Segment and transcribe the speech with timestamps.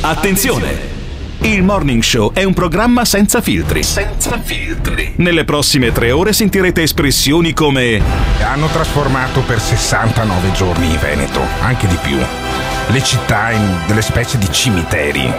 [0.00, 0.96] Attenzione!
[1.40, 3.82] Il Morning Show è un programma senza filtri.
[3.82, 5.14] Senza filtri.
[5.16, 8.00] Nelle prossime tre ore sentirete espressioni come
[8.40, 12.16] Hanno trasformato per 69 giorni in Veneto, anche di più.
[12.16, 15.32] Le città in delle specie di cimiteri.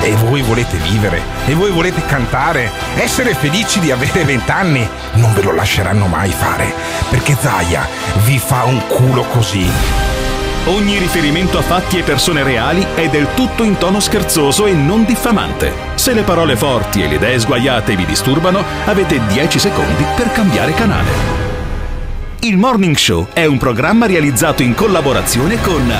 [0.00, 4.88] E voi volete vivere, e voi volete cantare, essere felici di avere vent'anni.
[5.14, 6.72] Non ve lo lasceranno mai fare,
[7.10, 7.86] perché Zaya
[8.24, 10.17] vi fa un culo così.
[10.68, 15.06] Ogni riferimento a fatti e persone reali è del tutto in tono scherzoso e non
[15.06, 15.72] diffamante.
[15.94, 20.74] Se le parole forti e le idee sguaiate vi disturbano, avete 10 secondi per cambiare
[20.74, 21.10] canale.
[22.40, 25.90] Il Morning Show è un programma realizzato in collaborazione con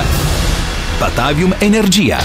[0.99, 2.19] Batavium Energia.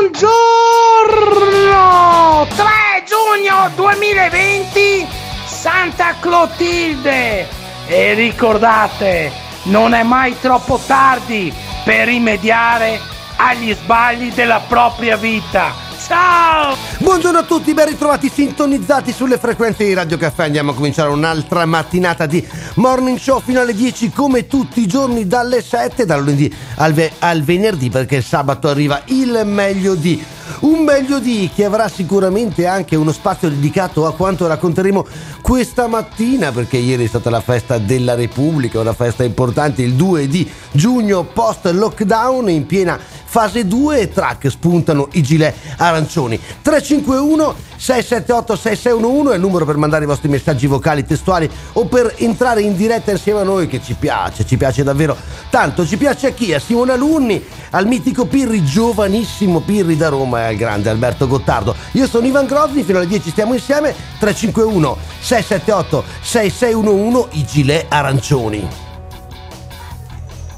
[0.00, 2.46] Buongiorno!
[2.56, 2.64] 3
[3.06, 5.06] giugno 2020
[5.44, 7.46] Santa Clotilde!
[7.86, 11.52] E ricordate, non è mai troppo tardi
[11.84, 13.00] per rimediare
[13.36, 15.88] agli sbagli della propria vita.
[16.06, 16.76] Ciao!
[16.98, 20.44] Buongiorno a tutti, ben ritrovati sintonizzati sulle frequenze di Radio Caffè.
[20.44, 25.26] Andiamo a cominciare un'altra mattinata di morning show fino alle 10 come tutti i giorni
[25.26, 30.38] dalle 7, dal lunedì al, ve- al venerdì perché il sabato arriva il meglio di.
[30.60, 35.06] Un meglio di che avrà sicuramente anche uno spazio dedicato a quanto racconteremo
[35.40, 40.26] questa mattina perché ieri è stata la festa della Repubblica, una festa importante il 2
[40.28, 42.98] di giugno post lockdown in piena
[43.30, 46.38] fase 2 e track spuntano i gilet arancioni.
[46.62, 52.14] 351 678 6611 è il numero per mandare i vostri messaggi vocali testuali o per
[52.18, 55.16] entrare in diretta insieme a noi che ci piace ci piace davvero
[55.48, 55.86] tanto.
[55.86, 56.52] Ci piace a chi?
[56.52, 61.74] a Simone Alunni al mitico Pirri giovanissimo Pirri da Roma e al grande Alberto Gottardo.
[61.92, 63.94] Io sono Ivan Grosni fino alle 10 stiamo insieme.
[64.18, 68.68] 351 678 6611 i gilet arancioni.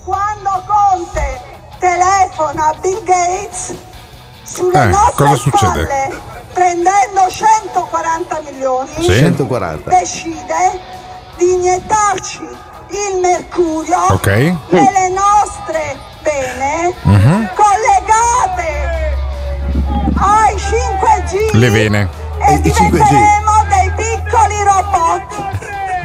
[0.02, 1.40] Quando Conte
[1.78, 3.90] telefona a Bill Gates
[4.52, 5.84] sulle Eh, nostre cosa succede?
[5.84, 6.20] spalle,
[6.52, 9.14] prendendo 140 milioni, Sì.
[9.18, 10.80] 140 decide
[11.38, 14.26] di iniettarci il mercurio Ok.
[14.26, 17.50] nelle nostre vene Mhm.
[17.54, 19.16] collegate
[20.16, 22.08] ai 5G Le vene.
[22.40, 22.90] e i 5G.
[22.90, 25.50] diventeremo dei piccoli robot.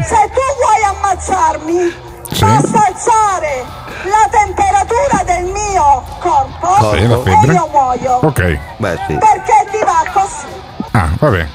[0.06, 1.96] Se tu vuoi ammazzarmi,
[2.32, 2.44] Sì.
[2.46, 3.66] basta alzare
[4.04, 8.20] la temperatura del mio corpo Sì, e io muoio.
[8.24, 8.60] Ok.
[8.78, 10.46] beh sì Perché ti va così?
[10.92, 11.48] Ah, vabbè.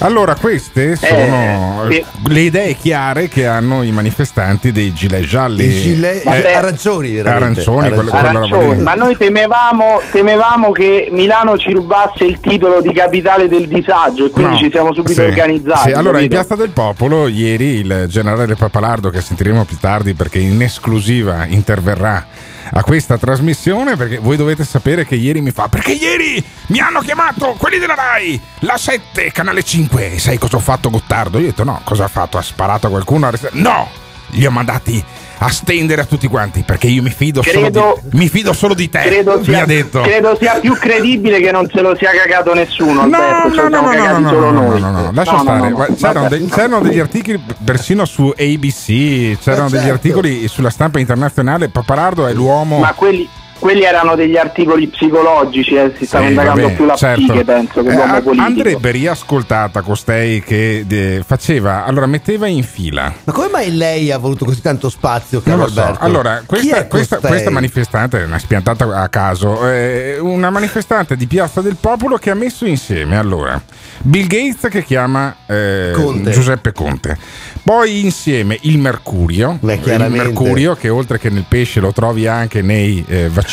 [0.00, 2.30] Allora, queste sono Eh, sì.
[2.32, 5.64] le idee chiare che hanno i manifestanti dei gilet gialli.
[5.64, 6.52] i gilet Vabbè.
[6.52, 8.36] arancioni veramente Arancioni, quello- Arancioni.
[8.36, 14.26] Arancioni, ma noi temevamo, temevamo che Milano ci rubasse il titolo di capitale del disagio
[14.26, 15.88] e quindi No, ci siamo subito sì, organizzati.
[15.90, 15.92] sì.
[15.96, 16.28] Allora, in?
[16.28, 22.26] Piazza del Popolo, ieri il generale Papalardo, che sentiremo più tardi perché in esclusiva interverrà
[22.68, 26.98] a questa trasmissione, perché voi dovete sapere che ieri mi fa, perché ieri mi hanno
[26.98, 31.38] chiamato quelli della RAI, la 7, canale 5, e sai cosa ho fatto Gottardo?
[31.38, 32.38] Io ho detto no, cosa ha fatto?
[32.38, 33.26] Ha sparato a qualcuno?
[33.26, 33.88] Arrestato- No!
[34.30, 35.02] Li ho mandati
[35.38, 38.74] a stendere a tutti quanti perché io mi fido, Credo- solo, di, mi fido solo
[38.74, 39.00] di te.
[39.02, 40.00] Credo mi sia, ha detto.
[40.00, 43.06] credo sia più credibile che non se lo sia cagato nessuno.
[43.06, 44.80] No, Alberto, no, no, no, no, solo no, noi.
[44.80, 45.58] no, no, no, lascia No, stare.
[45.70, 49.92] no, no, C'erano, dei- c'erano degli articoli persino su ABC, c'erano Eh, degli certo.
[49.94, 51.68] articoli sulla stampa internazionale.
[51.68, 52.78] Papalardo è l'uomo.
[52.80, 56.94] Ma quelli, quelli erano degli articoli psicologici, eh, si stava Sì, indagando vabbè, più la
[56.96, 57.22] certo.
[57.22, 58.46] psiche, penso, che Eh, l'uomo politico.
[58.46, 63.12] Andrebbe riascoltata costei che eh, faceva, allora metteva in fila.
[63.24, 65.80] ma come mai lei ha voluto così tanto spazio caro Non lo so.
[65.80, 66.04] Alberto?
[66.04, 71.60] Allora, questa, è questa, questa manifestante, una spiantata a caso, è una manifestante di Piazza
[71.60, 73.60] del Popolo che ha messo insieme allora
[74.02, 76.30] Bill Gates che chiama eh, Conte.
[76.30, 77.16] Giuseppe Conte,
[77.62, 80.06] poi insieme il Mercurio, Beh, il.
[80.10, 83.44] Mercurio che oltre che nel pesce lo trovi anche nei eh, vaccini.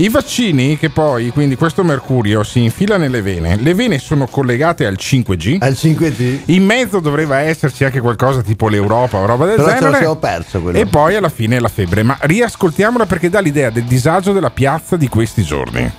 [0.00, 4.86] I vaccini che poi, quindi questo mercurio si infila nelle vene, le vene sono collegate
[4.86, 9.56] al 5G, al 5G in mezzo doveva esserci anche qualcosa tipo l'Europa o roba del
[9.56, 9.98] Però ce lo genere.
[9.98, 10.78] siamo perso quello.
[10.78, 12.04] E poi alla fine la febbre.
[12.04, 15.90] Ma riascoltiamola perché dà l'idea del disagio della piazza di questi giorni.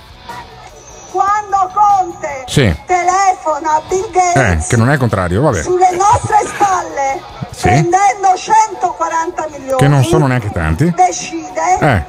[1.10, 2.74] Quando Conte Sì.
[2.86, 5.62] telefona a Bill Eh, Gates che non è il contrario, vabbè.
[5.62, 7.20] sulle nostre spalle,
[7.50, 7.62] Sì.
[7.68, 10.90] prendendo 140 milioni, Che non sono neanche tanti.
[10.96, 12.04] decide Eh.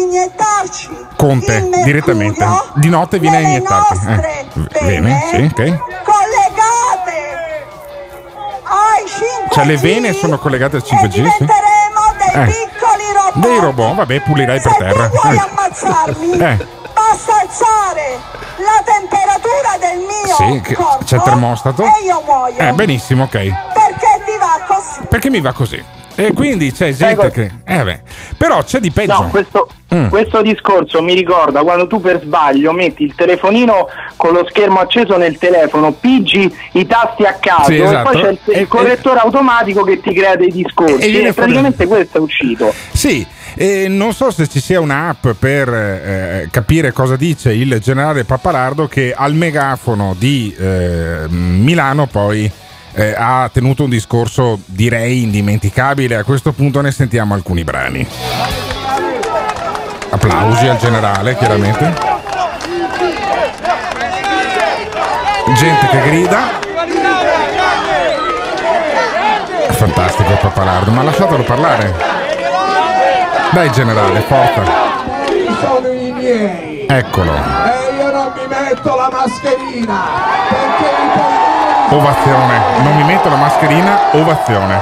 [0.00, 2.46] Iniettarci Conte, mercurio direttamente.
[2.74, 3.98] Di notte viene a iniettarti.
[4.06, 4.48] Eh,
[4.82, 5.54] vene, sì, ok.
[6.02, 7.66] collegate
[8.64, 11.20] ai 5G Cioè, le vene sono collegate al 5G, e sì.
[11.20, 11.50] diventeremo
[12.18, 12.46] dei Eh.
[12.46, 15.08] piccoli robot Dei robot, vabbè, pulirai per Se terra.
[15.08, 15.40] tu vuoi Eh.
[15.40, 16.66] ammazzarmi Eh.
[16.94, 18.18] basta alzare
[18.58, 20.34] la temperatura del mio
[20.64, 21.82] Sì, corpo c'è il termostato.
[21.84, 23.30] e io muoio Eh, benissimo, ok.
[23.32, 25.84] perché ti va così Perché mi va così?
[26.14, 27.50] E quindi c'è gente che.
[27.64, 28.00] Eh beh.
[28.36, 29.12] Però c'è di peggio.
[29.22, 30.08] No, questo, Mm.
[30.08, 35.18] questo discorso mi ricorda quando tu per sbaglio metti il telefonino con lo schermo acceso
[35.18, 38.08] nel telefono, pigi i tasti a caso Sì, esatto.
[38.08, 40.94] e poi c'è il, il E- correttore automatico che ti crea dei discorsi.
[40.96, 42.72] E- e E praticamente questo è uscito.
[42.92, 48.24] Sì, e non so se ci sia un'app per eh, capire cosa dice il generale
[48.24, 52.50] Pappalardo che al megafono di eh, Milano poi
[52.94, 56.16] eh, ha tenuto un discorso direi indimenticabile.
[56.16, 58.06] A questo punto ne sentiamo alcuni brani.
[60.10, 61.94] Applausi al generale, chiaramente.
[65.56, 66.60] Gente che grida.
[69.70, 71.94] Fantastico il Pappalardo, ma lasciatelo parlare.
[73.50, 74.62] Dai generale, forza.
[75.60, 77.32] sono i miei Eccolo.
[77.34, 80.00] e io non mi metto la mascherina
[80.48, 81.51] perché i italiani
[81.92, 82.60] Ovazione.
[82.82, 84.78] Non mi metto la mascherina, ovazione.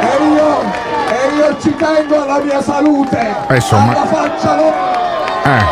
[0.00, 0.60] e io
[1.08, 3.92] e io ci tengo alla mia salute Eh, insomma.
[3.92, 4.74] alla faccia loro
[5.44, 5.64] Eh,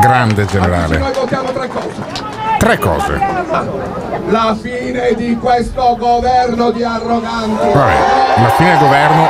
[0.00, 0.98] grande generale.
[0.98, 2.22] noi votiamo tre cose
[2.58, 3.20] Tre cose.
[4.28, 7.92] la fine di questo governo di arroganti Vabbè,
[8.38, 9.28] alla fine del governo,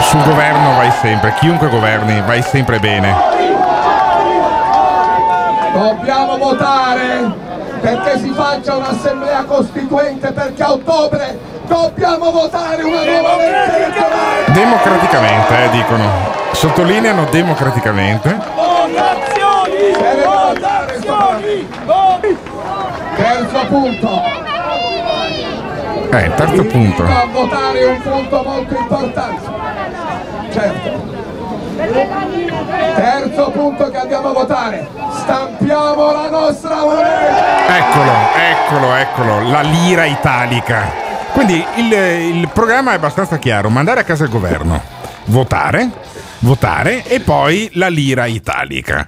[0.00, 3.27] sul governo vai sempre, chiunque governi vai sempre bene.
[5.72, 7.30] Dobbiamo votare
[7.80, 14.44] perché si faccia un'assemblea costituente perché a ottobre dobbiamo votare una nuova legge elettorale.
[14.52, 16.36] Democraticamente, eh, dicono.
[16.52, 18.36] Sottolineano democraticamente.
[20.24, 21.40] Votare sto-
[23.16, 24.22] Terzo punto.
[26.10, 27.02] Eh, terzo punto.
[27.02, 29.40] A votare un punto molto importante.
[30.50, 31.16] Certo.
[32.96, 34.88] Terzo punto che andiamo a votare.
[35.28, 37.76] Stampiamo la nostra moneta.
[37.76, 40.90] Eccolo, eccolo, eccolo, la lira italica.
[41.34, 44.80] Quindi il, il programma è abbastanza chiaro, mandare a casa il governo,
[45.26, 45.90] votare,
[46.38, 49.06] votare e poi la lira italica.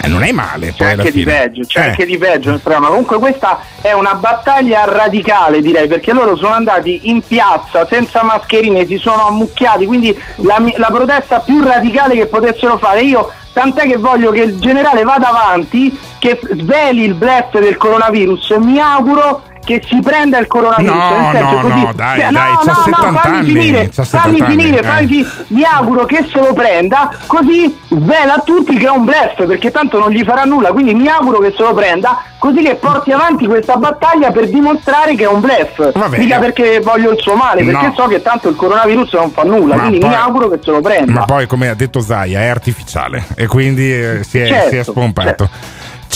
[0.00, 2.86] E non è male C'è anche di peggio, c'è Eh, anche di peggio nel programma.
[2.86, 8.86] Comunque questa è una battaglia radicale direi perché loro sono andati in piazza senza mascherine,
[8.86, 13.00] si sono ammucchiati, quindi la, la protesta più radicale che potessero fare.
[13.00, 18.50] Io tant'è che voglio che il generale vada avanti, che sveli il blef del coronavirus,
[18.60, 20.94] mi auguro che si prenda il coronavirus.
[20.94, 23.46] No, senso no, così- no, dai, Cioè, dai, no, c'ha no, no, 70 fammi anni,
[23.48, 25.06] finire, fammi 70 finire, anni, fammi eh.
[25.24, 29.44] finire mi auguro che se lo prenda così svela a tutti che è un blef
[29.46, 32.76] perché tanto non gli farà nulla quindi mi auguro che se lo prenda così che
[32.76, 36.22] porti avanti questa battaglia per dimostrare che è un blef Va bene.
[36.22, 37.94] mica perché voglio il suo male perché No.
[37.96, 40.70] so che tanto il coronavirus non fa nulla Ma quindi poi- mi auguro che se
[40.70, 44.46] lo prenda Ma poi, come ha detto Zaia, è artificiale e quindi eh, si, è,
[44.46, 45.48] Certo, si è spompato.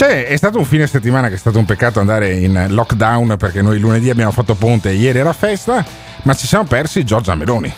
[0.01, 3.61] C'è, è stato un fine settimana che è stato un peccato andare in lockdown perché
[3.61, 5.85] noi lunedì abbiamo fatto ponte e ieri era festa,
[6.23, 7.71] ma ci siamo persi Giorgia Meloni.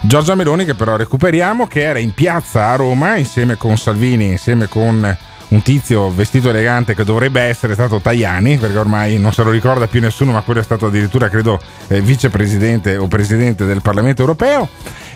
[0.00, 4.66] Giorgia Meloni che però recuperiamo, che era in piazza a Roma insieme con Salvini, insieme
[4.66, 5.16] con
[5.46, 9.86] un tizio vestito elegante che dovrebbe essere stato Tajani, perché ormai non se lo ricorda
[9.86, 14.68] più nessuno, ma quello è stato addirittura, credo, eh, vicepresidente o presidente del Parlamento europeo.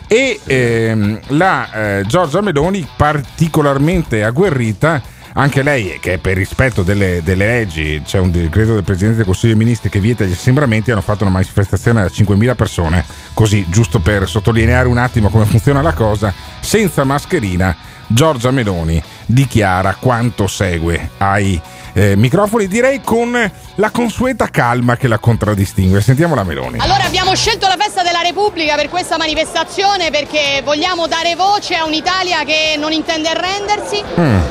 [0.07, 7.47] E ehm, la eh, Giorgia Meloni particolarmente agguerrita anche lei, che per rispetto delle, delle
[7.47, 11.01] leggi, c'è un decreto del Presidente del Consiglio dei Ministri che vieta gli assembramenti, hanno
[11.01, 13.05] fatto una manifestazione da 5.000 persone,
[13.35, 19.95] così giusto per sottolineare un attimo come funziona la cosa, senza mascherina, Giorgia Meloni dichiara
[19.95, 21.61] quanto segue ai
[21.99, 26.01] eh, microfoni, direi con la consueta calma che la contraddistingue.
[26.01, 26.79] Sentiamo la Meloni.
[26.79, 31.85] Allora abbiamo scelto la festa della Repubblica per questa manifestazione perché vogliamo dare voce a
[31.85, 34.03] un'Italia che non intende arrendersi,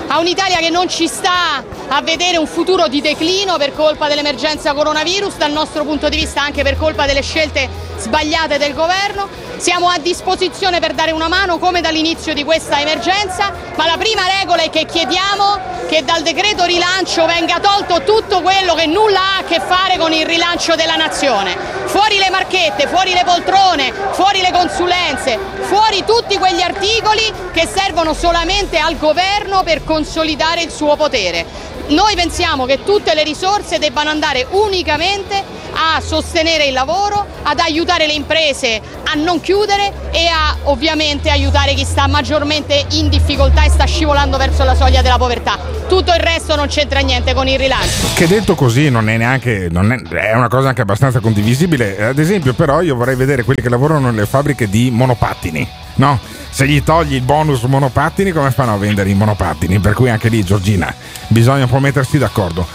[0.08, 4.74] a un'Italia che non ci sta a vedere un futuro di declino per colpa dell'emergenza
[4.74, 9.27] coronavirus, dal nostro punto di vista anche per colpa delle scelte sbagliate del governo.
[9.58, 14.22] Siamo a disposizione per dare una mano come dall'inizio di questa emergenza, ma la prima
[14.39, 19.38] regola è che chiediamo che dal decreto rilancio venga tolto tutto quello che nulla ha
[19.39, 21.56] a che fare con il rilancio della nazione.
[21.86, 28.13] Fuori le marchette, fuori le poltrone, fuori le consulenze, fuori tutti quegli articoli che servono
[28.13, 31.46] solamente al governo per consolidare il suo potere.
[31.89, 35.41] Noi pensiamo che tutte le risorse debbano andare unicamente
[35.72, 41.74] a sostenere il lavoro, ad aiutare le imprese a non chiudere e a ovviamente aiutare
[41.75, 45.58] chi sta maggiormente in difficoltà e sta scivolando verso la soglia della povertà.
[45.88, 48.08] Tutto il resto non c'entra niente con il rilancio.
[48.15, 49.70] Che detto così non è neanche.
[49.72, 52.08] non è, è una cosa anche abbastanza condivisibile.
[52.08, 55.86] Ad esempio, però, io vorrei vedere quelli che lavorano nelle fabbriche di monopattini.
[55.98, 56.20] No?
[56.50, 59.80] Se gli togli il bonus monopattini, come fanno a vendere i monopattini?
[59.80, 60.94] Per cui anche lì, Giorgina,
[61.27, 62.66] bisogna un po' mettersi d'accordo.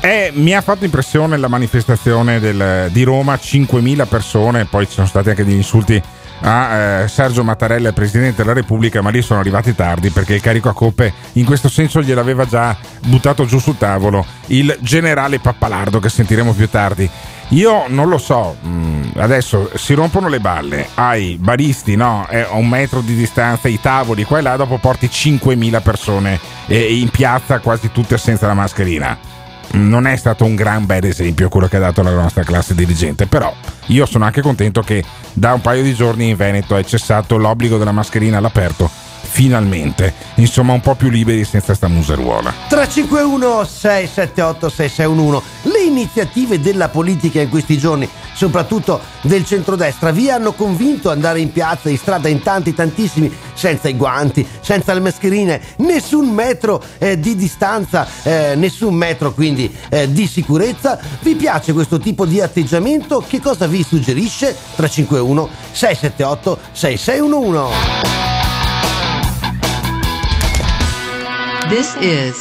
[0.00, 5.06] è- mi ha fatto impressione la manifestazione del- di Roma, 5.000 persone, poi ci sono
[5.06, 6.02] stati anche degli insulti
[6.40, 10.68] a eh, Sergio Mattarella, Presidente della Repubblica, ma lì sono arrivati tardi perché il carico
[10.68, 16.08] a coppe in questo senso gliel'aveva già buttato giù sul tavolo il generale Pappalardo che
[16.08, 17.08] sentiremo più tardi.
[17.52, 20.88] Io non lo so, mh, adesso si rompono le balle.
[20.94, 22.26] Ai baristi, no?
[22.28, 26.38] È a un metro di distanza, i tavoli qua e là, dopo porti 5.000 persone
[26.66, 29.16] eh, in piazza, quasi tutte senza la mascherina.
[29.70, 33.26] Non è stato un gran bel esempio quello che ha dato la nostra classe dirigente,
[33.26, 33.52] però
[33.86, 35.02] io sono anche contento che
[35.32, 38.90] da un paio di giorni in Veneto è cessato l'obbligo della mascherina all'aperto,
[39.28, 42.52] finalmente, insomma un po' più liberi senza sta museruola.
[42.68, 50.52] 351 678 6611 Le iniziative della politica in questi giorni, soprattutto del centrodestra, vi hanno
[50.52, 55.00] convinto ad andare in piazza, in strada, in tanti, tantissimi, senza i guanti, senza le
[55.00, 60.98] mascherine, nessun metro eh, di distanza, eh, nessun metro quindi eh, di sicurezza.
[61.20, 63.22] Vi piace questo tipo di atteggiamento?
[63.26, 64.56] Che cosa vi suggerisce?
[64.74, 68.37] 351 678 6611
[71.68, 72.40] This is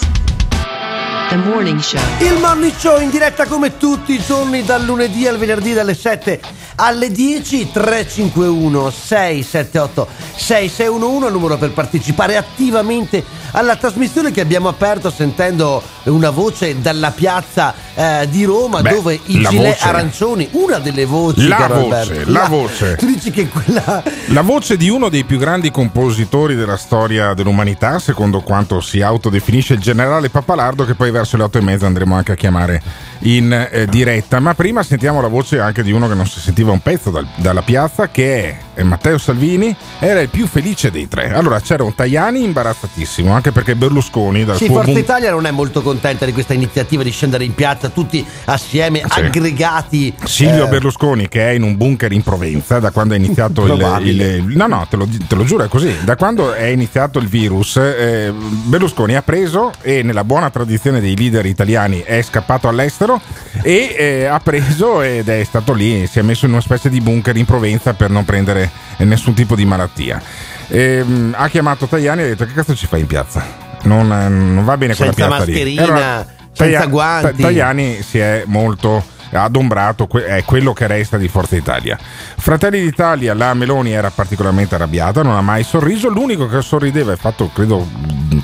[1.30, 2.00] the morning show.
[2.22, 6.40] Il morning show in diretta come tutti i giorni dal lunedì al venerdì dalle 7
[6.80, 15.10] alle 10 351 678 6611 il numero per partecipare attivamente alla trasmissione che abbiamo aperto
[15.10, 19.88] sentendo una voce dalla piazza eh, di Roma Beh, dove i la gilet voce.
[19.88, 22.32] arancioni una delle voci La voce, Alberto.
[22.32, 22.96] la voce.
[23.00, 27.98] tu dici che quella La voce di uno dei più grandi compositori della storia dell'umanità,
[28.00, 32.16] secondo quanto si autodefinisce il generale Pappalardo, che poi verso le otto e mezza andremo
[32.16, 32.82] anche a chiamare
[33.20, 34.40] in eh, diretta.
[34.40, 37.28] Ma prima sentiamo la voce anche di uno che non si sentiva un pezzo dal-
[37.36, 41.34] dalla piazza, che è eh, Matteo Salvini, era il più felice dei tre.
[41.34, 45.52] Allora c'era un Tajani imbarazzatissimo, anche perché Berlusconi dal Sì, Forza bun- Italia non è
[45.52, 49.20] molto contenta di questa iniziativa di scendere in piazza tutti assieme, Sì.
[49.20, 50.14] aggregati.
[50.24, 54.06] Silvio eh, Berlusconi che è in un bunker in Provenza da quando è iniziato il,
[54.08, 55.94] il- No, no, te lo, te lo giuro è così.
[56.04, 61.16] Da quando è iniziato il virus, eh, Berlusconi ha preso e nella buona tradizione dei
[61.18, 63.20] leader italiani è scappato all'estero
[63.62, 67.02] e eh, ha preso ed è stato lì, si è messo in una specie di
[67.02, 68.67] bunker in Provenza per non prendere
[68.98, 70.22] nessun tipo di malattia.
[70.70, 73.44] Ehm, ha chiamato Tajani e ha detto che cazzo ci fai in piazza?
[73.84, 75.52] Non, eh, non va bene quella Senza piazza lì.
[75.52, 77.42] mascherina, Allora, senza Taja- guanti.
[77.42, 81.98] Ta- Tajani si è molto adombrato, è quello che resta di Forza Italia.
[82.38, 87.16] Fratelli d'Italia, la Meloni era particolarmente arrabbiata, non ha mai sorriso, l'unico che sorrideva e
[87.16, 87.86] ha fatto credo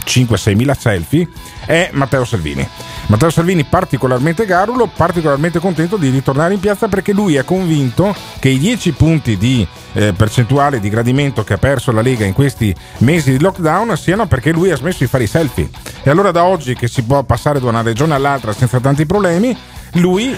[0.06, 1.28] 5-6 mila selfie
[1.66, 2.68] è Matteo Salvini.
[3.08, 8.50] Matteo Salvini particolarmente garulo, particolarmente contento di ritornare in piazza perché lui è convinto che
[8.50, 12.76] i 10 punti di eh, percentuale di gradimento che ha perso la Lega in questi
[13.00, 15.70] mesi di lockdown siano perché lui ha smesso di fare i selfie.
[16.04, 19.56] E allora da oggi che si può passare da una regione all'altra senza tanti problemi,
[19.94, 20.36] lui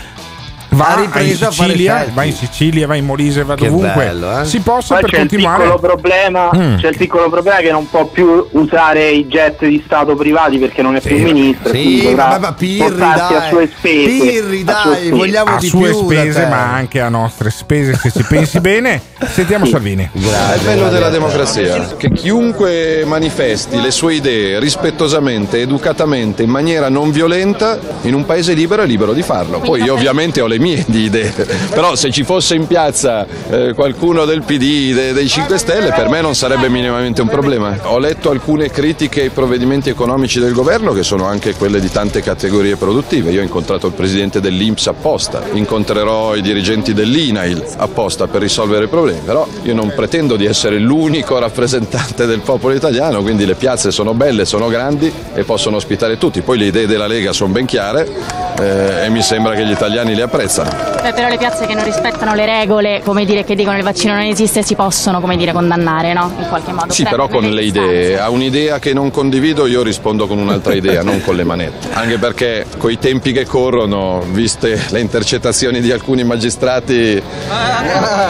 [0.76, 3.94] Va in ripreso a fare Sicilia, va in Sicilia, va in Molise, va Che dovunque
[3.94, 4.46] bello, eh?
[4.46, 5.64] si possa Poi per c'è il, continuare.
[5.64, 6.78] piccolo problema, Mm.
[6.78, 10.82] c'è il piccolo problema che non può più usare i jet di Stato privati perché
[10.82, 11.72] non è più ministro.
[11.74, 13.42] Sì, vabbè, ma Pirri, portarsi dai.
[13.44, 14.10] a sue spese.
[14.10, 15.10] Pirri, a sue dai, spese.
[15.12, 19.02] vogliamo a di sue più spese, ma anche a nostre spese, se ci pensi bene.
[19.28, 20.10] Sentiamo Salvini.
[20.14, 26.90] È il bello della democrazia, che chiunque manifesti le sue idee rispettosamente, educatamente, in maniera
[26.90, 29.60] non violenta, in un paese libero è libero di farlo.
[29.60, 31.32] Poi io ovviamente ho le mie di idee,
[31.70, 36.10] però se ci fosse in piazza eh, qualcuno del PD, de- dei 5 Stelle, per
[36.10, 37.78] me non sarebbe minimamente un problema.
[37.84, 42.22] Ho letto alcune critiche ai provvedimenti economici del governo che sono anche quelle di tante
[42.22, 43.32] categorie produttive.
[43.32, 48.88] Io ho incontrato il presidente dell'Inps apposta, incontrerò i dirigenti dell'INAIL apposta per risolvere i
[48.88, 53.92] problemi, però io non pretendo di essere l'unico rappresentante del popolo italiano, quindi le piazze
[53.92, 56.42] sono belle, sono grandi e possono ospitare tutti.
[56.42, 58.08] Poi le idee della Lega sono ben chiare
[58.60, 60.24] eh, e mi sembra che gli italiani le
[60.56, 60.94] apprezzano.
[61.02, 64.14] Beh, però le piazze che non rispettano le regole, come dire, che dicono il vaccino
[64.14, 66.34] non esiste, si possono, come dire, condannare, no?
[66.38, 66.94] In qualche modo.
[66.94, 68.20] Sì, però con le idee.
[68.20, 71.88] A un'idea che non condivido io rispondo con un'altra idea, non con le manette.
[71.94, 77.22] Anche perché coi tempi che corrono, viste le intercettazioni di alcuni magistrati,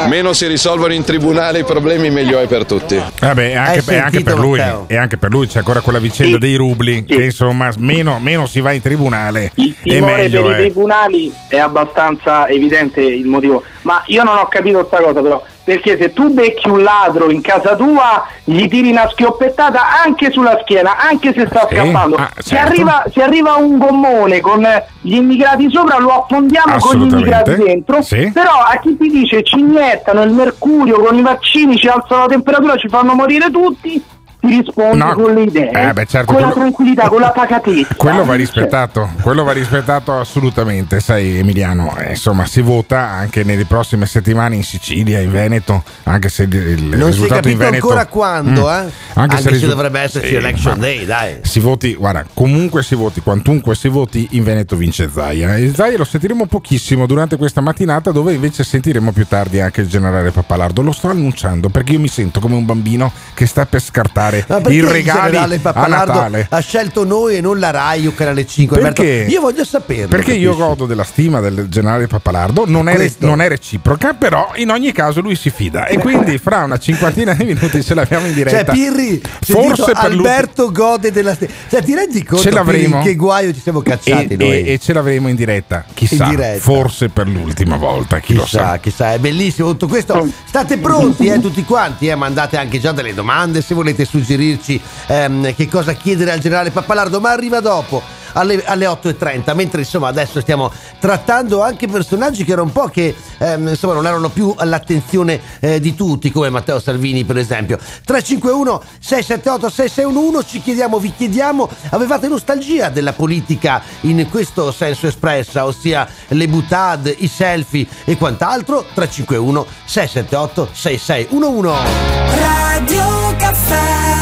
[0.08, 3.02] meno si risolvono in tribunale i problemi, meglio è per tutti.
[3.20, 6.56] Vabbè, anche, è anche per lui, e anche per lui c'è ancora quella vicenda dei
[6.56, 10.58] rubli, che insomma meno, meno si va in tribunale e timore meglio per i è.
[10.66, 12.15] tribunali è abbastanza
[12.48, 16.70] evidente il motivo, ma io non ho capito questa cosa però, perché se tu becchi
[16.70, 21.68] un ladro in casa tua gli tiri una schioppettata anche sulla schiena, anche se sta
[21.68, 22.68] Sì, scappando, ah, se, certo.
[22.68, 24.66] arriva, se arriva un gommone con
[25.02, 28.32] gli immigrati sopra lo affondiamo con gli immigrati dentro, sì.
[28.34, 32.28] però a chi ti dice ci iniettano il mercurio con i vaccini, ci alzano la
[32.28, 34.04] temperatura, ci fanno morire tutti,
[34.48, 37.32] ti rispondi No, con le idee, eh, beh, certo, con la quello- tranquillità, con la
[37.32, 37.96] pacatezza.
[37.96, 43.44] Quello va Cioè, rispettato, quello va rispettato assolutamente, sai Emiliano, eh, insomma si vota anche
[43.44, 47.58] nelle prossime settimane in Sicilia, in Veneto, anche se il, Non si è risultato in
[47.58, 47.88] capito Veneto...
[47.88, 48.88] ancora quando, Mm.
[48.88, 48.92] eh?
[49.16, 51.38] Anche, il se, risu- dovrebbe esserci Sì, election day, dai.
[51.42, 55.56] Si voti, guarda, comunque si voti, quantunque si voti, in Veneto vince Zaia.
[55.56, 59.88] E Zaia lo sentiremo pochissimo durante questa mattinata, dove invece sentiremo più tardi anche il
[59.88, 60.82] generale Pappalardo.
[60.82, 64.74] Lo sto annunciando perché io mi sento come un bambino che sta per scartare I
[64.76, 66.48] il generale a Natale.
[66.50, 68.78] ha scelto noi e non la Rai o Canale 5?
[68.78, 69.02] Alberto?
[69.02, 69.32] Perché?
[69.32, 70.08] Io voglio saperlo.
[70.08, 70.68] Perché io capisci?
[70.68, 75.22] godo della stima del generale Pappalardo, non è, non è reciproca, però in ogni caso
[75.22, 75.86] lui si fida.
[75.88, 78.64] E quindi fra una cinquantina di minuti ce l'abbiamo in diretta.
[78.66, 82.50] Cioè, Pirri, Forse per Alberto gode della st- Cioè, ti rendi conto.
[82.64, 84.50] Pirri, che guaio ci siamo cacciati e, noi?
[84.50, 86.62] e- e ce l'avremo in diretta, chissà, In diretta.
[86.62, 88.58] forse per l'ultima volta, chi lo sa.
[88.58, 90.28] Chissà, chissà, è bellissimo tutto questo.
[90.46, 92.16] State pronti, eh, tutti quanti, eh?
[92.16, 97.20] mandate anche già delle domande se volete suggerirci ehm, che cosa chiedere al generale Pappalardo,
[97.20, 98.02] ma arriva dopo.
[98.38, 103.16] Alle, alle 8.30 mentre insomma adesso stiamo trattando anche personaggi che erano un po' che
[103.38, 107.78] ehm, insomma non erano più all'attenzione eh, di tutti come Matteo Salvini per esempio.
[107.78, 115.64] 351 678 6611 ci chiediamo vi chiediamo avevate nostalgia della politica in questo senso espressa
[115.66, 118.86] ossia le butade i selfie e quant'altro?
[118.94, 124.15] 351 678 6611 Radio Caffè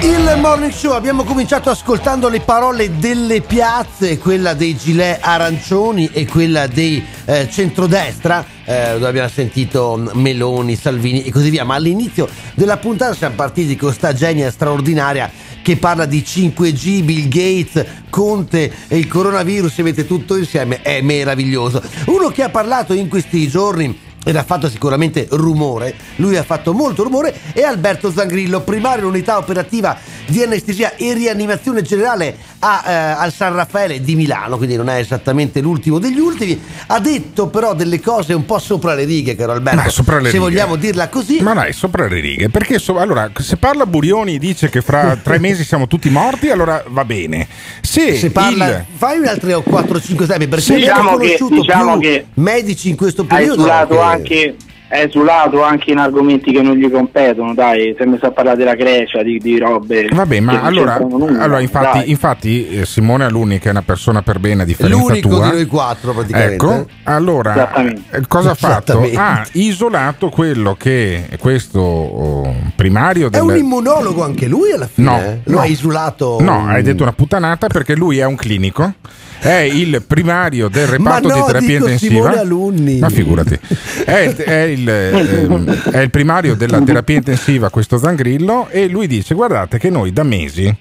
[0.00, 6.24] Il morning show abbiamo cominciato ascoltando le parole delle piazze, quella dei gilet arancioni e
[6.24, 11.74] quella dei eh, centrodestra, eh, dove abbiamo sentito mm, Meloni, Salvini e così via, ma
[11.74, 15.28] all'inizio della puntata siamo partiti con sta genia straordinaria
[15.62, 21.00] che parla di 5G, Bill Gates, Conte e il coronavirus e mette tutto insieme, è
[21.00, 21.82] meraviglioso.
[22.06, 26.72] Uno che ha parlato in questi giorni ed ha fatto sicuramente rumore, lui ha fatto
[26.74, 29.96] molto rumore, è Alberto Zangrillo, primario unità operativa
[30.26, 34.96] di anestesia e rianimazione generale a, eh, al San Raffaele di Milano, quindi non è
[34.98, 39.52] esattamente l'ultimo degli ultimi, ha detto però delle cose un po' sopra le righe, caro
[39.52, 40.38] Alberto, Ma sopra le se righe.
[40.44, 41.40] vogliamo dirla così.
[41.40, 42.50] Ma dai, sopra le righe.
[42.50, 46.50] Perché so- allora, se parla Burioni e dice che fra tre mesi siamo tutti morti,
[46.50, 47.46] allora va bene.
[47.80, 51.54] Se, Se parla, il- fai un altro 4-5 esempi perché Sì, abbiamo diciamo che- conosciuto
[51.62, 53.64] diciamo più che medici in questo ha periodo.
[53.64, 53.70] che-
[54.10, 54.54] anche è
[54.88, 59.22] esulato anche in argomenti che non gli competono, dai, se mi sa parlare della Grecia,
[59.22, 60.08] di, di robe.
[60.10, 64.38] Vabbè, ma allora, nulla, allora, infatti, infatti eh, Simone Alunni, che è una persona per
[64.38, 66.54] bene a differenza L'unico tua, di noi quattro praticamente.
[66.54, 69.08] Ecco, allora eh, cosa ha fatto?
[69.14, 73.42] Ha isolato quello che questo oh, primario È del...
[73.42, 75.08] un immunologo anche lui alla fine?
[75.10, 75.40] No, eh?
[75.44, 75.60] Lo no.
[75.60, 76.38] ha isolato?
[76.40, 78.94] No, hai detto una puttanata perché lui è un clinico.
[79.40, 82.14] È il primario del reparto Ma no, di terapia dico intensiva.
[82.14, 82.98] Simone Alunni.
[82.98, 83.56] Ma figurati,
[84.04, 89.06] è, il- è il, ehm, è il primario della terapia intensiva, questo Zangrillo, e lui
[89.06, 90.74] dice: Guardate, che noi da mesi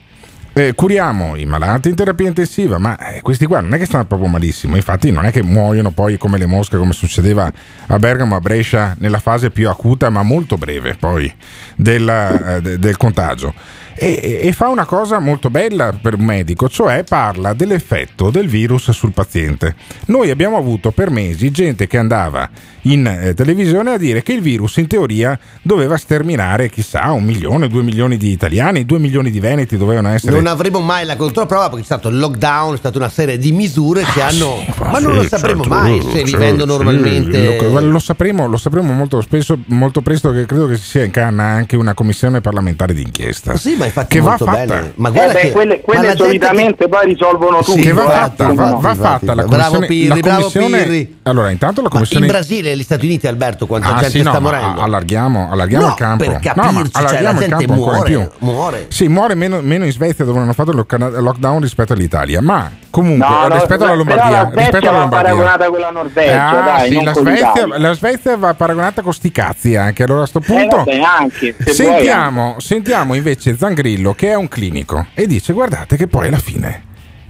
[0.53, 4.05] eh, curiamo i malati in terapia intensiva, ma eh, questi qua non è che stanno
[4.05, 4.75] proprio malissimo.
[4.75, 7.51] Infatti, non è che muoiono poi come le mosche, come succedeva
[7.87, 11.31] a Bergamo, a Brescia, nella fase più acuta, ma molto breve poi
[11.75, 13.53] della- eh, de- del contagio.
[13.99, 18.91] E, e fa una cosa molto bella per un medico, cioè parla dell'effetto del virus
[18.91, 19.75] sul paziente.
[20.05, 22.49] Noi abbiamo avuto per mesi gente che andava
[22.81, 27.67] in eh, televisione a dire che il virus in teoria doveva sterminare chissà un milione,
[27.67, 30.33] due milioni di italiani, due milioni di veneti dovevano essere...
[30.33, 33.51] Non avremo mai la controprova perché c'è stato il lockdown, è stata una serie di
[33.51, 34.63] misure che hanno.
[34.79, 37.57] ma non lo Ah, Sì, sapremo certo, mai sì, se vivendo sì, normalmente.
[37.59, 41.11] Lo, lo sapremo, lo sapremo molto spesso, molto presto, che credo che si sia in
[41.11, 43.57] canna anche una commissione parlamentare d'inchiesta.
[43.57, 44.57] Sì, ma infatti che va molto fatta.
[44.65, 44.91] bene.
[44.95, 47.81] Ma Eh guarda beh, che quelle, la solitamente poi risolvono tutto.
[47.81, 48.79] che va eh, fatta, va, no.
[48.79, 49.87] va fatta la bravo commissione.
[49.87, 51.15] Pirri, la bravo commissione- Pirri.
[51.23, 52.27] Allora, intanto la Ma in commissione.
[52.27, 54.81] Brasile e negli Stati Uniti, Alberto, quanta Ah, gente sì, no, sta ma morendo?
[54.81, 56.23] allarghiamo, allarghiamo No, il campo.
[56.23, 58.29] per no, capirci, cioè, allarghiamo la il gente muore, in più.
[58.47, 58.85] muore.
[58.89, 62.71] Sì, muore meno, meno in Svezia dove hanno fatto il lock- lockdown rispetto all'Italia, ma
[62.89, 65.29] comunque No, no, rispetto alla Lombardia, la rispetto alla va Lombardia.
[65.31, 69.31] paragonata con la Norvegia, Ah, dai, sì, la, Svezia, la Svezia va paragonata con sti
[69.31, 70.03] cazzi anche.
[70.03, 74.47] Allora a sto Eh, punto vabbè, anche, se sentiamo, sentiamo invece Zangrillo che è un
[74.47, 76.83] clinico e dice guardate che poi alla fine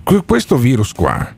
[0.03, 1.33] que- questo virus qua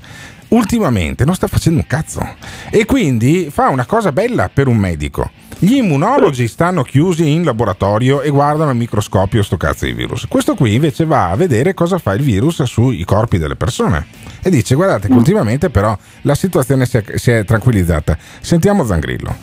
[0.50, 2.36] ultimamente non sta facendo un cazzo
[2.70, 5.32] e quindi fa una cosa bella per un medico.
[5.58, 10.26] Gli immunologi stanno chiusi in laboratorio e guardano al microscopio sto cazzo di virus.
[10.30, 14.06] Questo qui invece va a vedere cosa fa il virus sui corpi delle persone
[14.42, 18.18] e dice guardate che ultimamente però la situazione si è, si è tranquillizzata.
[18.40, 19.36] Sentiamo Zangrillo.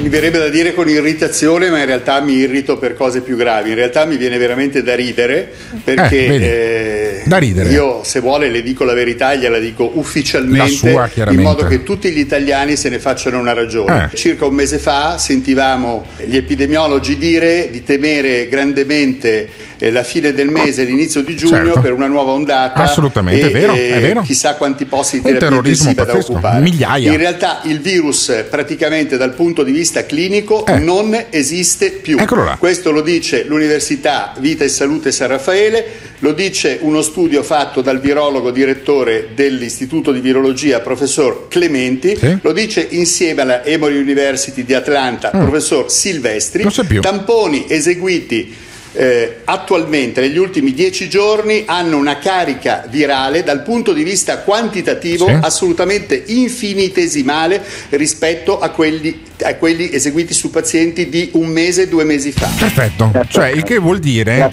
[0.00, 3.68] Mi verrebbe da dire con irritazione, ma in realtà mi irrito per cose più gravi.
[3.70, 5.52] In realtà mi viene veramente da ridere
[5.84, 7.68] perché Eh, eh, Da ridere.
[7.70, 12.10] io, se vuole, le dico la verità, gliela dico ufficialmente, sua, in modo che tutti
[12.10, 14.10] gli italiani se ne facciano una ragione.
[14.12, 14.16] Eh.
[14.16, 20.32] Circa un mese fa sentivo sentivamo gli epidemiologi dire di temere grandemente eh, la fine
[20.32, 21.80] del mese l'inizio di giugno Certo.
[21.80, 22.80] per una nuova ondata.
[22.80, 24.20] Assolutamente, e, è vero, eh, è vero.
[24.22, 26.60] Chissà quanti posti di terapia terrorismo intensiva da occupare.
[26.60, 27.10] migliaia.
[27.10, 32.18] In realtà il virus eh, praticamente dal punto di vista clinico non esiste più.
[32.18, 32.22] Eh.
[32.22, 32.56] Eccolo là.
[32.56, 37.98] Questo lo dice l'Università Vita e Salute San Raffaele, lo dice uno studio fatto dal
[37.98, 45.31] virologo direttore dell'Istituto di Virologia, professor Clementi, lo dice insieme alla Emory University di Atlanta,
[45.36, 45.40] Mm.
[45.40, 46.66] professor Silvestri,
[47.00, 48.54] tamponi eseguiti
[48.94, 55.26] eh, attualmente negli ultimi dieci giorni hanno una carica virale dal punto di vista quantitativo
[55.26, 55.38] Sì.
[55.40, 62.32] assolutamente infinitesimale rispetto a quelli, a quelli eseguiti su pazienti di un mese, due mesi
[62.32, 62.50] fa.
[62.58, 64.50] Perfetto, cioè il che vuol dire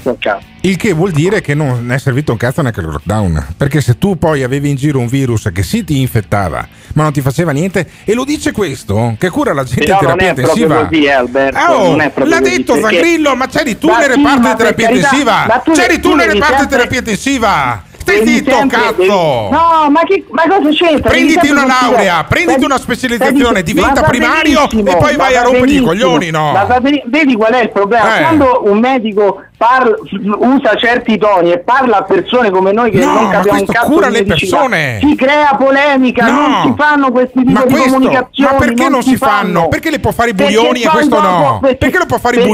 [0.62, 3.98] il che vuol dire che non è servito un cazzo neanche il lockdown, perché se
[3.98, 7.52] tu poi avevi in giro un virus che sì ti infettava, ma non ti faceva
[7.52, 10.66] niente e lo dice questo che cura la gente Però in non terapia è proprio
[10.66, 10.88] intensiva.
[10.90, 13.88] così, Alberto, Ah, oh, non è proprio l'ha così, detto perché- Zangrillo, ma c'eri tu
[13.88, 15.46] Ma nel sì, reparto ma di terapia carità, intensiva.
[15.48, 17.84] ma tu- c'eri tu tu nel devi reparto di terapia intensiva.
[18.10, 18.96] Stai zitto, sempre- cazzo!
[18.96, 21.10] devi- No, ma, che, ma cosa c'entra?
[21.12, 25.72] Prenditi una laurea, prenditi una specializzazione, diventa ma primario e poi ma vai a rompere
[25.72, 26.52] i coglioni, no?
[26.54, 26.66] Ma
[27.06, 28.18] vedi qual è il problema?
[28.18, 28.22] Eh.
[28.24, 29.98] Quando un medico parla-
[30.38, 33.66] usa certi toni e parla a persone come noi che No, non ma capiamo un
[33.66, 35.00] questo cazzo cura di le persone.
[35.02, 36.32] si crea polemica, No.
[36.48, 38.52] non si fanno questi tipi Ma di questo, comunicazioni.
[38.54, 39.68] ma perché non si fanno?
[39.68, 41.60] Perché le può fare i Perché Buglioni e questo dopo- no?
[41.78, 42.54] Perché lo può fare i perché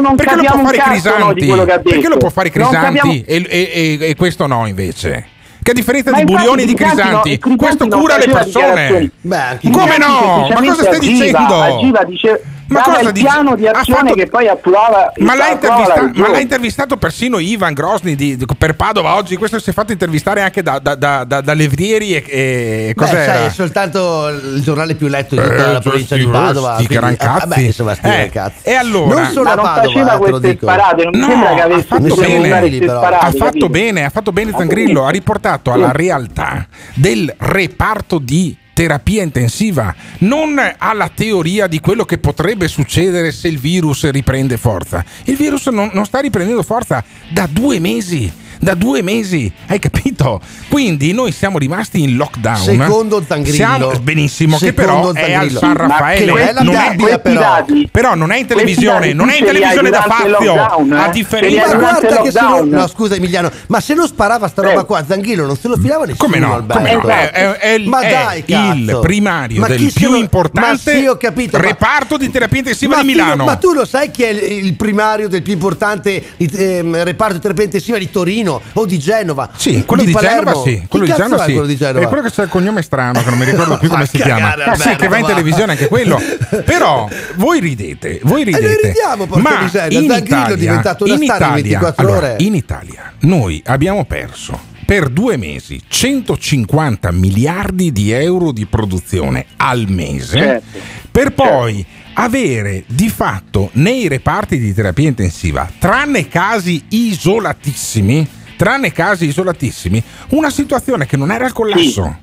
[0.00, 1.40] non Perché lo può capiamo fare no, Crisanti?
[1.40, 4.14] di quello che ha Perché lo può fare Non Crisanti capiamo- e, e- e- e
[4.14, 5.26] questo no invece?
[5.60, 8.26] Che a differenza Ma di Buglioni e di Crisanti no, Crisanti, questo non cura le
[8.28, 9.10] persone.
[9.22, 9.70] dichiarazioni.
[9.72, 10.48] Come no?
[10.52, 11.60] Ma cosa stai agiva, dicendo?
[11.60, 13.26] Agiva, dice, Ma dava cosa il dice?
[13.26, 17.72] piano di azione fatto- che poi attuava Ma l'ha, intervista- ma l'ha intervistato persino Ivan
[17.74, 19.36] Grosny di- di- per Padova oggi.
[19.36, 23.06] Questo si è fatto intervistare anche da, da, da, da- da Levrieri e, e Beh,
[23.06, 26.74] sai, è soltanto il giornale più letto di tutta Eh, la provincia di Padova.
[26.76, 27.48] sti quindi- gran eh, cazzi.
[27.48, 28.54] vabbè, insomma, sti Eh, cazzi.
[28.68, 30.66] e allora- non solo Ma non Padova, faceva lo queste dico.
[30.66, 33.68] sparate, non No, sembra che avesse fatto bene, sparate, ha fatto capito?
[33.68, 40.60] bene, ha fatto bene Zangrillo, ha riportato alla realtà del reparto di terapia intensiva, non
[40.78, 45.04] alla teoria di quello che potrebbe succedere se il virus riprende forza.
[45.24, 48.41] Il virus non, non sta riprendendo forza da due mesi.
[48.62, 50.40] Da due mesi, hai capito?
[50.68, 52.56] Quindi noi siamo rimasti in lockdown.
[52.58, 53.56] Secondo Zangrillo.
[53.56, 55.58] Siamo benissimo, che Secondo però è al Zangrillo.
[55.58, 56.20] San Raffaele.
[56.20, 57.64] che non è la non è- Bibbia, però.
[57.90, 60.28] però non è in televisione, non è in televisione da il Fazio.
[60.54, 61.10] lockdown, A eh?
[61.10, 64.62] differenza Ma guarda il che se lo, no scusa Emiliano, ma se lo sparava sta
[64.62, 66.64] roba qua Zanghillo non se lo filava nessuno Come no?
[66.64, 67.00] Come no?
[67.08, 69.00] È, è- è il- ma è dai, il cazzo.
[69.00, 73.06] primario Ma del più lo- importante sì, capito, ma- reparto di terapia intensiva di lo-
[73.06, 73.44] Milano.
[73.44, 77.40] ma tu lo sai chi è il, il primario del più importante ehm, reparto di
[77.40, 79.50] terapia intensiva di Torino o di Genova?
[79.56, 80.52] Sì, quello di, Palermo?
[80.52, 81.52] Genova sì, quello di Genova è sì.
[81.52, 82.04] quello di Genova?
[82.04, 84.18] È quello che c'è il cognome strano, che non mi ricordo più come Ma si
[84.18, 84.54] chiama.
[84.54, 86.20] cagare, sì, che va in televisione anche quello.
[86.64, 88.86] Però voi ridete, voi noi ridete.
[88.88, 92.06] ridiamo, porca ma miseria, in Zangrillo è Italia, diventato una in star in Italia, 24
[92.06, 92.36] allora, ore.
[92.38, 99.86] in Italia noi abbiamo perso per due mesi 150 miliardi di euro di produzione al
[99.88, 100.78] mese Certo.
[101.10, 101.84] per poi
[102.14, 108.28] avere di fatto nei reparti di terapia intensiva, tranne casi isolatissimi,
[108.62, 112.18] tranne casi isolatissimi, una situazione che non era al collasso.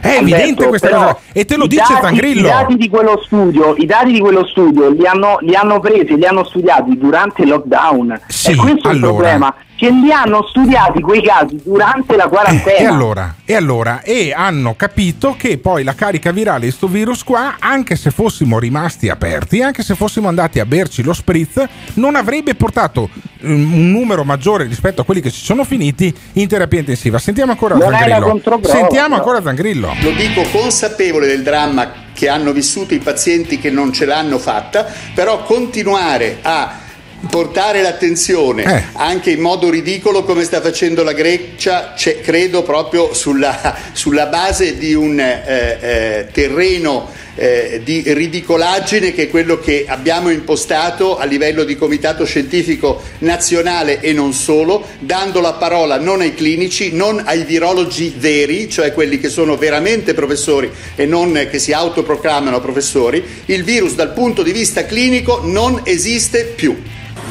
[0.00, 2.46] È evidente Alberto, questa però cosa e te lo dice dati- Zangrillo.
[2.46, 6.16] I dati di quello studio, i dati di quello studio li hanno, li hanno presi,
[6.16, 8.18] li hanno studiati durante il lockdown.
[8.28, 9.12] Sì, e questo è il allora.
[9.12, 9.54] problema.
[9.78, 12.78] Che li hanno studiati quei casi durante la quarantena.
[12.78, 17.22] E allora, e allora, e hanno capito che poi la carica virale di sto virus
[17.22, 21.64] qua, anche se fossimo rimasti aperti, anche se fossimo andati a berci lo spritz,
[21.94, 23.08] non avrebbe portato
[23.44, 27.20] mm, un numero maggiore rispetto a quelli che ci sono finiti in terapia intensiva.
[27.20, 28.40] Sentiamo ancora Non Zangrillo.
[28.62, 29.94] Sentiamo ancora Zangrillo.
[30.00, 34.92] Lo dico consapevole del dramma che hanno vissuto i pazienti che non ce l'hanno fatta,
[35.14, 36.86] però continuare a
[37.30, 38.82] portare l'attenzione Eh.
[38.94, 44.94] anche in modo ridicolo come sta facendo la Grecia, credo proprio sulla, sulla base di
[44.94, 51.64] un eh, eh, terreno eh, di ridicolaggine che è quello che abbiamo impostato a livello
[51.64, 57.44] di comitato scientifico nazionale e non solo, dando la parola non ai clinici, non ai
[57.44, 63.62] virologi veri, cioè quelli che sono veramente professori e non che si autoproclamano professori, il
[63.62, 66.76] virus dal punto di vista clinico non esiste più.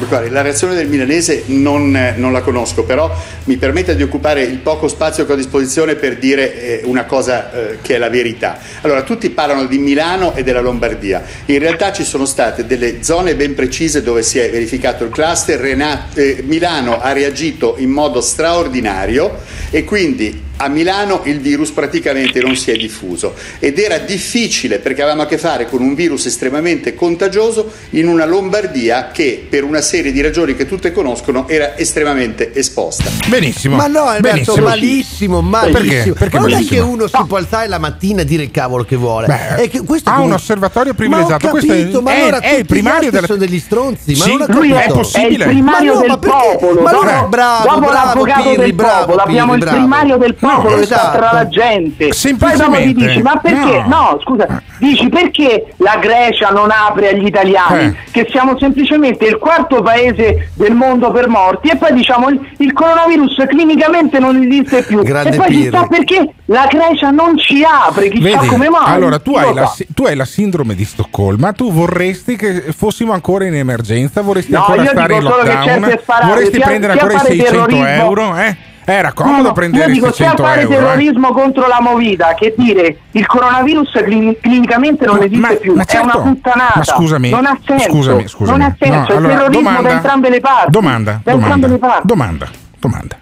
[0.06, 3.12] Guardi, La reazione del milanese non, eh, non la conosco, però
[3.44, 7.04] mi permette di occupare il poco spazio che ho a disposizione per dire eh, una
[7.04, 8.58] cosa eh, che è la verità.
[8.82, 11.24] Allora, tutti parlano di Milano e della Lombardia.
[11.46, 15.58] In realtà ci sono state delle zone ben precise dove si è verificato il cluster.
[15.58, 19.38] Rena- eh, Milano ha reagito in modo straordinario
[19.70, 25.02] e quindi A Milano il virus praticamente non si è diffuso ed era difficile perché
[25.02, 29.80] avevamo a che fare con un virus estremamente contagioso in una Lombardia che per una
[29.80, 33.04] serie di ragioni che tutte conoscono era estremamente esposta.
[33.26, 33.76] Benissimo.
[33.76, 34.66] Ma no, Alberto, Benissimo.
[34.66, 35.78] malissimo, malissimo.
[35.78, 36.12] Perché?
[36.14, 38.84] Perché Ma non è che uno si può alzare la mattina e dire il cavolo
[38.84, 39.26] che vuole.
[39.28, 41.46] Beh, è che questo ha come- un osservatorio Ma privilegiato.
[41.46, 43.60] ho Questo è- capito, ma è- allora è il tutti gli primario della- sono degli
[43.60, 44.12] stronzi.
[44.16, 44.92] Ma Sì, non lui capito.
[44.92, 45.44] è possibile.
[45.44, 46.80] È il primario Ma no, del ma perché- popolo.
[46.82, 49.78] ma no, bravo, dopo bravo, l'avvocato Pirri, del bravo, popolo abbiamo Pirri, il bravo.
[49.86, 51.34] primario del popolo No, sta tra esatto.
[51.34, 52.04] la gente.
[52.06, 53.84] Poi Semplicemente, dici, ma perché?
[53.86, 53.96] no.
[53.98, 54.18] No.
[54.22, 57.84] scusa, dici perché la Grecia non apre agli italiani?
[57.84, 57.94] Eh.
[58.10, 62.72] Che siamo semplicemente il quarto paese del mondo per morti e poi diciamo il, il
[62.72, 65.02] coronavirus clinicamente non esiste più.
[65.02, 65.62] Grande e poi Pirri.
[65.70, 68.82] chissà perché la Grecia non ci apre, chissà Vedi, come mai.
[68.86, 73.44] allora tu hai, la, tu hai la sindrome di Stoccolma, tu vorresti che fossimo ancora
[73.46, 77.52] in emergenza, vorresti No, ancora io stare in lockdown, vorresti prendere ancora i fare 600
[77.66, 78.56] terrorismo- euro, eh?
[78.90, 80.72] Era No, comodo no, prendere io i dico sia 600 fare euro.
[80.74, 80.78] eh?
[80.78, 85.74] terrorismo contro la movida che dire il coronavirus clini- clinicamente non Ma- esiste ma- più
[85.74, 86.06] ma è certo.
[86.18, 88.58] una puttanata Ma scusami, non ha senso scusami, scusami.
[88.58, 91.78] non ha senso No, è allora, terrorismo domanda- da entrambe le parti Domanda, domanda, le
[91.78, 92.48] parti domanda,
[92.78, 93.16] domanda.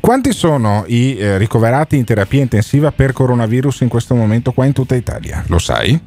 [0.00, 4.72] Quanti sono i eh, ricoverati in terapia intensiva per coronavirus in questo momento qua in
[4.72, 5.42] tutta Italia?
[5.46, 5.98] Lo sai?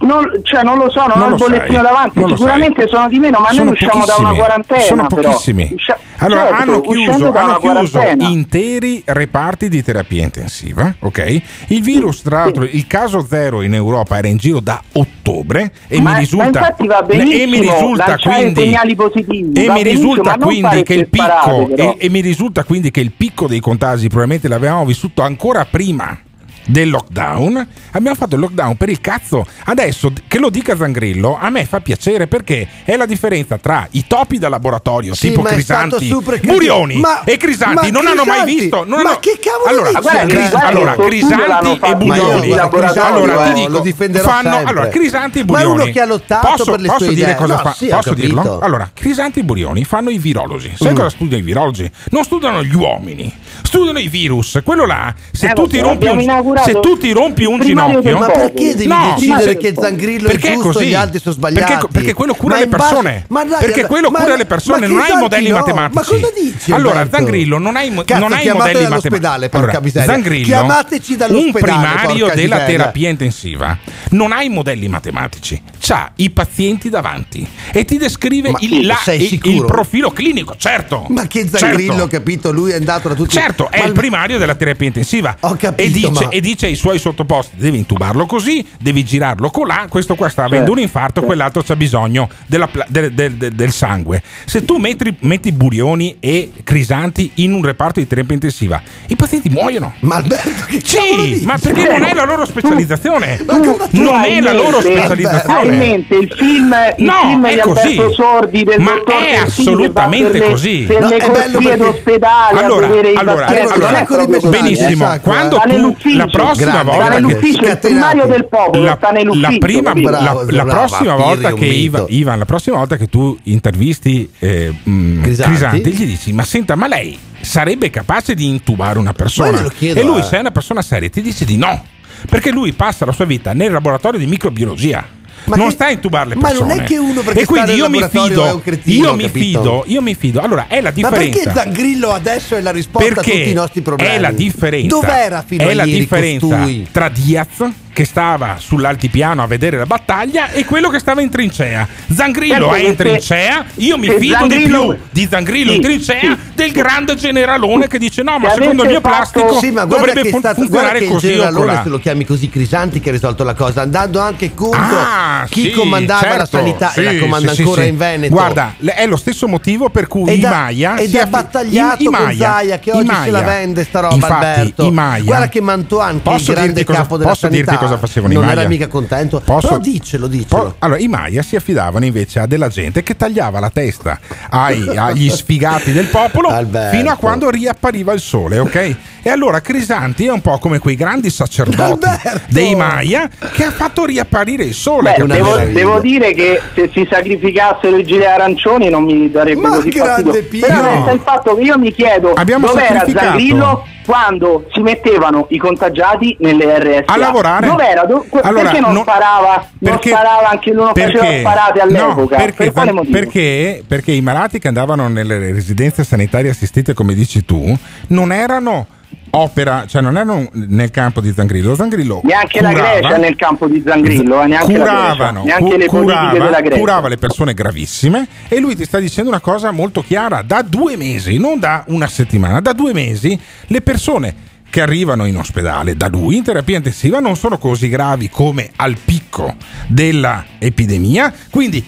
[0.00, 2.88] Non, cioè, non lo so, non, Non ho il bollettino sai, davanti, sicuramente sai.
[2.90, 4.80] sono di meno, ma Sono noi usciamo da una quarantena.
[4.80, 5.70] Sono pochissimi.
[5.72, 11.42] Uscia- Allora, certo, hanno chiuso, hanno chiuso interi reparti di terapia intensiva, ok?
[11.68, 16.00] Il virus, tra l'altro, il caso zero in Europa era in giro da ottobre e
[16.00, 21.68] Ma- mi risulta, e mi risulta quindi positivi, e mi risulta quindi che il picco
[21.74, 26.16] e, e mi risulta quindi che il picco dei contagi probabilmente l'avevamo vissuto ancora prima
[26.64, 31.50] del lockdown abbiamo fatto il lockdown per il cazzo adesso che lo dica Zangrillo a
[31.50, 35.50] me fa piacere perché è la differenza tra i topi da laboratorio Sì, tipo ma
[35.50, 36.14] Crisanti.
[36.42, 38.60] Murioni Ma- e Crisanti ma non hanno mai Crisanti?
[38.60, 40.48] visto non Ma hanno- che cavolo allora, dici, guarda, Andrea?
[40.48, 41.78] Cris- allora Crisanti e.
[41.88, 44.70] Ma Burioni Crisanti allora lo- ti dico lo difenderò fanno sempre.
[44.70, 47.14] allora Crisanti e Ma è Burioni uno che ha lottato posso, per le posso sue
[47.14, 47.36] dire idee.
[47.36, 50.74] cosa No, fa sì, posso dirlo allora Crisanti e Burioni fanno i virologi Mm.
[50.76, 55.48] sai cosa studiano i virologi non studiano gli uomini studiano i virus quello là se
[55.50, 56.20] Eh, tu ti rompi un,
[56.64, 60.36] se tu ti rompi un primario ginocchio Ma perché devi No, decidere che Zangrillo è
[60.36, 61.72] giusto così e gli altri sono sbagliati?
[61.72, 64.86] perché, perché quello cura Ma le persone ma dai, perché quello ma- cura le persone
[64.86, 65.56] non hai i modelli no.
[65.56, 66.72] matematici Ma cosa dici?
[66.72, 67.16] allora Alberto?
[67.16, 70.06] Zangrillo non hai, Cazzo, non hai modelli dall'ospedale, matematici porca allora, miseria.
[70.12, 73.78] Zangrillo Chiamateci un dall'ospedale, primario porca della terapia intensiva
[74.10, 79.40] non ha i modelli matematici c'ha i pazienti davanti e ti descrive il, la- il-
[79.44, 82.06] il profilo clinico certo Ma che Zangrillo, Certo.
[82.08, 82.52] capito?
[82.52, 85.36] Lui è andato da tutti Certo, è Ma il primario della terapia intensiva.
[85.40, 89.50] Ho capito, e, dice, ma- e dice ai suoi sottoposti: devi intubarlo così, devi girarlo
[89.50, 89.86] colà.
[89.88, 94.22] Questo qua sta avendo un infarto, quell'altro c'ha bisogno della del, del- del- del sangue.
[94.44, 99.48] Se tu metti, metti burioni e crisanti in un reparto di terapia intensiva, i pazienti
[99.48, 99.94] muoiono.
[100.00, 103.40] Ma Alberto, che Sì, ma perché non è la loro specializzazione?
[103.46, 103.58] Ma
[103.90, 105.76] Non è la loro specializzazione.
[105.76, 108.14] mente il film, il No, film è di Alberto così.
[108.14, 110.84] Sordi del Ma dottor è assolutamente per le- così.
[110.86, 113.72] per No, le è bello perché- d'ospedale Allora, a vedere i allora, pazienti.
[113.74, 115.12] allora, non è proprio così, benissimo.
[115.14, 115.20] eh.
[115.20, 115.60] Quando
[115.98, 119.50] tu la prossima Grande, volta che- nell'ufficio, il primario del popolo la, sta nell'ufficio.
[119.50, 121.64] la prima, la, Bravo, la brava, prossima volta che.
[121.66, 125.50] Ivan, Ivan, la prossima volta che tu intervisti eh, mh, Crisanti?
[125.50, 129.62] Crisanti, gli dici: Ma senta, ma lei sarebbe capace di intubare una persona?
[129.76, 130.22] chiedo, e lui, eh.
[130.22, 131.84] se è una persona seria, ti dice di no.
[132.28, 135.04] Perché lui passa la sua vita nel laboratorio di microbiologia.
[135.44, 136.74] Ma non che- sta a intubare le ma persone.
[136.74, 139.28] non è che uno perché e quindi io mi fido, è un cretino, io mi
[139.28, 140.40] fido, io mi fido.
[140.40, 141.62] Allora è la Ma perché differenza.
[141.62, 144.14] Zangrillo adesso è la risposta a Perché tutti i nostri problemi?
[144.14, 144.88] è la differenza.
[144.88, 146.86] Dov'era fino è a la ieri differenza costui?
[146.92, 147.48] tra Diaz
[147.92, 151.86] che stava sull'altipiano a vedere la battaglia e quello che stava in trincea.
[152.14, 155.82] Zangrillo Certo, è in trincea, io mi fido Zangrillo- di più di Zangrillo Sì, in
[155.82, 156.36] trincea sì.
[156.54, 159.84] del grande generalone che dice no, ma Se secondo il mio fatto- plastico Sì, ma
[159.84, 163.00] dovrebbe che, è fun- stato, funzionare il così o generalone, se lo chiami così, Crisanti,
[163.00, 167.00] che ha risolto la cosa, andando anche contro Ah, chi comandava la certo, sanità sì,
[167.00, 168.32] e la comanda ancora in Veneto.
[168.34, 171.30] Guarda, è lo stesso motivo per cui Ed i ha- Maia ed si ha affi-
[171.30, 174.86] battagliato con Zaia, che oggi se la vende sta roba, Infatti, Alberto.
[174.86, 178.36] i Maia- Guarda che Mantuan, che è il grande capo della sanità, cosa facevano i
[178.36, 178.60] non Maia?
[178.60, 179.40] era mica contento.
[179.44, 180.62] Posso- Però dicelo, dicelo.
[180.62, 184.18] Po- allora, i Maia si affidavano invece a della gente che tagliava la testa
[184.50, 186.96] ai- agli sfigati del popolo Alberto.
[186.96, 188.96] fino a quando riappariva il sole, ok?
[189.24, 192.40] E allora Crisanti è un po' come quei grandi sacerdoti Alberto!
[192.48, 195.14] dei Maia che ha fatto riapparire il sole.
[195.16, 199.68] Beh, devo, devo dire che se si sacrificassero i gilet arancioni non mi darebbe Ma
[199.76, 200.48] così grande fastidio.
[200.48, 200.66] Pino!
[200.66, 203.84] Però resta il fatto che io mi chiedo Abbiamo dov'era sacrificato.
[204.04, 208.04] Quando si mettevano i contagiati nelle RSA a lavorare Dov'era?
[208.04, 209.66] Do- Allora, perché non, non- sparava?
[209.78, 212.36] perché- non sparava anche lui non faceva sparate all'epoca?
[212.36, 217.44] No, perché, per perché, perché i malati che andavano nelle residenze sanitarie assistite, come dici
[217.44, 217.76] tu,
[218.08, 218.86] non erano
[219.34, 223.36] opera, cioè non erano nel campo di Zangrillo, Zangrillo Neanche la curava- Grecia è nel
[223.36, 226.78] campo di Zangrillo, eh, neanche la Grecia, curavano, neanche cu- curava, Grecia.
[226.78, 230.96] curava le persone gravissime e lui ti sta dicendo una cosa molto chiara, da due
[230.96, 234.34] mesi, non da una settimana, da due mesi le persone
[234.68, 238.96] che arrivano in ospedale da lui in terapia intensiva non sono così gravi come al
[239.02, 239.54] picco
[239.86, 241.84] della epidemia, quindi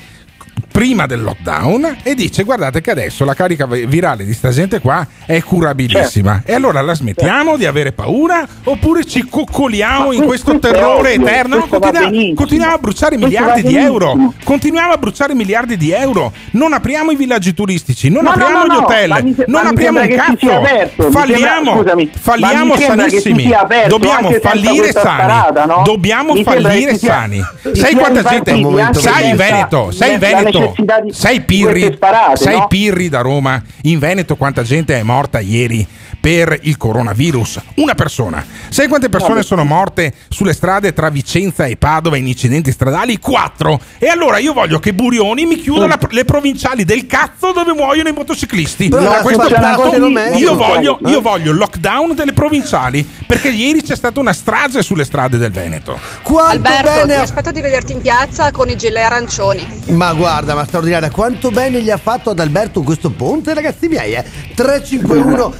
[0.75, 4.81] prima del lockdown e dice guardate che adesso la carica vi- virale di sta gente
[4.81, 6.33] qua è curabilissima.
[6.33, 6.51] Certo.
[6.51, 11.69] e allora la smettiamo di avere paura oppure ci coccoliamo in questo terrore eterno?
[11.79, 12.35] benissimo.
[12.35, 14.33] continuiamo a bruciare miliardi di euro.
[14.43, 16.33] Continuiamo a bruciare miliardi di euro.
[16.53, 19.67] Non apriamo i villaggi turistici non No, apriamo no, gli no, hotel ma mi non
[19.67, 20.57] apriamo un cazzo.
[20.57, 23.51] aperto, falliamo sembra- scusami, falliamo sanissimi.
[23.87, 25.53] dobbiamo fallire sani.
[25.67, 25.83] no?
[25.85, 27.41] dobbiamo fallire sani.
[27.75, 28.61] sai quanta gente
[28.99, 29.93] sai Veneto?
[29.93, 32.66] Sai Veneto necessità di- di Pirri sparate, sai no?
[32.68, 33.62] Pirri da Roma.
[33.83, 35.87] In Veneto quanta gente è morta ieri
[36.25, 41.77] per il coronavirus una persona sai quante persone sono morte sulle strade tra Vicenza e
[41.77, 43.19] Padova in incidenti stradali?
[43.19, 47.75] Quattro e allora io voglio che Burioni mi chiuda la- le provinciali del cazzo dove
[47.75, 51.11] muoiono i motociclisti Però a questo punto metti, io voglio, eh?
[51.11, 55.51] io voglio il lockdown delle provinciali perché ieri c'è stata una strage sulle strade del
[55.51, 59.83] Veneto Quanto Alberto, ti bene aspetto di vederti in piazza con i gilet arancioni.
[59.89, 64.15] Ma guarda, ma straordinaria, quanto bene gli ha fatto ad Alberto questo ponte, ragazzi miei,
[64.15, 64.25] eh?
[64.55, 65.55] 351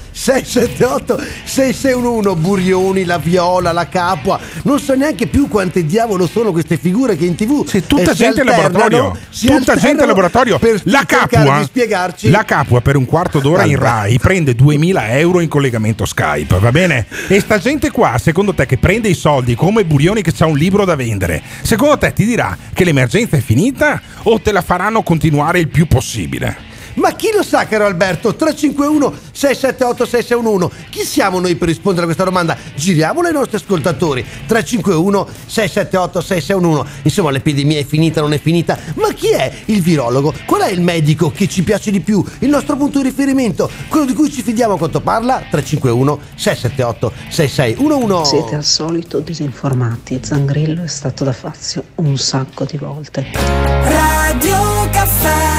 [0.55, 4.39] 678 6611 Burioni, la Viola, la Capua.
[4.63, 8.15] Non so neanche più quante diavolo sono queste figure che in TV Sì, tutta eh,
[8.15, 9.19] gente in laboratorio.
[9.31, 10.59] Tutta gente in laboratorio.
[10.61, 12.31] Per La Capua, di spiegarci.
[12.31, 16.71] la Capua per un quarto d'ora in Rai prende 2000 euro in collegamento Skype, va
[16.71, 17.07] bene?
[17.27, 20.57] E sta gente qua, secondo te, che prende i soldi come Burioni che ha un
[20.57, 25.03] libro da vendere, secondo te ti dirà che l'emergenza è finita o te la faranno
[25.03, 26.73] continuare il più possibile?
[26.95, 28.35] Ma chi lo sa, caro Alberto?
[28.35, 30.89] 351 678 6611.
[30.91, 32.57] Chi siamo noi per rispondere a questa domanda?
[32.75, 34.25] Giriamolo ai nostri ascoltatori.
[34.47, 37.03] 351 678 6611.
[37.03, 38.79] Insomma, l'epidemia è finita, non è finita.
[38.95, 40.33] Ma chi è il virologo?
[40.47, 42.25] Qual è il medico che ci piace di più?
[42.41, 43.71] Il nostro punto di riferimento?
[43.89, 45.37] Quello di cui ci fidiamo a quanto parla?
[45.51, 48.25] 351 678 6611.
[48.25, 50.21] Siete al solito disinformati.
[50.23, 53.27] Zangrillo è stato da Fazio un sacco di volte.
[53.33, 55.54] Radio Caffè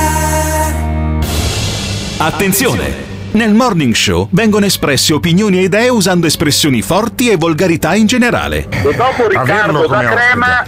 [2.17, 3.13] Attenzione!
[3.31, 8.69] Nel morning show vengono espresse opinioni e idee usando espressioni forti e volgarità in generale.
[8.69, 10.65] E dopo Riccardo da Crema,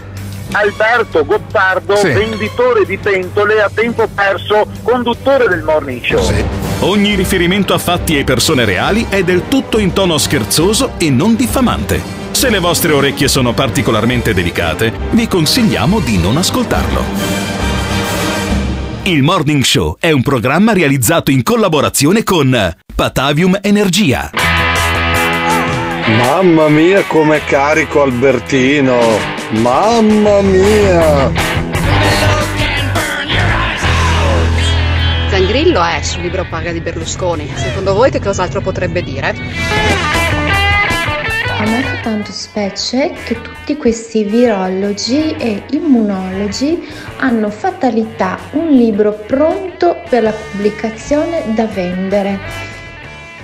[0.52, 2.10] Alberto Gottardo, Sì.
[2.10, 6.30] venditore di pentole a tempo perso, conduttore del morning show.
[6.82, 11.36] Ogni riferimento a fatti e persone reali è del tutto in tono scherzoso e non
[11.38, 12.02] diffamante.
[12.32, 17.57] Se le vostre orecchie sono particolarmente delicate, vi consigliamo di non ascoltarlo.
[19.08, 24.32] Il Morning Show è un programma realizzato in collaborazione con Patavium Energia.
[26.08, 29.00] Mamma mia com'è carico Albertino!
[29.52, 31.32] Mamma mia!
[35.30, 37.50] Zangrillo è sul libro paga di Berlusconi.
[37.56, 40.17] Secondo voi che cos'altro potrebbe dire?
[41.60, 41.66] A
[42.04, 50.32] tanto specie che tutti questi virologi e immunologi hanno fatalità un libro pronto per la
[50.32, 52.77] pubblicazione da vendere.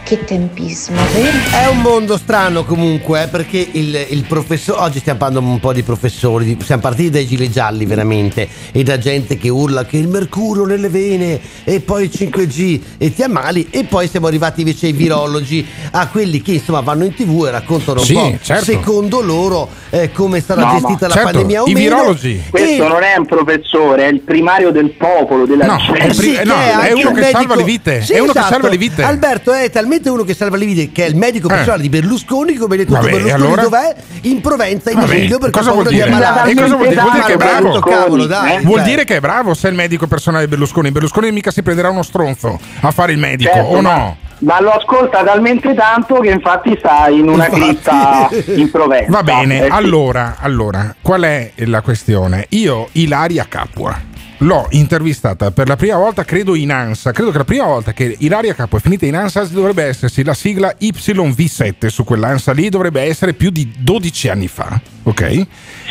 [0.04, 1.38] Che tempismo, vero?
[1.64, 4.82] È un mondo strano comunque, eh, perché il, il professore.
[4.82, 8.98] Oggi stiamo parlando un po' di professori, siamo partiti dai gilet gialli veramente, e da
[8.98, 13.68] gente che urla che il mercurio nelle vene, e poi il 5G e ti ammali,
[13.72, 17.52] e poi siamo arrivati invece ai virologi, a quelli che insomma vanno in tv e
[17.52, 18.66] raccontano un Sì, po' certo.
[18.66, 21.96] secondo loro eh, come sarà No, gestita la certo, pandemia o i meno.
[21.96, 22.44] virologi.
[22.50, 26.00] Questo E- non è un professore, è il primario del popolo, della No, gente.
[26.00, 28.20] è pri- Sì, no, che è anche uno un che salva le vite, Sì, è
[28.20, 28.54] uno che esatto.
[28.54, 29.02] salva le vite.
[29.04, 31.54] Alberto è talmente uno che salva le vite che è il medico Eh.
[31.56, 33.62] personale di Berlusconi, come hai detto Vabbè, Berlusconi allora?
[33.62, 33.96] dov'è?
[34.22, 36.08] In Provenza, in Giglio, perché cosa vuol dire?
[36.10, 37.02] E cosa vuol dire?
[37.02, 37.80] Vuol dire che è bravo.
[37.80, 38.88] Cavolo, dai, Vuol cioè.
[38.90, 40.92] dire che è bravo se è il medico personale di Berlusconi.
[40.92, 44.18] Berlusconi mica si prenderà uno stronzo a fare il medico, Certo, o ma- no?
[44.40, 49.10] Ma lo ascolta talmente tanto che infatti sta in una cripta in Provenza.
[49.10, 49.70] Va bene, Eh sì.
[49.72, 52.48] allora, allora, qual è la questione?
[52.50, 53.98] Io, Ilaria Capua,
[54.38, 57.12] l'ho intervistata per la prima volta, credo in ANSA.
[57.12, 60.34] Credo che la prima volta che Ilaria Capua è finita in ANSA dovrebbe essersi la
[60.34, 64.80] sigla YV7 su quell'ANSA lì, dovrebbe essere più di 12 anni fa.
[65.04, 65.22] Ok?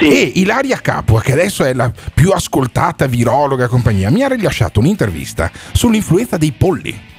[0.00, 4.80] E Ilaria Capua, che adesso è la più ascoltata virologa e compagnia, mi ha rilasciato
[4.80, 7.10] un'intervista sull'influenza dei polli.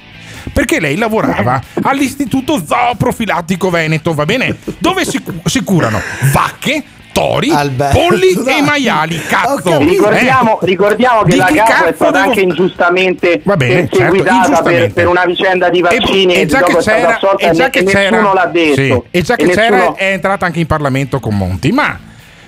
[0.52, 4.56] Perché lei lavorava all'Istituto Zooprofilattico Veneto, va bene?
[4.78, 6.00] Dove si, si curano
[6.32, 6.84] vacche,
[7.14, 8.58] tori, Alberto, polli dai.
[8.58, 9.18] e maiali.
[9.26, 9.78] Cazzo!
[9.78, 10.66] Ricordiamo, Eh?
[10.66, 14.92] ricordiamo che Di la cazzo è stata devo- anche ingiustamente bene, certo, perseguitata per, ingiustamente.
[14.92, 18.32] per una vicenda di vaccini e, e già che c'era, e già che nessuno c'era
[18.34, 18.74] l'ha detto.
[18.74, 21.98] sì, e già che E c'era nessuno- è entrata anche in Parlamento con Monti ma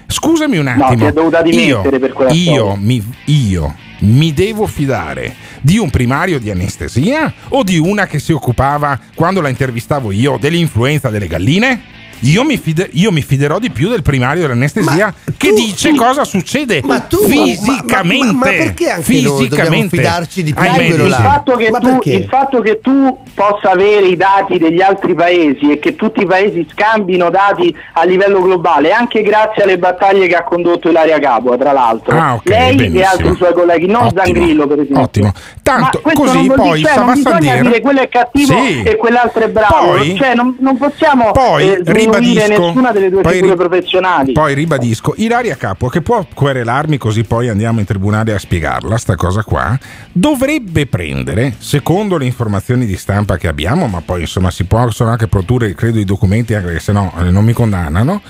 [0.07, 4.33] scusami un No, attimo si è dovuta dimettere io, per quella io, mi, io mi
[4.35, 9.49] devo fidare di un primario di anestesia o di una che si occupava quando la
[9.49, 11.95] intervistavo io dell'influenza delle galline?
[12.21, 16.83] Io mi, fide- io mi fiderò di più del primario dell'anestesia che dice cosa succede
[17.27, 18.25] fisicamente.
[18.27, 21.09] ma- ma- ma perché anche noi dobbiamo fisicamente fidarci di più ai di quello medici.
[21.09, 25.71] il fatto, Ma tu, il fatto che tu possa avere i dati degli altri paesi
[25.73, 30.35] e che tutti i paesi scambino dati a livello globale, anche grazie alle battaglie che
[30.37, 32.19] ha condotto Ilaria Capua, tra l'altro.
[32.19, 33.05] Ah, ok, Lei e benissimo.
[33.09, 35.03] altri suoi colleghi, non Ottimo, Zangrillo per esempio.
[35.03, 35.33] Ottimo.
[35.63, 38.83] Tanto Ma così poi dire- cioè, non bisogna Savassandier dire quello è cattivo Sì.
[38.83, 43.23] e quell'altro è bravo, Poi- cioè non, non possiamo poi eh, ribadisco nessuna delle due
[43.23, 44.33] poi figure ri- professionali.
[44.33, 49.15] Poi ribadisco, Ilaria Capua, che può querelarmi così poi andiamo in tribunale a spiegarla, sta
[49.17, 49.79] cosa qua,
[50.13, 55.27] dovrebbe prendere, secondo le informazioni di stampa che abbiamo, ma poi insomma si possono anche
[55.29, 58.23] produrre, credo, i documenti, anche perché se no eh, non mi condannano,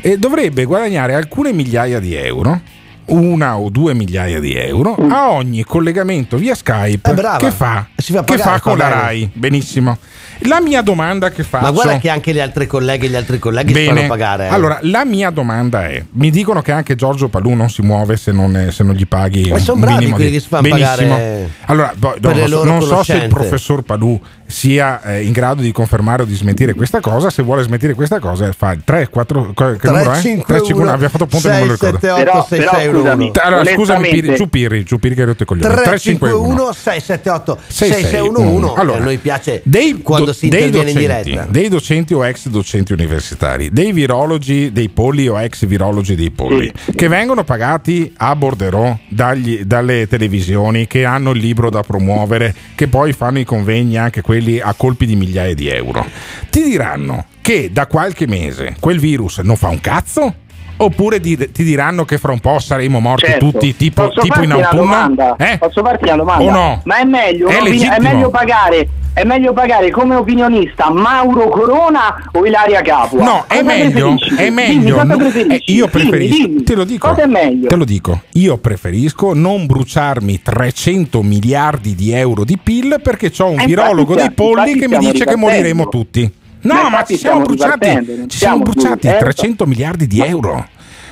[0.00, 2.60] e dovrebbe guadagnare alcune migliaia di euro.
[3.06, 7.36] Una o due migliaia di euro a ogni collegamento via Skype brava.
[7.36, 8.88] che fa, Si fa che pagare, fa con la.
[8.88, 9.30] RAI.
[9.34, 9.98] Benissimo.
[10.46, 13.38] La mia domanda che faccio Ma guarda che anche le altre colleghe e gli altri
[13.38, 14.44] colleghi si fanno pagare.
[14.46, 14.48] eh.
[14.48, 18.30] allora, la mia domanda è: mi dicono che anche Giorgio Palù non si muove se
[18.32, 19.50] non, se non gli paghi.
[19.50, 21.14] Ma son un bravi quelli di- che si fanno Benissimo.
[21.14, 26.22] pagare Allora, non non so se il professor Palù sia eh, in grado di confermare
[26.22, 27.30] o di smentire questa cosa.
[27.30, 29.52] Se vuole smentire questa cosa, fa 3, 4.
[29.54, 30.20] Che numero è?
[30.20, 31.98] 351 abbiamo fatto appunto, non me lo ricordo.
[31.98, 35.42] 678 Però- però, 661 scusami, Allora, scusami, Piri, giù Pirri, giù Pirri che hai rotto
[35.42, 35.74] i coglioni.
[35.74, 38.80] 351 678 6611 6611.
[38.80, 42.26] allora, a noi piace dei, quando do- si interviene in docenti, diretta dei docenti o
[42.26, 48.12] ex docenti universitari, dei virologi dei polli o ex virologi dei polli, che vengono pagati
[48.18, 53.44] a borderò dagli- dalle televisioni, che hanno il libro da promuovere, che poi fanno i
[53.44, 56.06] convegni anche quelli a colpi di migliaia di euro.
[56.50, 60.34] Ti diranno che da qualche mese quel virus non fa un cazzo?
[60.76, 63.50] Oppure di- ti diranno che fra un po' saremo morti Certo.
[63.50, 65.36] tutti tipo, tipo in autunno?
[65.38, 65.56] Eh?
[65.58, 66.44] Posso farti una domanda?
[66.44, 66.80] O no?
[66.84, 72.16] Ma è meglio, È un'opini- è meglio pagare è meglio pagare come opinionista Mauro Corona
[72.32, 73.22] o Ilaria Capua?
[73.22, 74.92] No, è Cosa meglio, è Dimmi, meglio.
[74.96, 76.62] cosa no, eh, io Dimmi, preferisco, dimmi.
[76.64, 77.08] te lo dico.
[77.08, 77.68] Cosa è meglio?
[77.68, 78.22] Te lo dico.
[78.32, 84.16] Io preferisco non bruciarmi 300 miliardi di euro di PIL perché ho un Eh, virologo
[84.16, 86.32] dei polli che mi dice che moriremo tutti.
[86.64, 89.24] No, Ma ma, ci siamo bruciati, ci siamo bruciati chiusi, certo.
[89.24, 90.66] 300 miliardi di euro.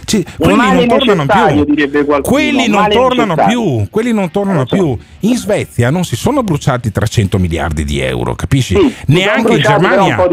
[0.05, 2.21] Ci- quelli non tornano più.
[2.23, 3.87] Quelli non tornano più.
[3.91, 4.75] Quelli non tornano so.
[4.77, 4.99] più.
[5.21, 8.75] In Svezia non si sono bruciati 300 miliardi di euro, capisci?
[8.77, 10.27] Sì, Neanche in Germania.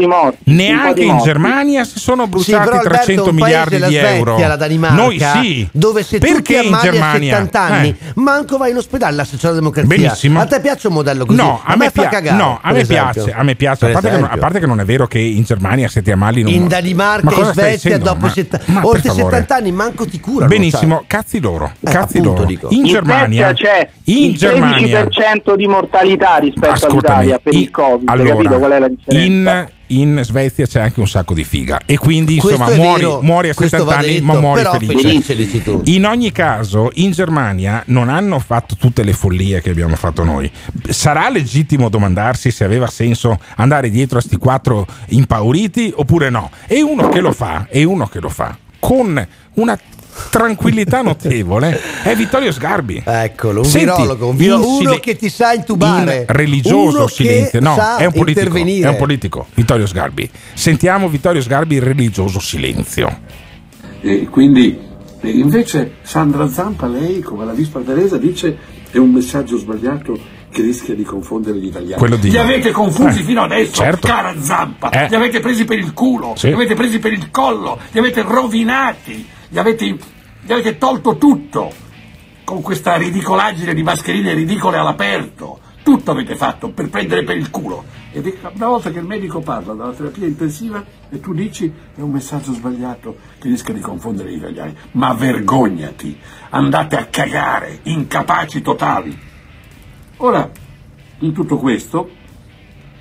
[0.44, 1.18] Neanche in.
[1.18, 4.38] Germania si sono Sì, bruciati però Alberto, 300 un paese, miliardi di Svezia, euro.
[4.38, 5.68] la Danimarca, Noi sì.
[5.72, 7.30] dove se tu Perché ti in a Germania?
[7.36, 7.96] 70 anni, Eh.
[8.14, 9.96] manco vai in ospedale la socialdemocrazia.
[9.96, 10.40] Benissimo.
[10.40, 11.38] A te piace un modello così?
[11.38, 12.36] No, a, me, fa pia- cagare.
[12.36, 13.86] no, a me piace, a me piace.
[13.86, 16.10] A parte, che non, a parte che non è vero che in Germania se ti
[16.10, 19.24] ammali non in Ma Danimarca, stai Svezia, dopo Ma- setta- ma per oltre favore.
[19.24, 20.48] 70 anni manco ti curano.
[20.48, 21.04] Benissimo, sai.
[21.06, 22.44] cazzi loro, Eh, cazzi appunto, loro.
[22.46, 22.68] dico.
[22.70, 27.70] In, In Germania c'è in il Germania 13% di mortalità rispetto Ascoltami, all'Italia per il
[27.70, 29.26] Covid, allora, capito qual è la differenza?
[29.26, 33.20] in, in Svezia c'è anche un sacco di figa e quindi Questo insomma muori, vero,
[33.22, 35.20] muori a questo 70 va anni detto, ma muori felice.
[35.20, 35.80] felice.
[35.84, 40.50] In ogni caso in Germania non hanno fatto tutte le follie che abbiamo fatto noi.
[40.88, 46.50] Sarà legittimo domandarsi se aveva senso andare dietro a sti quattro impauriti oppure no.
[46.66, 49.78] E uno che lo fa, e uno che lo fa con una
[50.30, 53.02] tranquillità notevole è Vittorio Sgarbi.
[53.06, 56.16] Eccolo, un Senti, virologo, un viro- in uno sile- che ti sa intubare.
[56.18, 57.60] in religioso uno che silenzio.
[57.60, 58.40] No, sa è un politico.
[58.46, 58.88] intervenire.
[58.88, 59.46] È un politico.
[59.54, 60.28] Vittorio Sgarbi.
[60.54, 63.20] Sentiamo Vittorio Sgarbi in religioso silenzio.
[64.00, 64.78] E quindi
[65.22, 68.56] invece Sandra Zampa, lei come la Vispa Teresa dice
[68.90, 70.18] è un messaggio sbagliato
[70.50, 72.18] che rischia di confondere gli italiani.
[72.18, 74.06] Di- Li avete confusi Eh, fino adesso, certo.
[74.06, 75.08] cara Zampa, Eh.
[75.08, 76.48] li avete presi per il culo, Sì.
[76.48, 79.84] li avete presi per il collo, li avete rovinati, li avete,
[80.42, 81.72] gli avete tolto tutto
[82.44, 85.60] con questa ridicolaggine di mascherine ridicole all'aperto.
[85.82, 87.84] Tutto avete fatto per prendere per il culo.
[88.12, 88.18] È
[88.54, 92.52] una volta che il medico parla della terapia intensiva e tu dici è un messaggio
[92.52, 94.74] sbagliato che rischia di confondere gli italiani.
[94.92, 96.18] Ma vergognati,
[96.50, 99.18] andate a cagare, incapaci totali.
[100.22, 100.50] Ora,
[101.20, 102.10] in tutto questo,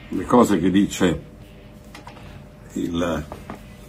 [0.07, 1.21] le cose che dice
[2.73, 3.25] il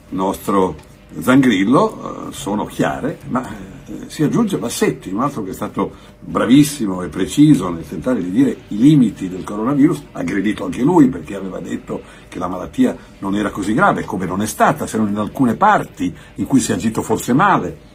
[0.09, 0.75] nostro
[1.17, 3.49] Zangrillo eh, sono chiare, ma
[3.87, 8.33] eh, si aggiunge Bassetti, un altro che è stato bravissimo e preciso nel tentare di
[8.33, 13.37] dire i limiti del coronavirus, aggredito anche lui perché aveva detto che la malattia non
[13.37, 16.73] era così grave, come non è stata, se non in alcune parti in cui si
[16.73, 17.90] è agito forse male.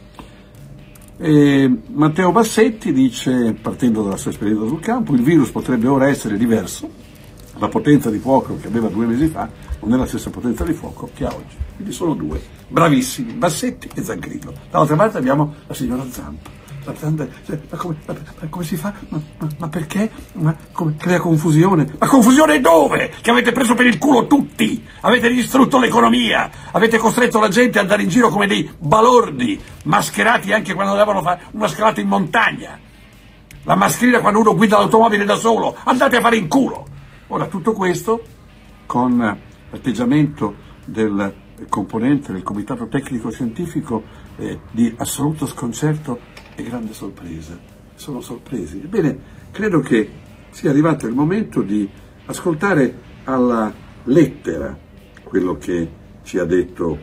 [1.18, 6.36] E Matteo Bassetti dice, partendo dalla sua esperienza sul campo, il virus potrebbe ora essere
[6.36, 6.88] diverso,
[7.58, 9.48] la potenza di fuoco che aveva due mesi fa
[9.80, 11.56] non è la stessa potenza di fuoco che ha oggi.
[11.74, 14.52] Quindi sono due, bravissimi, Bassetti e Zangrillo.
[14.70, 16.55] Dall'altra parte abbiamo la signora Zampa.
[16.94, 18.92] Cioè, ma, come, ma- come si fa?
[19.08, 20.10] Ma, ma- ma perché?
[20.34, 21.94] Ma come crea confusione?
[21.98, 23.12] Ma confusione dove?
[23.20, 24.84] Che avete preso per il culo tutti!
[25.00, 26.50] Avete distrutto l'economia!
[26.72, 31.20] Avete costretto la gente ad andare in giro come dei balordi, mascherati anche quando andavano
[31.20, 32.78] a fare una scalata in montagna.
[33.64, 35.76] La mascherina quando uno guida l'automobile da solo.
[35.84, 36.86] Andate a fare in culo!
[37.28, 38.22] Ora, tutto questo
[38.86, 39.16] con
[39.70, 41.34] l'atteggiamento del
[41.68, 44.02] componente del comitato tecnico scientifico
[44.36, 46.20] eh, di assoluto sconcerto
[46.56, 47.56] e grande sorpresa.
[47.94, 48.80] Sono sorpresi.
[48.82, 49.18] Ebbene,
[49.52, 50.10] credo che
[50.50, 51.88] sia arrivato il momento di
[52.26, 52.94] ascoltare
[53.24, 53.72] alla
[54.04, 54.76] lettera
[55.22, 55.88] quello che
[56.22, 56.98] ci ha detto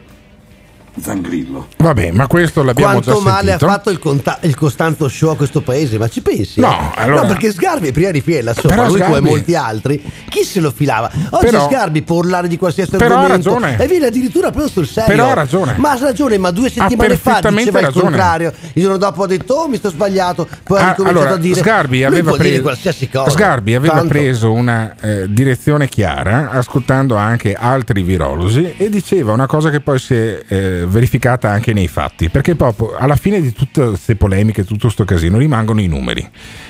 [1.02, 1.68] Zangrillo.
[1.78, 3.66] Vabbè, ma questo l'abbiamo Quanto già male sentito.
[3.66, 5.98] ha fatto il, conta- il Costanzo Show a questo paese?
[5.98, 6.60] Ma ci pensi?
[6.60, 10.12] No, allora- No, perché Sgarbi prima di Fiella, sopra Però lui come Sgarbi- molti altri,
[10.30, 11.10] chi se lo filava?
[11.32, 13.84] Oggi Però- Sgarbi può urlare di qualsiasi Però ha argomento ragione.
[13.84, 15.10] e viene addirittura preso sul serio.
[15.16, 15.74] Però ha ragione.
[15.78, 18.04] Ma ha ragione, ma due settimane fa diceva il ragione.
[18.06, 18.54] contrario.
[18.74, 21.42] Il giorno dopo ha detto "Oh, mi sto sbagliato", poi ha Ah, ricominciato allora, a
[21.42, 23.30] dire Sgarbi lui aveva, dire preso, qualsiasi cosa.
[23.32, 29.48] Sgarbi aveva Tanto- preso una eh, direzione chiara, ascoltando anche altri virologi, e diceva una
[29.48, 33.52] cosa che poi si è eh, verificata anche nei fatti, perché proprio alla fine di
[33.52, 36.28] tutte queste polemiche, tutto questo casino, rimangono i numeri.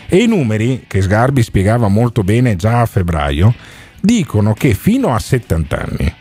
[0.07, 3.53] E i numeri, che Sgarbi spiegava molto bene già a febbraio,
[3.99, 6.13] dicono che fino a 70 anni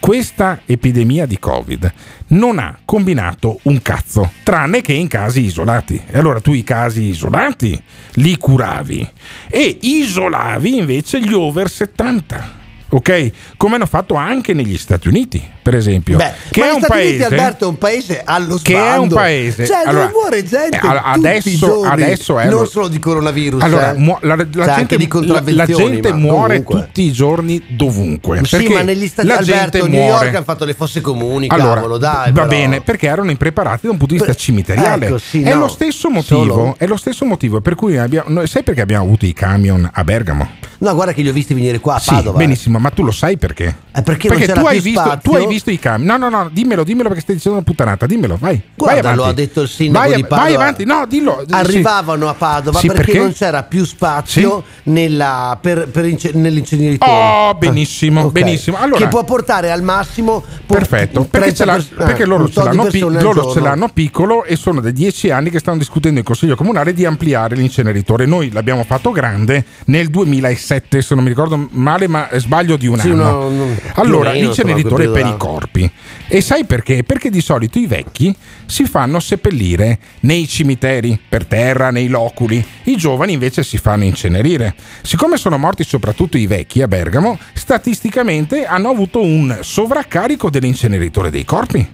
[0.00, 1.92] questa epidemia di Covid
[2.28, 6.00] non ha combinato un cazzo, tranne che in casi isolati.
[6.06, 7.80] E allora tu i casi isolati
[8.14, 9.08] li curavi
[9.48, 12.57] e isolavi invece gli over 70.
[12.90, 13.30] Ok?
[13.58, 16.16] Come hanno fatto anche negli Stati Uniti, per esempio.
[16.16, 18.72] Beh, che ma è gli un Stati Uniti, paese Alberto, è un paese allo che
[18.74, 19.14] è un sbando.
[19.14, 23.62] paese cioè allora, dove muore gente eh, adesso, adesso è non allo- solo di coronavirus
[23.62, 23.98] allora, eh.
[23.98, 26.86] mu- la, la Cioè, gente, di la- la gente muore comunque.
[26.86, 28.40] tutti i giorni dovunque.
[28.44, 30.24] Sì, ma negli Stati la Alberto, New muore.
[30.24, 32.26] York hanno fatto le fosse comuni, Allora, cavolo, dai.
[32.32, 32.46] va però.
[32.46, 35.06] bene, perché erano impreparati da un punto di vista cimiteriale.
[35.06, 35.60] Ecco, sì, è, no.
[35.60, 36.74] lo stesso motivo, Solo?
[36.78, 38.30] è lo stesso motivo per cui abbiamo.
[38.30, 40.48] noi- sai perché abbiamo avuto i camion a Bergamo?
[40.78, 42.38] No, guarda che li ho visti venire qua a Sì, Padova.
[42.78, 43.76] Benissimo, ma tu lo sai perché?
[43.94, 46.06] Eh, perché c'era tu, hai visto, tu hai visto i camion.
[46.18, 48.06] No, no, no, dimmelo, dimmelo perché stai dicendo una puttanata.
[48.06, 48.60] Dimmelo, vai.
[48.74, 50.42] Guarda, vai lo ha detto il sindaco vai, di Padova.
[50.42, 51.44] Vai avanti, no, dillo.
[51.46, 51.54] sì.
[51.54, 53.18] Arrivavano a Padova Sì, perché, perché?
[53.20, 57.10] non c'era più spazio nella, per, per ince- nell'inceneritore.
[57.10, 58.32] Oh, benissimo, Ok.
[58.32, 58.76] benissimo.
[58.78, 61.64] Allora- che può portare al massimo Perfetto, perché, 30 ce
[61.94, 65.30] pers- perché eh, loro, ce l'hanno, pi- loro ce l'hanno piccolo e sono da dieci
[65.30, 68.26] anni che stanno discutendo in consiglio comunale di ampliare l'inceneritore.
[68.26, 72.98] Noi l'abbiamo fatto grande nel 2007, se non mi ricordo male, ma sbaglio di un
[72.98, 73.48] Sì, anno.
[73.48, 75.90] no, no, allora, l'inceneritore per i corpi.
[76.26, 77.04] E sai perché?
[77.04, 78.34] Perché di solito i vecchi
[78.66, 82.64] si fanno seppellire nei cimiteri, per terra, nei loculi.
[82.84, 84.74] I giovani invece si fanno incenerire.
[85.02, 91.44] Siccome sono morti soprattutto i vecchi a Bergamo, statisticamente hanno avuto un sovraccarico dell'inceneritore dei
[91.44, 91.86] corpi.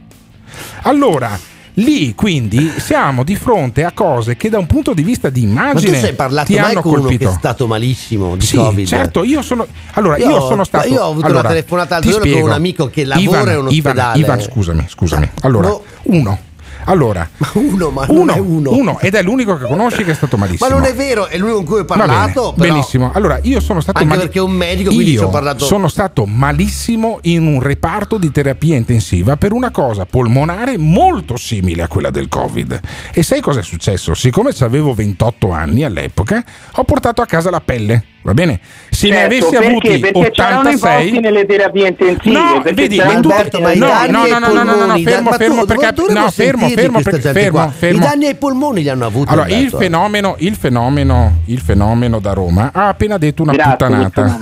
[0.83, 1.39] Allora,
[1.79, 5.63] lì quindi siamo di fronte a cose che da un punto di vista di Ma
[5.71, 7.29] immagine tu sei parlato ti hanno colpito.
[7.29, 8.87] è stato malissimo di Sì, Covid?
[8.87, 12.11] certo, io sono allora io, Io- sono stato io ho avuto allora, una telefonata l'altro
[12.13, 14.19] giorno con un amico che lavora Ivan, in un Ivan, ospedale.
[14.21, 15.31] Ivan, scusami, scusami.
[15.43, 15.83] Allora, No.
[16.05, 16.39] uno.
[16.87, 18.73] Allora, uno, ma è uno.
[18.73, 20.69] uno, ed è l'unico che conosci che è stato malissimo.
[20.69, 22.53] Ma non è vero, è l'unico con cui ho bene, parlato.
[22.55, 23.11] però- benissimo.
[23.15, 25.65] Allora, io sono stato Anche mali- perché è un medico, quindi Io ci ho parlato.
[25.65, 31.83] sono stato malissimo in un reparto di terapia intensiva per una cosa polmonare molto simile
[31.83, 32.81] a quella del Covid.
[33.13, 34.15] E sai cosa è successo?
[34.15, 36.43] Siccome avevo 28 anni all'epoca,
[36.75, 38.05] ho portato a casa la pelle.
[38.25, 38.59] Va bene?
[38.89, 39.67] Se ne Certo, avessi perché?
[39.69, 42.33] avuti Perché c'erano i 86 posti nelle terapie intensive.
[42.39, 44.39] No, perché vedi, c'erano ma i tu- posti ma i no, danni no, ai no,
[44.39, 47.97] no, no, no, polmoni, fermo, fermo, tu- perché- no, fermo, fermo, perché- fermo, fermo.
[47.99, 49.31] I danni ai polmoni li hanno avuti.
[49.31, 49.77] Allora, il Alberto.
[49.77, 54.39] fenomeno, il, fenomeno, il fenomeno da Roma ha appena detto una Grazie, puttanata.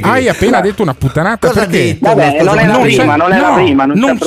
[0.00, 1.98] Hai appena detto una puttanata Cosa perché?
[2.00, 4.18] Vabbè, non è la Non prima, non è la no, prima, non,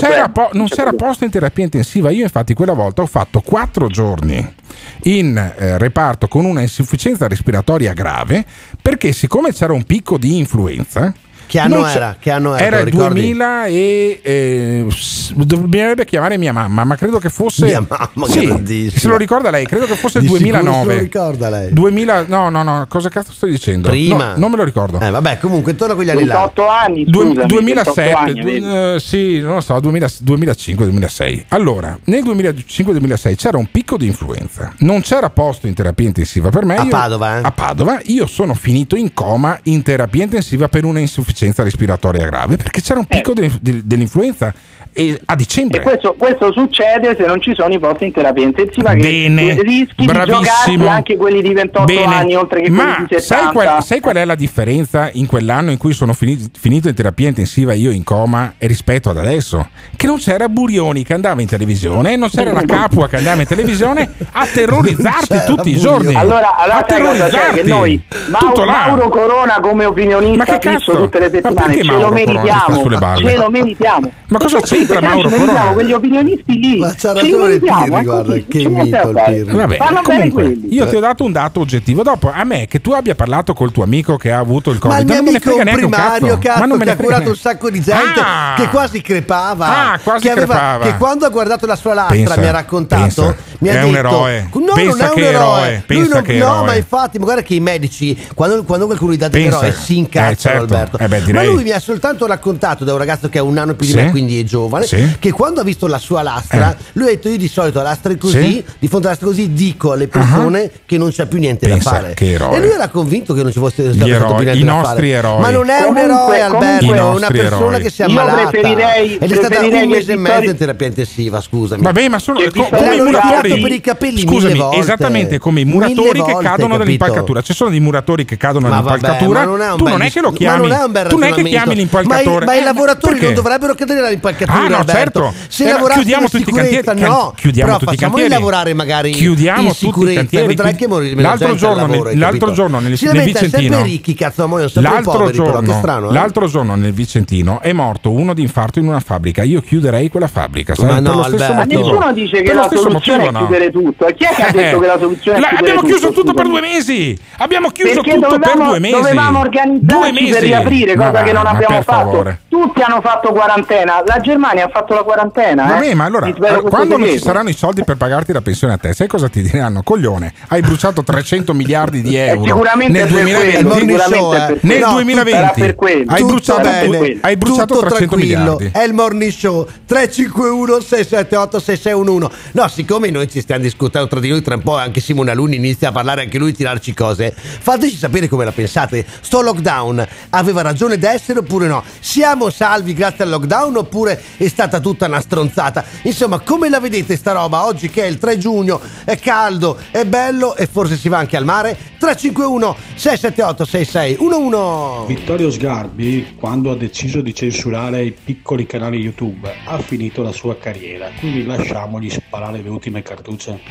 [0.69, 2.09] c'era, posto in terapia intensiva.
[2.09, 4.61] Io, infatti, quella volta ho fatto quattro giorni
[5.03, 8.45] in eh, reparto con una insufficienza respiratoria grave
[8.81, 11.13] perché, siccome c'era un picco di influenza.
[11.53, 12.15] Che anno era?
[12.19, 12.79] Che anno era?
[12.79, 13.19] Il ricordi?
[13.19, 14.87] 2000 e eh,
[15.35, 19.67] dovrebbe chiamare mia mamma, ma credo che fosse Mia mamma, sì, se lo ricorda lei,
[19.67, 20.87] credo che fosse il Di sicuro 2009.
[20.89, 21.71] se lo ricorda lei.
[21.71, 23.89] 2000 no, no, no, cosa cazzo stai dicendo?
[23.89, 24.29] Prima.
[24.33, 24.99] No, non me lo ricordo.
[24.99, 26.33] Eh, vabbè, comunque intorno a quegli anni là.
[26.39, 31.43] 28 anni, Du- scusami, 2007, 28 anni, du- eh, sì, non lo so, 2000 2005-2006.
[31.49, 36.65] Allora, nel 2005-2006 c'era un picco di influenza, non c'era posto in terapia intensiva per
[36.65, 36.77] me.
[36.77, 37.41] A io- Padova, eh?
[37.43, 42.55] A Padova, io sono finito in coma in terapia intensiva per una insufficienza respiratoria grave
[42.57, 44.53] perché c'era un picco de- de- dell'influenza
[44.95, 45.79] e a dicembre.
[45.79, 49.59] E questo, questo succede se non ci sono i posti in terapia intensiva che Bene,
[49.63, 50.87] rischi di bravissimo.
[50.87, 53.99] anche quelli di 28 Bene, anni oltre che ma quelli di 70 sai qual, sai
[53.99, 57.89] qual è la differenza in quell'anno in cui sono fini- finito in terapia intensiva io
[57.89, 59.67] in coma e rispetto ad adesso?
[59.95, 63.47] Che non c'era Burioni che andava in televisione, non c'era la Capua che andava in
[63.47, 66.13] televisione a terrorizzarti tutti i giorni.
[66.13, 67.49] Allora, allora a cosa c'è?
[67.53, 67.67] Che terrorizzarti.
[67.69, 68.65] noi Mauro.
[68.65, 70.97] Mauro Corona come opinionista che fisso cazzo?
[70.97, 73.29] tutte le settimane perché ce Mauro lo meritiamo sulle balle?
[73.29, 76.93] ce lo meritiamo Ma cosa Sì, c'entra perché Mauro ci meritiamo quegli opinionisti lì Ma
[76.95, 79.45] c'ha ragione Pirri, guarda, così, che mito il.
[79.45, 82.03] Vabbè, comunque, io ti ho dato un dato oggettivo.
[82.03, 84.95] Dopo, a me che tu abbia parlato col tuo amico che ha avuto il Covid,
[84.95, 86.39] Ma il mio non me ne amico frega neanche un primario, cazzo.
[86.39, 88.53] cazzo, ma non me che ha curato un sacco di gente Ah!
[88.57, 89.91] che quasi crepava.
[89.93, 90.85] Ah, quasi che, aveva- crepava.
[90.85, 93.01] che quando ha guardato la sua lastra Pensa, mi ha raccontato.
[93.01, 93.35] pensa.
[93.59, 94.49] mi ha È un detto, eroe.
[94.53, 95.83] No, Pensa non è un eroe.
[95.87, 96.65] eroe, non- no, eroe.
[96.65, 99.59] ma infatti, ma guarda che i medici, quando, quando qualcuno gli dà Pensa.
[99.59, 100.61] dell'eroe, si incazzano, Eh, certo.
[100.61, 100.97] Alberto.
[100.97, 101.53] Eh beh, ma direi.
[101.53, 103.97] lui mi ha soltanto raccontato da un ragazzo che ha un anno più di Sì.
[103.97, 105.15] me, quindi è giovane, Sì.
[105.19, 106.83] che quando ha visto la sua lastra, Eh.
[106.93, 108.65] lui ha detto: Io di solito a lastre così, Sì.
[108.79, 111.95] di fronte a lastre così, dico alle persone che non c'è più niente Pensa, da
[111.97, 112.13] fare.
[112.13, 112.55] che eroe.
[112.55, 114.95] E lui era convinto che non ci fosse stato eroi, più niente i da nostri
[114.95, 115.07] fare.
[115.09, 115.39] eroi.
[115.41, 117.81] Ma non è un Comunque- eroe, Alberto, è una persona eroi.
[117.81, 121.41] che si è ammalata preferirei- ed è stata un mese e mezzo in terapia intensiva,
[121.41, 121.81] scusami.
[121.81, 123.41] Vabbè, ma sono co- come i muratori.
[123.49, 124.77] tirato per i capelli Scusami, volte.
[124.77, 126.77] esattamente come i muratori che cadono capito?
[126.77, 127.41] dall'impalcatura.
[127.41, 129.39] Ci sono dei muratori che cadono Ma dall'impalcatura.
[129.39, 130.67] ma non è un tu bel non è che lo chiami.
[131.03, 132.23] Bel tu non è che chiami l'impalcatore.
[132.23, 133.25] Ma i, ma i Eh, lavoratori perché?
[133.25, 134.57] non dovrebbero cadere dall'impalcatura.
[134.57, 135.21] Ah, no, Alberto.
[135.21, 135.33] certo.
[135.47, 137.11] Se Eh, lavorassero chiudiamo in tutti i sicurezza, cantieri.
[137.11, 137.33] no.
[137.35, 138.29] Chiudiamo Però tutti i cantieri.
[138.29, 140.19] lavorare magari Chiudiamo in tutti i sicurezza.
[140.19, 140.47] cantieri.
[140.47, 143.81] Vedrai che morirà L'altro giorno lavoro, l'altro giorno nel- si nel Vicentino.
[143.83, 146.09] ricchi, cazzo, i L'altro poveri, però, che giorno, strano.
[146.09, 146.13] eh?
[146.13, 149.43] l'altro giorno nel Vicentino è morto uno di infarto in una fabbrica.
[149.43, 150.73] Io chiuderei quella fabbrica.
[150.79, 151.53] Ma no, Alberto.
[151.53, 154.51] ma nessuno dice che la soluzione è chiudere tutto e chi è che ha Eh,
[154.51, 157.17] detto che la soluzione è abbiamo chiuso tutto per due mesi.
[157.37, 158.93] Abbiamo chiuso tutto per due mesi.
[158.95, 160.31] dovevamo Due organizzarci mesi.
[160.31, 162.09] per riaprire, Ma cosa va, che non abbiamo fatto.
[162.09, 162.39] favore.
[162.47, 165.65] Tutti hanno fatto quarantena, la Germania ha fatto la quarantena.
[165.65, 165.93] Vabbè, eh.
[165.95, 168.77] ma allora, allora, questo quando non ci saranno i soldi per pagarti la pensione a
[168.77, 169.81] te, sai cosa ti diranno?
[169.83, 173.63] Coglione, hai bruciato 300 miliardi di euro sicuramente nel è per 2020.
[173.63, 174.37] quello, sicuramente show, eh.
[174.37, 174.79] per Nel.
[174.79, 176.03] No, 2020 sarà per quello.
[176.07, 178.39] hai Tutto bruciato, bene, hai bruciato tutto 300 tranquillo.
[178.39, 178.69] miliardi.
[178.71, 182.31] È il morning show 351 678 6611.
[182.51, 185.55] No, siccome noi ci stiamo discutendo tra di noi tra un po', anche Simone Aluni
[185.55, 187.33] inizia a parlare anche lui, tirarci cose.
[187.35, 189.05] Fateci sapere come la pensate.
[189.21, 191.83] Sto lockdown aveva ragione d'essere oppure no?
[191.99, 195.83] Siamo salvi grazie al lockdown oppure è stata tutta una stronzata?
[196.03, 198.79] Insomma, come la vedete sta roba oggi che è il 3 giugno?
[199.03, 201.77] È caldo, è bello e forse si va anche al mare?
[201.97, 205.05] 351 678 6611.
[205.07, 210.57] Vittorio Sgarbi, quando ha deciso di censurare i piccoli canali YouTube, ha finito la sua
[210.57, 213.61] carriera, quindi lasciamogli sparare le ultime cartucce.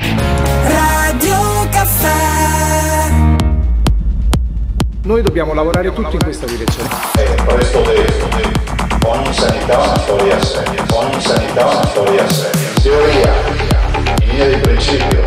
[0.65, 3.02] Radio Caffè
[5.05, 6.89] Noi dobbiamo lavorare tutti in questa direzione.
[7.45, 8.29] Questo detto,
[9.09, 12.69] ogni sanità una storia seria, ogni sanità una storia seria.
[12.81, 13.33] Teoria,
[14.21, 15.25] in linea di principio,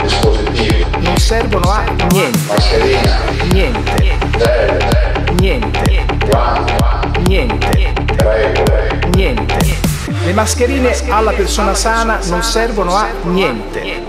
[0.00, 3.18] dispositivi, Non servono a niente, mascherina,
[3.52, 9.76] niente, gel, niente, guanti, niente, regole, niente.
[10.24, 14.02] Le mascherine alla persona sana non servono a niente.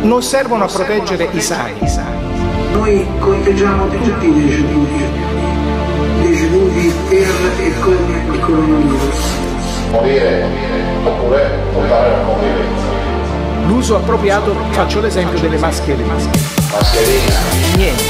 [0.00, 2.23] Non servono a proteggere i sani.
[2.74, 5.04] Noi conteggiamo tutti i deceduti,
[6.22, 7.28] deceduti per
[7.60, 9.18] e con il coronavirus.
[9.90, 10.46] morire,
[11.04, 12.82] oppure portare la convivenza.
[13.66, 16.12] L'uso appropriato, faccio l'esempio delle mascherine.
[16.72, 17.34] Mascherina,
[17.76, 18.02] Niente,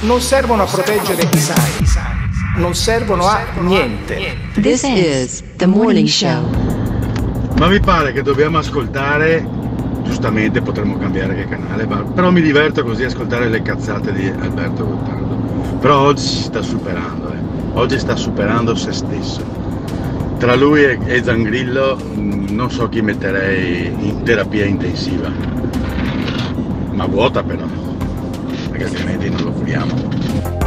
[0.01, 2.12] Non servono a proteggere i sani.
[2.55, 4.37] Non servono a niente.
[4.61, 6.47] This is the morning show.
[7.57, 9.43] Ma mi pare che dobbiamo ascoltare,
[10.03, 14.85] giustamente potremmo cambiare che canale, però mi diverto così a ascoltare le cazzate di Alberto
[14.85, 15.35] Gottardo.
[15.79, 17.37] Però oggi si sta superando, eh.
[17.73, 19.43] oggi sta superando se stesso.
[20.37, 25.31] Tra lui e, Zangrillo mh, non so chi metterei in terapia intensiva,
[26.91, 27.65] ma vuota però,
[28.69, 30.62] perché altrimenti non lo curiamo.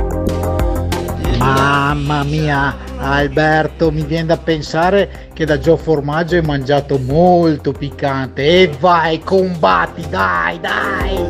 [1.39, 8.45] Mamma mia, Alberto, mi viene da pensare che da Gio Formaggio hai mangiato molto piccante.
[8.45, 11.28] E vai, combatti, dai, dai!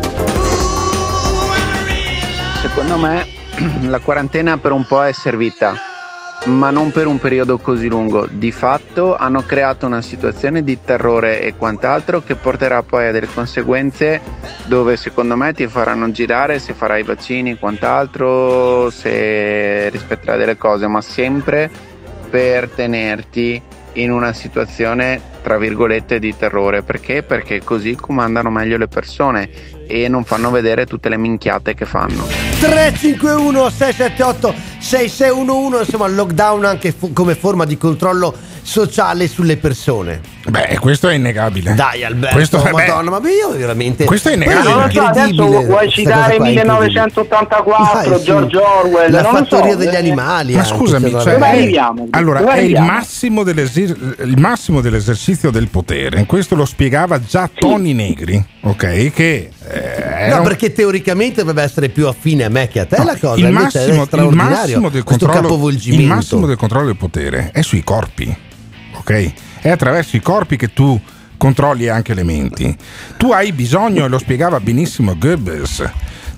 [2.60, 3.26] Secondo me
[3.88, 5.74] la quarantena per un po' è servita,
[6.46, 8.26] ma non per un periodo così lungo.
[8.30, 13.28] Di fatto hanno creato una situazione di terrore e quant'altro che porterà poi a delle
[13.32, 14.20] conseguenze
[14.66, 20.56] dove secondo me ti faranno girare se farai i vaccini e quant'altro, se rispetterai delle
[20.56, 21.70] cose, ma sempre
[22.30, 23.62] per tenerti
[23.96, 27.22] in una situazione tra virgolette di terrore perché?
[27.22, 29.48] Perché così comandano meglio le persone
[29.86, 32.26] e non fanno vedere tutte le minchiate che fanno.
[32.60, 38.34] 351 678 6611 insomma il lockdown anche fu- come forma di controllo
[38.66, 41.74] sociale sulle persone Beh, questo è innegabile.
[41.74, 44.62] dai Alberto Questo, beh, madonna ma io veramente Questo è innegabile.
[44.62, 48.24] Poi Non lo so, adesso vuoi citare cosa qua, è 1984, Dai, sì.
[48.24, 49.78] George Orwell, la fattoria so.
[49.78, 49.96] degli eh.
[49.96, 52.06] animali Ma anche, scusami, cioè, Dove è- arriviamo?
[52.10, 56.26] allora Dove è il massimo, il massimo dell'esercizio del potere.
[56.26, 59.12] Questo lo spiegava già Tony Negri, ok?
[59.12, 63.16] Che eh, No, perché teoricamente dovrebbe essere più affine a me che a te la
[63.16, 63.44] cosa.
[63.44, 66.02] il massimo, è il massimo del controllo, capovolgimento.
[66.02, 68.36] il massimo del controllo del potere è sui corpi,
[69.06, 69.32] ok?
[69.60, 71.00] È attraverso i corpi che tu
[71.36, 72.76] controlli anche le menti.
[73.16, 75.88] Tu hai bisogno, e lo spiegava benissimo Goebbels,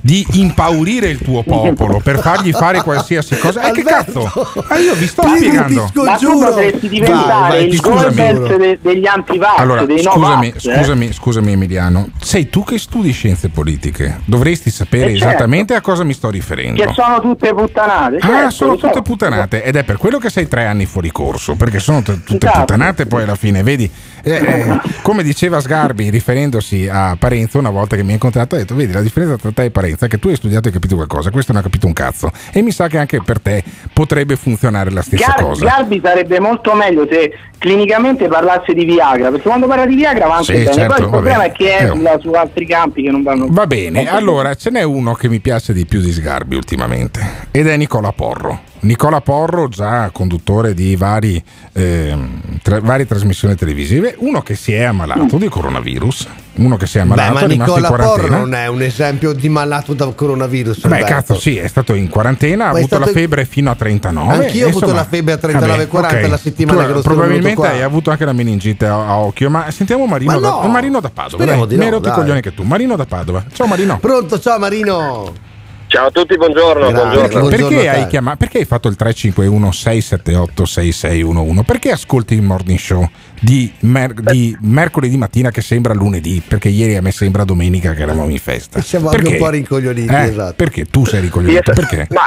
[0.01, 3.69] di impaurire il tuo popolo per fargli fare qualsiasi cosa.
[3.69, 4.31] E che cazzo?
[4.69, 5.91] Ah, io vi sto Ti spiegando.
[5.95, 8.01] Ma tu potresti diventare Vai, vai, il scusami.
[8.15, 10.77] Goebbels de- degli antivax, Allora, dei scusami, Novax, eh?
[10.79, 15.29] scusami, scusami Emiliano, sei tu che studi scienze politiche, dovresti sapere Eh, certo.
[15.29, 16.83] esattamente a cosa mi sto riferendo.
[16.85, 18.17] Che sono tutte puttanate.
[18.17, 18.87] Ah, certo, sono lo so.
[18.89, 22.23] tutte puttanate ed è per quello che sei tre anni fuori corso, perché sono t-
[22.25, 22.59] tutte Esatto.
[22.61, 23.91] puttanate poi alla fine, vedi?
[24.23, 28.59] Eh, eh, come diceva Sgarbi riferendosi a Parenzo una volta che mi ha incontrato, ha
[28.59, 30.95] detto, vedi la differenza tra te e Parenzo è che tu hai studiato e capito
[30.97, 33.63] qualcosa, questo non ha capito un cazzo e mi sa che anche per te
[33.93, 35.65] potrebbe funzionare la stessa Gar- cosa.
[35.65, 40.35] Garbi sarebbe molto meglio se clinicamente parlasse di Viagra, perché quando parla di Viagra va
[40.37, 40.73] anche Sì, bene.
[40.73, 41.49] certo, Poi il problema vabbè.
[41.49, 44.83] è che Eh, esula su altri campi che non vanno Va bene, allora ce n'è
[44.83, 48.61] uno che mi piace di più di Sgarbi ultimamente ed è Nicola Porro.
[48.81, 54.85] Nicola Porro, già conduttore di vari, ehm, tra- varie trasmissioni televisive, uno che si è
[54.85, 58.55] ammalato di coronavirus, uno che si è Beh, ammalato, ma è in Nicola Porro non
[58.55, 60.87] è un esempio di malato da coronavirus.
[60.87, 61.07] Beh, Alberto.
[61.07, 64.35] cazzo, sì, è stato in quarantena, ha Ma è avuto la febbre fino a 39.
[64.35, 67.83] Anch'io ho avuto la febbre a 39,40 vabbè, la settimana tu, che sono Probabilmente hai
[67.83, 71.11] avuto anche la meningite a, a occhio, ma sentiamo Marino, Ma da, no, Marino da
[71.11, 71.43] Padova.
[71.43, 72.63] speriamo Dai, di no, mi coglioni anche tu.
[72.63, 73.45] Marino da Padova.
[73.53, 73.99] Ciao Marino.
[73.99, 75.47] Pronto, ciao Marino.
[75.89, 76.93] Ciao a tutti, buongiorno.
[76.93, 77.49] buongiorno.
[77.49, 81.65] Perché hai, chiamato, perché hai fatto il 351 678 6611?
[81.65, 83.09] Perché ascolti il morning show
[83.41, 86.43] di, mer- di mercoledì mattina che sembra lunedì?
[86.47, 88.83] Perché ieri a me sembra domenica che eravamo in festa.
[88.83, 89.37] Siamo anche Perché?
[89.39, 90.55] un po' rincoglioniti, Eh, esatto.
[90.57, 91.71] Perché tu sei ricoglionito?
[91.71, 92.07] Io- Perché?
[92.11, 92.27] Ma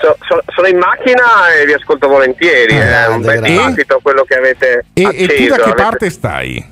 [0.00, 2.74] so- so- sono in macchina e vi ascolto volentieri.
[2.74, 5.22] è un bel dibattito quello che avete E, acceso.
[5.32, 6.66] e tu da che avete- parte stai?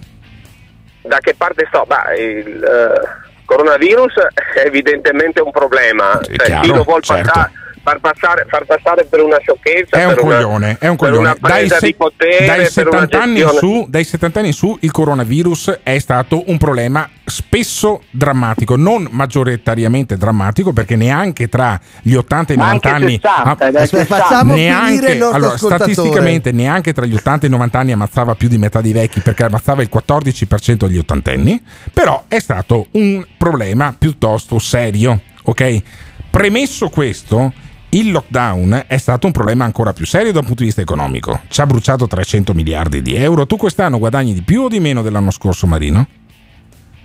[1.03, 1.87] da che parte sto?
[1.87, 4.15] Beh, il eh, coronavirus
[4.55, 6.21] è evidentemente un problema.
[6.23, 7.31] Cioè, chiaro, chi lo vuol certo.
[7.33, 7.53] passare,
[7.87, 11.37] far, passare, far passare per una sciocchezza, È un per una- coglione, è un coglione.
[11.41, 14.55] presa se- potere, dai per una 70 anni in gestione- su, dai 70 anni in
[14.55, 21.79] su il coronavirus è stato un problema spesso drammatico, non maggioritariamente drammatico perché neanche tra
[22.03, 24.17] gli 80 e i Ma 90 anche anni 60, ah, dai, Aspetta, 60.
[24.17, 28.59] facciamo neanche, allora, statisticamente neanche tra gli 80 e i 90 anni ammazzava più di
[28.59, 31.63] metà dei vecchi perché ammazzava il 14% degli ottantenni,
[31.93, 35.83] però è stato un problema piuttosto serio, ok?
[36.31, 37.53] Premesso questo,
[37.91, 41.41] il lockdown è stato un problema ancora più serio dal punto di vista economico.
[41.49, 43.47] Ci ha bruciato 300 miliardi di euro.
[43.47, 46.07] Tu quest'anno guadagni di più o di meno dell'anno scorso, Marino?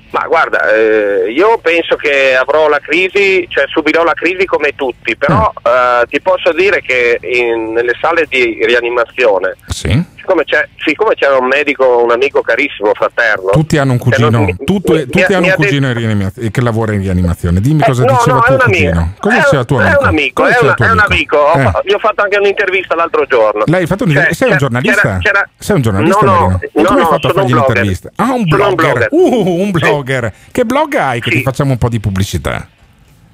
[0.10, 5.16] Ma guarda, eh, io penso che avrò la crisi, cioè subirò la crisi come tutti,
[5.16, 5.66] però Mm.
[5.66, 9.88] eh, ti posso dire che in- nelle sale di rianimazione, Sì.
[10.22, 14.56] Siccome, c'è, siccome c'era un medico, un amico carissimo, fraterno, Tutti hanno un cugino, non-
[14.64, 17.60] tutti, mi- tutti mi- hanno mi un detto- cugino in rianimaz- che lavora in rianimazione.
[17.60, 19.14] Dimmi cosa Eh, no, diceva no, è tuo cugino.
[19.20, 20.00] Cosa È diceva tuo È amico?
[20.02, 21.54] un amico, Cosa è, una- è un amico.
[21.54, 21.72] Eh.
[21.86, 23.64] Gli ho fatto anche un'intervista l'altro giorno.
[23.66, 25.02] Lei hai fatto un'inter- Cioè, sei un giornalista?
[25.02, 27.34] c'era- c'era- Sei un giornalista, No, no, no, come hai no, fatto a sono un
[27.34, 27.68] fargli blogger.
[27.84, 28.12] l'intervista?
[28.16, 29.08] Ah, un blogger.
[29.12, 30.34] Uh, un blogger.
[30.52, 32.68] Che blog hai che ti facciamo un po' di pubblicità?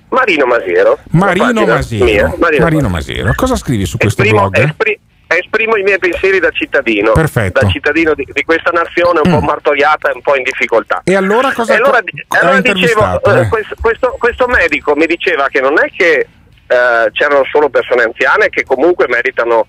[0.09, 0.99] Marino Masiero.
[1.11, 3.33] Marino mia, Marino Marino Masiero.
[3.35, 4.65] Cosa scrivi su questo Esprimo, blog?
[4.65, 4.99] espri-
[5.35, 7.59] esprimo i miei pensieri da cittadino, Perfetto.
[7.61, 11.01] da cittadino di, di questa nazione un po' martoriata e un po' in difficoltà.
[11.03, 13.47] E allora cosa E allora, co- allora dicevo, eh, eh?
[13.47, 16.27] questo, questo- questo medico mi diceva che non è che
[16.69, 19.67] eh, c'erano solo persone anziane che comunque meritano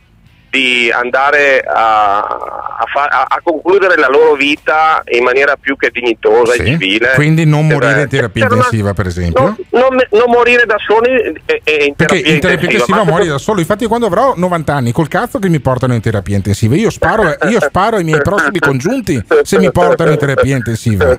[0.50, 5.90] di andare a, a fa- a- a concludere la loro vita in maniera più che
[5.92, 6.60] dignitosa Sì.
[6.62, 7.12] e civile.
[7.14, 9.42] Quindi non morire Eh, in terapia intensiva, per esempio.
[9.42, 11.10] non, non- non morire da soli
[11.44, 13.60] e, e in Perché terapia in terapia intensiva muori da solo.
[13.60, 16.74] Infatti, quando avrò 90 anni, col cazzo che mi portano in terapia intensiva.
[16.76, 21.04] Io sparo, io sparo ai miei prossimi congiunti se mi portano in terapia intensiva.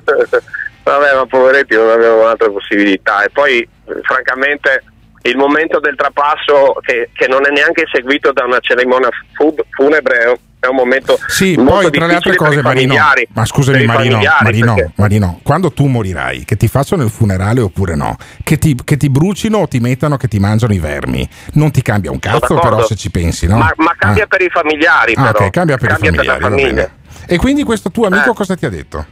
[0.82, 3.22] Vabbè, ma poveretti non avevano altre possibilità.
[3.22, 3.68] E poi,
[4.02, 4.82] francamente,
[5.22, 10.38] il momento del trapasso, che, che non è neanche seguito da una cerimonia fu- funebre,
[10.60, 12.94] è un- momento Sì, molto poi tra le altre per cose, i Marino.
[12.94, 13.28] familiari.
[13.32, 17.08] Ma scusami, Per i Marino, Marino, perché- Marino, quando tu morirai, che ti facciano il
[17.10, 20.78] funerale oppure no, che ti, che ti brucino o ti mettano che ti mangiano i
[20.78, 23.56] vermi, non ti cambia un cazzo, però se ci pensi, no?
[23.56, 24.26] Ma, ma cambia Ah.
[24.26, 25.44] per i familiari, Ah, però.
[25.46, 26.62] ok, cambia per i la familiari.
[26.62, 26.90] bene.
[27.26, 28.34] E quindi questo tuo amico Eh.
[28.34, 29.06] cosa ti ha detto?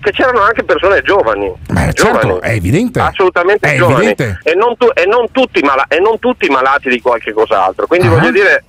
[0.00, 1.52] Che c'erano anche persone giovani.
[1.68, 1.92] Beh, giovani.
[2.20, 3.00] certo, è evidente.
[3.00, 4.06] Assolutamente È giovani.
[4.06, 4.40] evidente.
[4.44, 7.86] E non, tu- e non tutti mala- e non tutti malati di qualche cos'altro.
[7.86, 8.10] Quindi Ah.
[8.10, 8.64] voglio dire,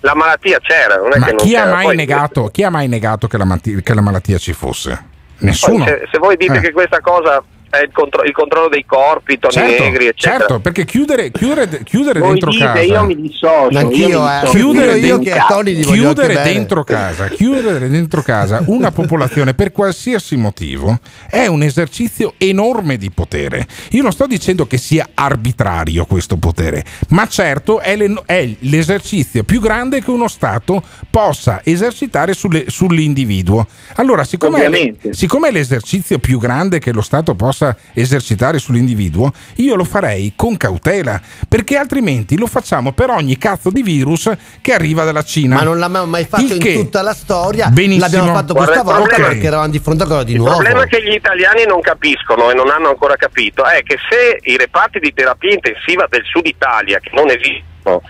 [0.00, 1.74] la malattia c'era, non è Ma che non chi ha, c'era.
[1.74, 4.90] mai Poi- negato, chi ha mai negato che la, che la malattia ci fosse?
[5.36, 5.84] poi Nessuno.
[5.86, 6.60] se, se voi dite Eh.
[6.60, 7.42] che questa cosa
[7.82, 10.38] il, contro- il controllo dei corpi, toni Certo, negri, eccetera.
[10.38, 12.80] certo, perché chiudere, chiudere, chiudere Voi dentro dite, casa.
[12.80, 13.78] io mi dissocio.
[13.78, 14.40] Anch'io, io mi eh.
[14.40, 14.52] dissocio.
[14.58, 20.36] chiudere, Io- che a Tony chiudere dentro casa, chiudere dentro casa una popolazione per qualsiasi
[20.36, 20.98] motivo
[21.30, 23.66] è un esercizio enorme di potere.
[23.90, 29.42] Io non sto dicendo che sia arbitrario questo potere, ma certo è, le- è l'esercizio
[29.44, 33.66] più grande che uno Stato possa esercitare sulle- sull'individuo.
[33.96, 39.74] Allora, siccome è, siccome è l'esercizio più grande che lo Stato possa esercitare sull'individuo, io
[39.76, 45.04] lo farei con cautela, perché altrimenti lo facciamo per ogni cazzo di virus che arriva
[45.04, 45.56] dalla Cina.
[45.56, 47.68] Ma non l'abbiamo mai fatto Il in che- tutta la storia.
[47.68, 48.00] Benissimo.
[48.04, 50.38] L'abbiamo fatto Guarda, questa il volta problema- perché eravamo di fronte a cosa di Il
[50.38, 50.54] nuovo.
[50.56, 54.56] problema che gli italiani non capiscono e non hanno ancora capito è che se i
[54.56, 58.00] reparti di terapia intensiva del sud Italia, che non esistono,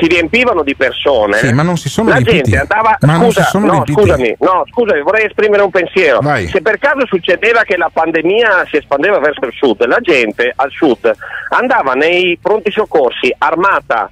[0.00, 2.50] si riempivano di persone, Sì, ma non si sono la riempiti.
[2.50, 2.96] gente andava.
[3.00, 4.00] Ma scusa, sono no, riempiti.
[4.00, 6.18] scusami, no, scusami, vorrei esprimere un pensiero.
[6.20, 6.46] Vai.
[6.48, 10.70] Se per caso succedeva che la pandemia si espandeva verso il sud, la gente al
[10.70, 11.10] sud
[11.50, 14.10] andava nei pronti soccorsi armata.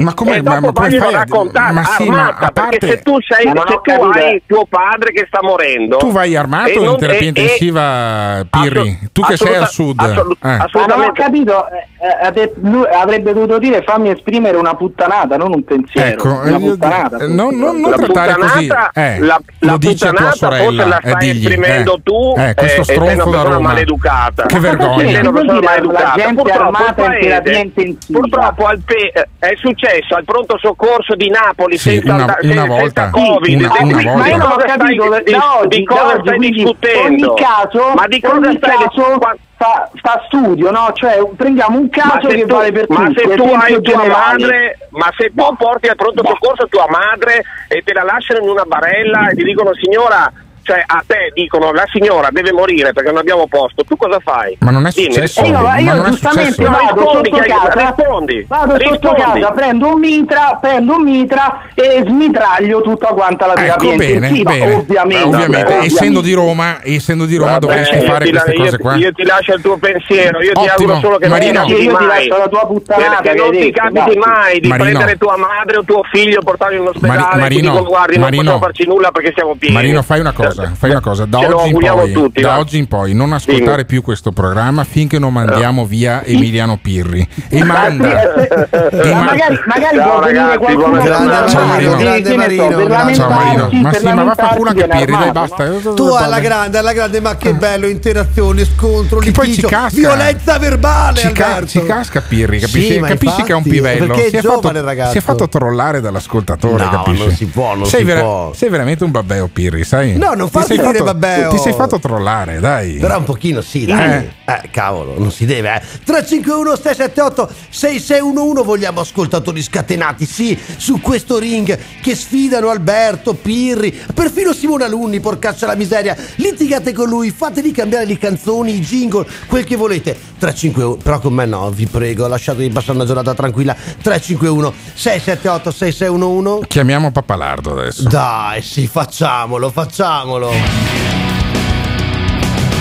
[0.00, 2.78] Ma come e ma, dopo ma fai a- raccontare ma sì, ma armata a parte
[2.78, 4.08] perché se tu sei Ma se tu capito.
[4.18, 7.28] hai tuo padre che sta morendo tu vai armato e in non- terapia e- e-
[7.28, 8.98] intensiva, Pirri?
[9.12, 9.98] tu che sei al sud.
[10.00, 10.48] assolut- eh.
[10.48, 15.52] Ma non ho assolutamente capito, eh, eh, avrebbe dovuto dire fammi esprimere una puttanata, non
[15.52, 16.08] un pensiero.
[16.08, 17.16] Ecco, una io- puttanata.
[17.18, 18.66] eh, non, non- non la trattare così.
[18.66, 20.64] puttanata, Eh, la, la lo dici a tua puttanata sorella.
[20.64, 22.02] forse la eh, stai digli, esprimendo eh.
[22.02, 23.68] tu Eh, questo e sei stronzo una da persona Roma.
[23.68, 24.46] maleducata.
[24.46, 24.96] Che vergogna.
[25.10, 26.02] Sei una persona dire maleducata.
[26.04, 28.18] la gente Purtroppo armata il in terapia paese- intensiva?
[28.18, 32.46] Purtroppo al pe- eh, è successo al pronto soccorso di Napoli Sì, senza, una- andare-
[32.46, 33.10] una senza volta.
[33.10, 33.58] Covid.
[33.60, 34.18] Una- Di- una di- volta.
[34.20, 37.30] Ma io non ho capito stai- di, oggi, di da cosa oggi, stai discutendo.
[37.32, 38.76] Ogni caso, ma di cosa stai
[39.18, 40.90] qua- fa, fa studio, no?
[40.94, 43.20] Cioè prendiamo un caso che tu, vale per ma tutti.
[43.28, 47.82] se tu hai tua madre, ma se tu porti al pronto soccorso tua madre e
[47.84, 50.32] te la lasciano in una barella e ti dicono signora,
[50.70, 54.56] cioè a te dicono la signora deve morire perché non abbiamo posto, tu cosa fai?
[54.60, 55.40] Ma non è Dimmi, successo.
[55.42, 56.70] E io, Ma io non è giustamente successo.
[56.70, 59.20] vado Rispondi, sotto casa, rispondi, vado sotto rispondi.
[59.40, 64.28] casa, prendo un mitra, prendo un mitra e smitraglio tutta quanta la terapia Ecco, bene,
[64.28, 64.28] bene.
[64.28, 64.74] ovviamente.
[64.74, 65.78] Ovviamente, ovviamente.
[65.86, 68.78] essendo di Roma, essendo di Roma Vabbè, dovresti io fare ti la- queste io- cose
[68.78, 68.94] qua.
[68.94, 70.72] Io ti lascio il tuo pensiero, io ti Ottimo.
[70.72, 71.52] auguro solo che Marino.
[71.58, 72.16] non ti capiti Io ti mai.
[72.28, 74.88] lascio la tua puttanata Perché che non ti capiti mai di Marino.
[74.88, 78.22] prendere tua madre o tuo figlio, portarli in un ospedale e ti Marino, guardi non
[78.24, 78.42] Marino.
[78.42, 79.74] possiamo farci nulla perché siamo pieni.
[79.74, 81.24] Marino, fai una cosa, fai una cosa.
[81.24, 83.84] Da, oggi in, poi, tutti, da oggi in poi non ascoltare Dimmi.
[83.84, 87.26] più questo programma finché non mandiamo via Emiliano Pirri.
[87.48, 88.22] E manda.
[88.68, 91.02] Eh, e ma ma- magari, magari Ciao, può venire qualcuno.
[91.48, 91.96] Ciao, Marino.
[91.96, 93.14] Grande Marino.
[93.14, 93.68] Ciao Marino.
[93.72, 95.68] Ma sì, ma va a Pirri, dai, basta.
[95.94, 99.96] Tu alla grande, alla grande, ma che bello, interazione, scontro, Che poi ci litigio, casca.
[99.96, 104.14] violenza verbale, Ci, ca- ci casca Pirri, capisci, Sì, capisci che è un infatti, pivello.
[104.14, 105.10] si, è giovane fatto, ragazzo.
[105.12, 107.24] si è fatto trollare dall'ascoltatore, No, capisci?
[107.26, 108.52] non si può, non sei si può.
[108.54, 110.16] Sei veramente un babbeo, Pirri, sai?
[110.16, 111.50] No, non Ti sei fatto- babbeo.
[111.50, 112.94] Ti sei fatto trollare, dai.
[112.94, 114.28] Però un pochino sì, dai.
[114.44, 114.68] Eh.
[114.70, 115.80] cavolo, non si deve, eh.
[116.04, 124.52] 351 678 6611 vogliamo ascoltatori scatenati, sì, su questo ring che sfidano Alberto, Pirri, perfino
[124.52, 126.16] Simone Alunni, porcaccia la miseria.
[126.36, 130.18] Litigate con lui, fatevi cambiare le canzoni, i jingle, quel che volete.
[130.38, 133.74] 351, però con me no, vi prego, lasciatevi passare una giornata tranquilla.
[133.74, 138.08] 351 678 6611 Chiamiamo Pappalardo adesso.
[138.08, 140.29] Dai, sì, facciamolo, facciamolo.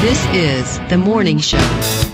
[0.01, 1.57] This is the morning show.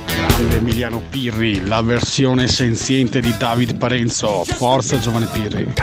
[0.06, 4.46] Grande Emiliano Pirri, la versione senziente di David Parenzo.
[4.46, 5.74] Forza giovane Pirri.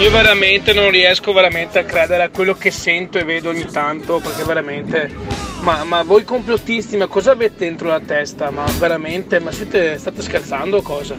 [0.00, 4.18] Io veramente non riesco veramente a credere a quello che sento e vedo ogni tanto,
[4.18, 5.08] perché veramente.
[5.60, 8.50] Ma, ma voi complottisti, ma cosa avete dentro la testa?
[8.50, 11.14] Ma veramente, ma siete, state scherzando o cosa?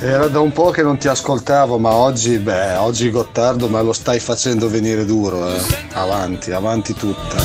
[0.00, 3.92] Era da un po' che non ti ascoltavo, ma oggi, beh, oggi Gottardo me lo
[3.92, 5.60] stai facendo venire duro, eh.
[5.94, 7.36] Avanti, avanti tutta.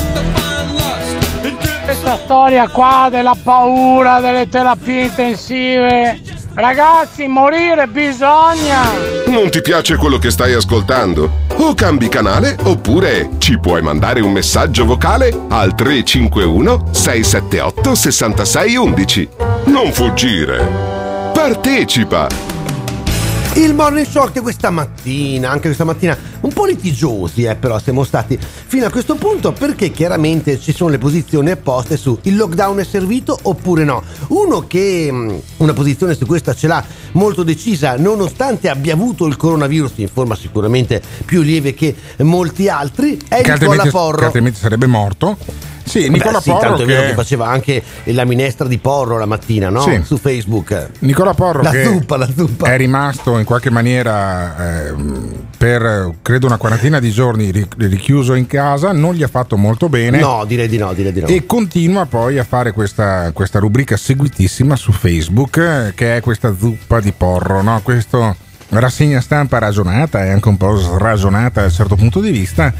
[1.84, 6.20] Questa storia qua della paura delle terapie intensive.
[6.54, 8.82] Ragazzi, morire bisogna.
[9.26, 11.28] Non ti piace quello che stai ascoltando?
[11.56, 19.28] O cambi canale oppure ci puoi mandare un messaggio vocale al 351 678 6611.
[19.64, 20.93] Non fuggire.
[21.44, 22.26] Partecipa!
[23.56, 28.02] Il morning show anche questa mattina, anche questa mattina, un po' litigiosi eh, però siamo
[28.02, 32.78] stati fino a questo punto perché chiaramente ci sono le posizioni apposte su il lockdown
[32.78, 34.02] è servito oppure no.
[34.28, 36.82] Uno che mh, una posizione su questa ce l'ha
[37.12, 43.18] molto decisa nonostante abbia avuto il coronavirus in forma sicuramente più lieve che molti altri
[43.28, 44.24] è Che Nicola altrimenti, che Porro.
[44.24, 45.36] altrimenti sarebbe morto.
[46.00, 46.60] Sì, Nicola Beh, sì, Porro.
[46.62, 49.80] tanto è vero che- che faceva anche la minestra di porro la mattina, no?
[49.82, 50.00] Sì.
[50.04, 50.90] Su Facebook.
[51.00, 52.72] Nicola Porro La che zuppa, la zuppa.
[52.72, 58.34] è rimasto in qualche maniera ehm, per eh, credo una quarantina di giorni ri- richiuso
[58.34, 60.18] in casa, non gli ha fatto molto bene.
[60.18, 61.26] No, direi di no, direi di no.
[61.28, 66.54] E continua poi a fare questa, questa rubrica seguitissima su Facebook eh, che è questa
[66.58, 67.80] zuppa di porro, no?
[67.82, 68.34] Questo
[68.70, 72.72] rassegna stampa ragionata e anche un po' sragionata da un certo punto di vista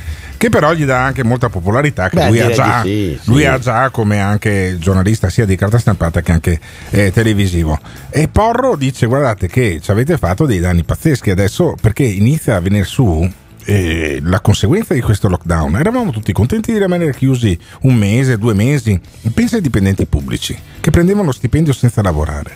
[0.45, 3.47] che però gli dà anche molta popolarità che Beh, lui, ha già, sì, lui sì.
[3.47, 7.79] ha già come anche giornalista sia di carta stampata che anche eh, televisivo
[8.11, 12.61] e Porro dice guardate che ci avete fatto dei danni pazzeschi adesso perché inizia a
[12.61, 13.27] venire su
[13.65, 18.53] eh, la conseguenza di questo lockdown eravamo tutti contenti di rimanere chiusi un mese, due
[18.53, 19.01] mesi
[19.33, 22.55] pensa ai dipendenti pubblici che prendevano lo stipendio senza lavorare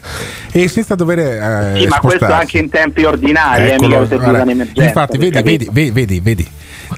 [0.53, 2.33] e senza dover eh, Sì, ma questo spostarsi.
[2.35, 4.85] anche in tempi ordinari, eh, Eccolo, in emergenza.
[4.85, 6.49] infatti vedi, vedi, vedi, vedi, vedi.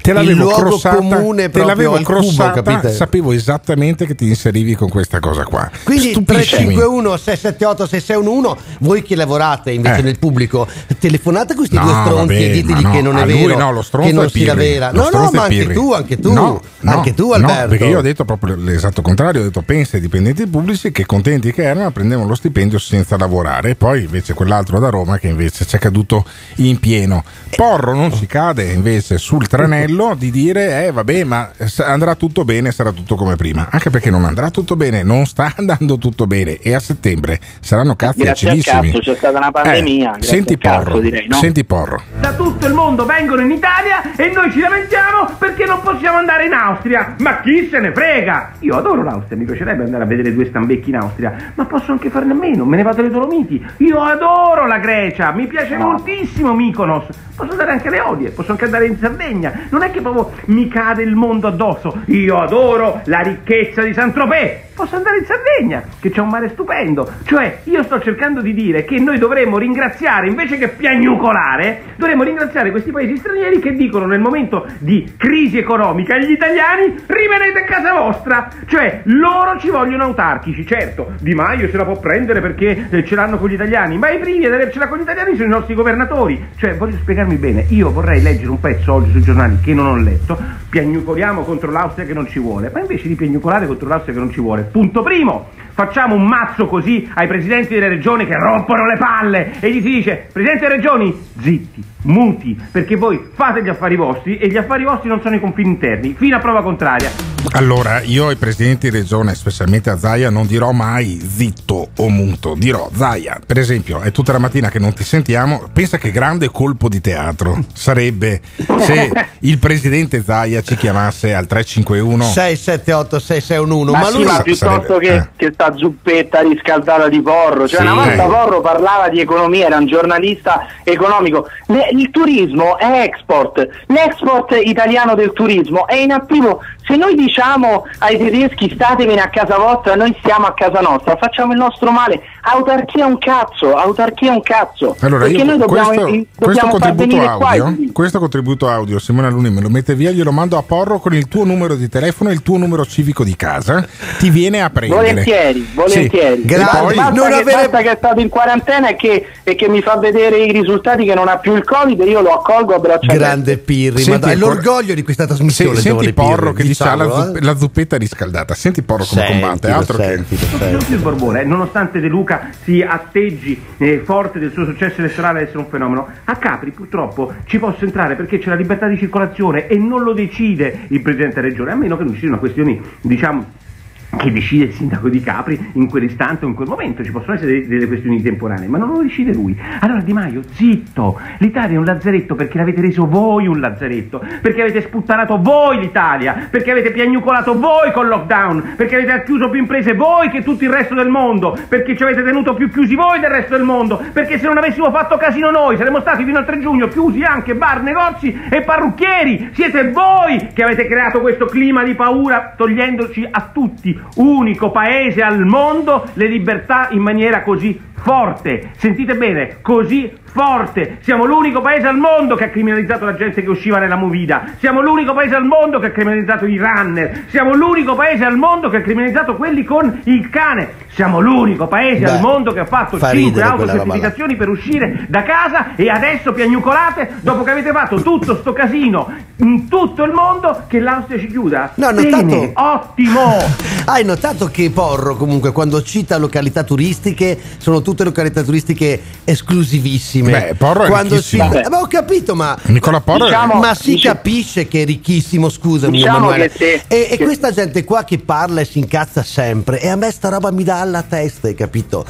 [0.01, 2.93] Te l'avevo crossata, comune te l'avevo cubo, crossata, capite?
[2.93, 5.69] sapevo esattamente che ti inserivi con questa cosa qua.
[5.83, 6.73] Quindi Stupissimi.
[6.75, 10.03] 351 678 6611 voi che lavorate invece Eh.
[10.03, 10.67] nel pubblico
[10.99, 13.71] telefonate a questi No, due stronzi vabbè, e ditegli no, che non è vero no,
[13.71, 14.69] lo che non si la Pirri.
[14.71, 17.99] vera Lo no no ma anche tu anche tu No, anche tu Alberto perché io
[17.99, 21.91] ho detto proprio l'esatto contrario, ho detto pensa ai dipendenti pubblici che contenti che erano
[21.91, 25.79] prendevano lo stipendio senza lavorare e poi invece quell'altro da Roma che invece ci è
[25.79, 26.25] caduto
[26.57, 27.23] in pieno.
[27.55, 29.79] Porro non si cade invece sul tranello
[30.17, 31.51] di dire eh vabbè ma
[31.85, 35.53] andrà tutto bene, sarà tutto come prima, anche perché non andrà tutto bene, non sta
[35.57, 38.91] andando tutto bene e a settembre saranno cazzi Grazie acidissimi.
[38.91, 41.35] cazzo c'è stata una pandemia, Eh, grazie senti al cazzo, Porro, direi, no?
[41.37, 42.01] senti Porro.
[42.19, 46.45] Da tutto il mondo vengono in Italia e noi ci lamentiamo perché non possiamo andare
[46.45, 47.15] in Austria.
[47.19, 48.51] Ma chi se ne frega?
[48.59, 52.09] Io adoro l'Austria, mi piacerebbe andare a vedere due stambecchi in Austria, ma posso anche
[52.09, 53.63] farne a meno, me ne vado alle Dolomiti.
[53.77, 57.05] Io adoro la Grecia, mi piace moltissimo Mykonos.
[57.41, 59.61] Posso andare anche alle Odie, posso anche andare in Sardegna.
[59.71, 62.03] Non è che proprio mi cade il mondo addosso.
[62.05, 64.69] Io adoro la ricchezza di Saint-Tropez.
[64.75, 67.07] Posso andare in Sardegna, che c'è un mare stupendo.
[67.23, 72.71] Cioè, io sto cercando di dire che noi dovremmo ringraziare, invece che piagnucolare, dovremmo ringraziare
[72.71, 77.93] questi paesi stranieri che dicono nel momento di crisi economica agli italiani rimanete a casa
[77.93, 78.49] vostra.
[78.65, 80.65] Cioè, loro ci vogliono autarchici.
[80.65, 84.09] Certo, Di Maio se la può prendere perché eh, ce l'hanno con gli italiani, ma
[84.09, 86.43] i primi ad avercela con gli italiani sono i nostri governatori.
[86.55, 89.95] Cioè, voglio spiegarmi bene, io vorrei leggere un pezzo oggi sui giornali che non ho
[89.95, 90.37] letto,
[90.69, 94.31] piagnucoliamo contro l'Austria che non ci vuole, ma invece di piagnucolare contro l'Austria che non
[94.31, 98.97] ci vuole, punto primo, facciamo un mazzo così ai presidenti delle regioni che rompono le
[98.97, 103.95] palle e gli si dice, presidenti delle regioni, zitti, muti, perché voi fate gli affari
[103.95, 107.30] vostri e gli affari vostri non sono i confini interni, fino a prova contraria.
[107.53, 112.55] Allora, io ai presidenti di regione, specialmente a Zaia, non dirò mai zitto o muto,
[112.57, 116.49] dirò Zaia, per esempio, è tutta la mattina che non ti sentiamo, pensa che grande
[116.49, 118.39] colpo di teatro sarebbe
[118.79, 124.41] se il presidente Zaia ci chiamasse al 351 678 6611 Ma, ma sì, lui ma
[124.41, 125.27] piuttosto che, eh.
[125.35, 127.85] che sta zuppetta riscaldata di porro, cioè Sì.
[127.85, 128.27] una volta Eh.
[128.27, 131.47] Porro parlava di economia, era un giornalista economico.
[131.67, 136.61] Le- il turismo è export, l'export italiano del turismo è in attivo.
[136.83, 141.51] Se noi diciamo ai tedeschi statevene a casa vostra, noi stiamo a casa nostra, facciamo
[141.53, 142.21] il nostro male.
[142.41, 144.95] Autarchia è un cazzo, autarchia è un cazzo.
[145.01, 148.67] Allora, Perché io noi dobbiamo, questo, questo dobbiamo far contributo qua audio, i- questo contributo
[148.67, 151.75] audio, Simona Luni me lo mette via, glielo mando a Porro con il tuo numero
[151.75, 153.85] di telefono e il tuo numero civico di casa,
[154.17, 154.99] ti viene a prendere.
[155.01, 156.41] Volentieri, volentieri.
[156.41, 156.55] Sì.
[156.55, 159.69] Basta, E poi- basta che, basta che è stato in quarantena e che, e che
[159.69, 162.79] mi fa vedere i risultati che non ha più il Covid, io lo accolgo a
[162.79, 166.51] braccia grande Pirri ma Senti, dai, ancora- l'orgoglio di questa trasmissione Se- senti giovane Porro
[166.53, 167.41] Pirri, che ha la, zupp- eh.
[167.41, 170.71] la zuppetta riscaldata, senti Porro come Sentilo, combatte, altro sentilo, che...
[170.71, 175.01] Non più il Borbone, eh, nonostante De Luca si atteggi eh, forte del suo successo
[175.01, 178.87] elettorale ad essere un fenomeno, a Capri purtroppo ci posso entrare perché c'è la libertà
[178.87, 182.19] di circolazione e non lo decide il Presidente della Regione, a meno che non ci
[182.21, 183.69] siano questioni, diciamo,
[184.17, 187.65] che decide il sindaco di Capri in quell'istante o in quel momento, ci possono essere
[187.65, 189.57] delle, questioni temporanee, ma non lo decide lui.
[189.79, 194.61] Allora Di Maio, zitto, l'Italia è un lazzaretto perché l'avete reso voi un lazzaretto, perché
[194.61, 199.93] avete sputtanato voi l'Italia, perché avete piagnucolato voi col lockdown, perché avete chiuso più imprese
[199.93, 203.29] voi che tutto il resto del mondo, perché ci avete tenuto più chiusi voi del
[203.29, 206.59] resto del mondo, perché se non avessimo fatto casino noi saremmo stati fino al 3
[206.59, 209.49] giugno chiusi anche bar, negozi e parrucchieri.
[209.53, 215.45] Siete voi che avete creato questo clima di paura togliendoci a tutti, unico paese al
[215.45, 218.71] mondo, le libertà in maniera così forte.
[218.77, 220.97] Sentite bene, così forte.
[221.01, 224.43] Siamo l'unico paese al mondo che ha criminalizzato la gente che usciva nella movida.
[224.57, 227.25] Siamo l'unico paese al mondo che ha criminalizzato i runner.
[227.27, 230.69] Siamo l'unico paese al mondo che ha criminalizzato quelli con il cane.
[230.87, 233.71] Siamo l'unico paese Beh, al mondo che ha fatto fa 5 ridere quella roba là.
[233.73, 239.13] autocertificazioni per uscire da casa e adesso piagnucolate dopo che avete fatto tutto sto casino
[239.37, 241.71] in tutto il mondo che l'Austria ci chiuda.
[241.75, 243.37] No, ho Bene, notato- ottimo.
[243.93, 250.31] Hai notato che Porro comunque quando cita località turistiche sono tutte località turistiche esclusivissime.
[250.31, 251.51] Beh, Porro è quando ricchissimo.
[251.53, 254.85] cita- beh, ho capito, ma Nicola Porro è- Diciamo- ma si dice- capisce che è
[254.85, 256.49] ricchissimo, scusami Diciamo Emanuele.
[256.49, 259.89] che se- e, e che- questa gente qua che parla e si incazza sempre e
[259.89, 262.05] a me sta roba mi dà alla testa, hai capito?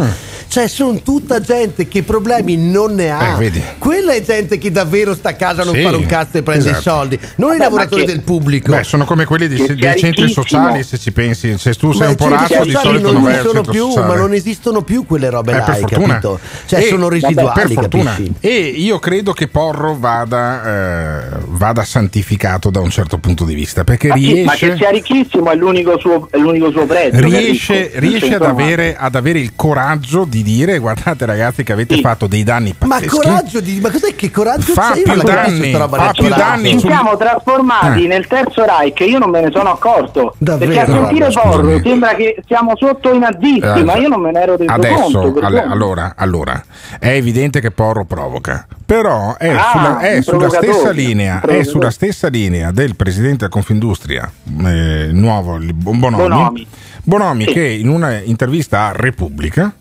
[0.48, 3.34] Cioè, sono tutta gente che problemi non ne ha.
[3.34, 3.64] Eh, vedi.
[3.80, 6.44] Quella è gente che davvero sta a casa a non Sì, fare un cazzo e
[6.44, 6.80] prende esatto.
[6.80, 8.72] i soldi, non i Vabbè, lavoratori ma che- del pubblico.
[8.72, 11.58] Beh, sono come quelli dei, Che dei centri sociali, se ci pensi.
[11.72, 13.86] Se tu sei Ma un po' razzo, di solito non non vai al centro più,
[13.90, 14.08] sociale.
[14.08, 16.08] ma non esistono più quelle robe Eh, là, per hai fortuna.
[16.08, 16.40] capito?
[16.66, 18.12] Cioè E- sono residuali, per fortuna.
[18.12, 18.34] capisci?
[18.40, 23.84] E io credo che Porro vada, eh, vada santificato da un certo punto di vista
[23.84, 27.20] perché Ma, chi- ma che riesce, sia ricchissimo è l'unico suo, è l'unico suo prezzo.
[27.22, 28.00] riesce, ricco.
[28.00, 32.44] riesce ad, avere, ad avere il coraggio di dire guardate ragazzi che avete fatto dei
[32.44, 33.80] danni Ma pazzeschi coraggio di.
[33.80, 35.02] Ma cos'è che coraggio Fa c'è?
[35.04, 38.08] Più danni, fa più danni Ci siamo trasformati Eh.
[38.08, 40.34] nel terzo Reich io non me ne sono accorto.
[40.38, 40.72] Davvero?
[40.74, 41.82] Perché a sentire Porro scusami.
[41.84, 45.02] sembra che siamo sotto i nazisti, Eh, ma io non me ne ero reso Adesso,
[45.20, 45.32] conto.
[45.40, 45.72] perdona.
[45.72, 46.64] allora, allora,
[47.00, 51.92] è evidente che Porro provoca, però è, Ah, sulla, è sulla stessa linea, è sulla
[51.92, 54.30] stessa linea del presidente della Confindustria
[54.66, 56.68] eh, nuovo, Bonomi, Bonomi.
[57.04, 57.52] Bonomi Sì.
[57.54, 59.74] che in un'intervista a Repubblica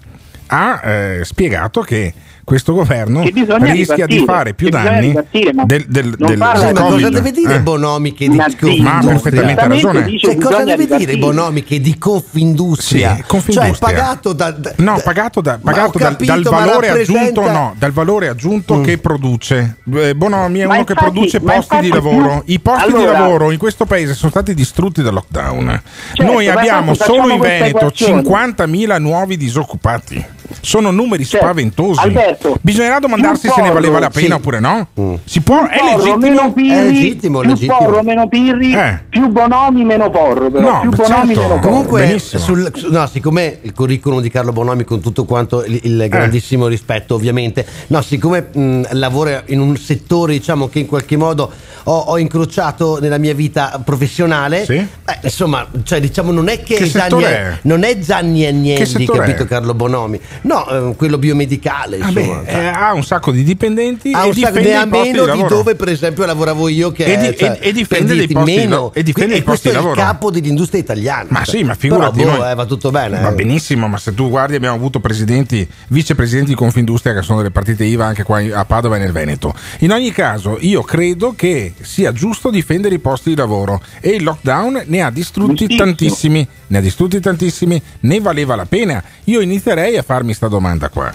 [0.53, 2.13] ha eh, spiegato che
[2.51, 3.33] questo governo Che
[3.71, 5.13] rischia di fare più che danni
[5.67, 7.09] del, del, non del, parla- del Sì, ma cosa Covid.
[7.13, 7.61] deve dire Eh.
[7.61, 8.37] Bonomi che di.
[8.37, 10.19] Ma ha perfettamente ragione.
[10.19, 11.17] Cioè, cosa deve dire.
[11.17, 13.15] Bonomi che di Confindustria?
[13.15, 13.73] Sì, Confindustria.
[13.73, 14.51] Cioè, pagato da.
[14.51, 18.77] da- No, pagato, da- pagato dal, capito, dal valore rappresenta- aggiunto, no, dal valore aggiunto
[18.79, 18.83] Mm.
[18.83, 19.77] che produce.
[19.95, 22.41] Eh, Bonomi è Ma uno che infatti- produce ma posti di infatti lavoro.
[22.43, 25.83] più- I posti di Allora- lavoro in questo paese sono stati distrutti dal lockdown.
[26.15, 28.13] Certo, Noi abbiamo infatti solo in Veneto equazione.
[28.23, 30.25] 50.000 nuovi disoccupati.
[30.61, 31.47] Sono numeri Certo.
[31.47, 32.01] spaventosi.
[32.01, 34.33] Alberto, Bisognerà domandarsi più se ne valeva la pena sì.
[34.33, 34.89] oppure no.
[35.01, 35.15] Mm.
[35.25, 36.17] Si può, è Porro, legittimo.
[36.17, 37.77] meno pirri, È legittimo, più legittimo.
[37.79, 39.01] porro, meno pirri, Eh.
[39.09, 40.51] più bonomi, meno porro.
[40.51, 40.71] Però.
[40.71, 41.27] No, più bonomi, certo.
[41.27, 41.61] meno porro.
[41.61, 45.81] Comunque, sul- su- no, siccome il curriculum di Carlo Bonomi, con tutto quanto il, Eh.
[45.89, 51.17] il grandissimo rispetto, ovviamente, no, siccome mh, lavora in un settore, diciamo che in qualche
[51.17, 51.51] modo
[51.85, 54.75] ho, ho incrociato nella mia vita professionale, Sì.
[55.05, 57.59] beh, insomma, cioè, diciamo, non è che, Che Gianni settore è, è?
[57.63, 59.47] non è Gianni Agnelli, Che settore capito, è?
[59.47, 62.45] Carlo Bonomi, no, eh, quello biomedicale, Vabbè, insomma.
[62.45, 65.11] eh, ha un sacco di dipendenti ha e un sacco difende ne ha i posti
[65.11, 65.49] meno di, lavoro.
[65.49, 68.51] dove per esempio lavoravo io che E è, di- cioè, e- e difende dei posti
[68.51, 70.01] di meno e difende i questo posti di è il lavoro.
[70.01, 71.57] capo dell'industria italiana Ma cioè.
[71.57, 73.35] sì, ma figurati Però, boh, noi- eh, va tutto bene Va eh.
[73.35, 77.85] benissimo, ma se tu guardi abbiamo avuto presidenti, vicepresidenti di Confindustria che sono delle partite
[77.85, 79.55] IVA anche qua a Padova e nel Veneto.
[79.81, 84.23] In ogni caso, io credo che sia giusto difendere i posti di lavoro e il
[84.23, 85.85] lockdown ne ha distrutti Giustissimo.
[85.85, 89.03] tantissimi, ne ha distrutti tantissimi, ne valeva la pena.
[89.25, 91.13] Io inizierei a farmi sta domanda qua.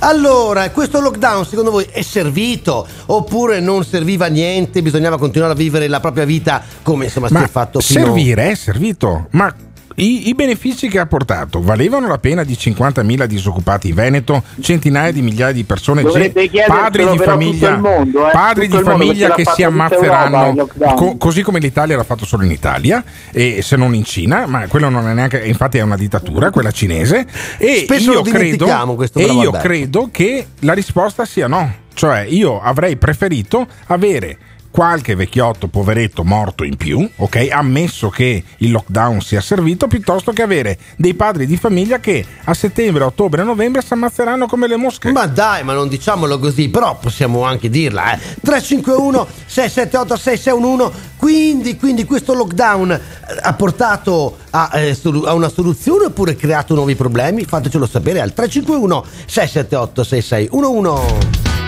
[0.00, 5.56] allora questo lockdown secondo voi è servito oppure non serviva a niente bisognava continuare a
[5.56, 9.52] vivere la propria vita come insomma si è fatto fino servire è servito, ma
[9.96, 15.12] i, i benefici che ha portato valevano la pena di 50.000 disoccupati in Veneto, centinaia
[15.12, 19.34] di migliaia di persone, Dovrebbe gen- chiederselo padri di famiglia, mondo, eh, padri di famiglia
[19.34, 23.94] che si ammazzeranno, co- così come l'Italia l'ha fatto solo in Italia, e se non
[23.94, 27.26] in Cina, ma quello non è neanche, infatti è una dittatura, quella cinese.
[27.58, 28.66] E Spesso io credo,
[29.14, 31.80] e io credo che la risposta sia no.
[31.94, 34.38] Cioè, io avrei preferito avere
[34.72, 37.48] qualche vecchiotto poveretto morto in più, ok?
[37.50, 42.54] Ammesso che il lockdown sia servito, piuttosto che avere dei padri di famiglia che a
[42.54, 45.12] settembre, ottobre e novembre si ammazzeranno come le mosche.
[45.12, 48.18] ma dai, ma non diciamolo così, però possiamo anche dirla, eh.
[48.40, 51.10] 351 678 6611.
[51.18, 53.00] Quindi, quindi questo lockdown eh,
[53.42, 57.44] ha portato a, eh, a una soluzione oppure creato nuovi problemi?
[57.44, 61.60] Fatecelo sapere al 351 678 6611.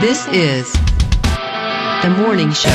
[0.00, 0.97] This is
[2.00, 2.70] the morning show.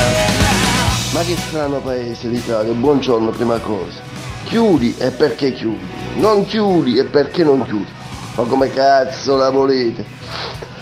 [1.12, 4.00] Ma che strano paese l'Italia, buongiorno prima cosa.
[4.44, 5.86] chiudi e perché chiudi,
[6.16, 7.90] non chiudi e perché non chiudi.
[8.34, 10.04] Ma come cazzo la volete?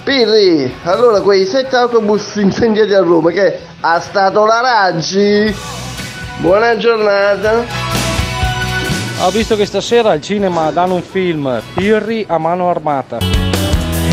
[0.04, 5.54] Pirri, allora quei sette autobus incendiati a Roma che ha stato la Raggi?
[6.38, 7.64] Buona giornata.
[9.20, 13.18] Ho visto che stasera al cinema danno un film, Pirri a mano armata.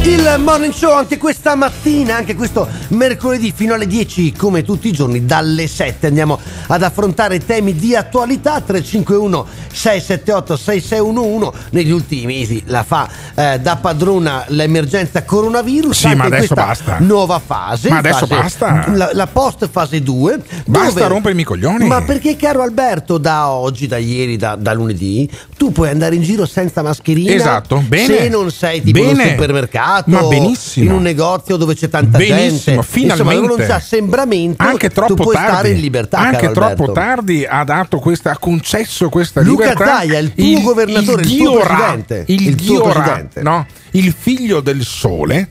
[0.10, 4.91] Il morning show anche questa mattina, anche questo mercoledì fino alle 10, come tutti i
[4.91, 12.64] giorni, dalle 7 andiamo ad affrontare temi di attualità 351 678 6611 negli ultimi mesi
[12.65, 16.98] la fa eh, da padrona l'emergenza coronavirus Sì, ma adesso basta.
[16.99, 18.86] nuova fase Ma adesso fase- basta.
[18.95, 21.86] la, la post fase 2 Basta rompermi i coglioni.
[21.86, 26.23] ma perché caro Alberto da oggi da ieri da, da lunedì tu puoi andare in
[26.23, 28.18] giro senza mascherina Esatto, bene.
[28.18, 29.23] se non sei tipo in Bene.
[29.23, 30.85] un supermercato Ma benissimo.
[30.85, 33.34] in un negozio dove c'è tanta Benissimo, gente finalmente.
[33.34, 37.45] insomma non c'è assembramento anche troppo tu puoi tardi, stare in libertà anche troppo tardi
[37.45, 39.97] ha dato questa, ha concesso questa Luca libertà.
[39.97, 43.41] Zaia, il tuo governatore, il tuo Dio Ra, presidente, il, il tuo presidente.
[43.41, 43.65] no?
[43.91, 45.49] Il figlio del sole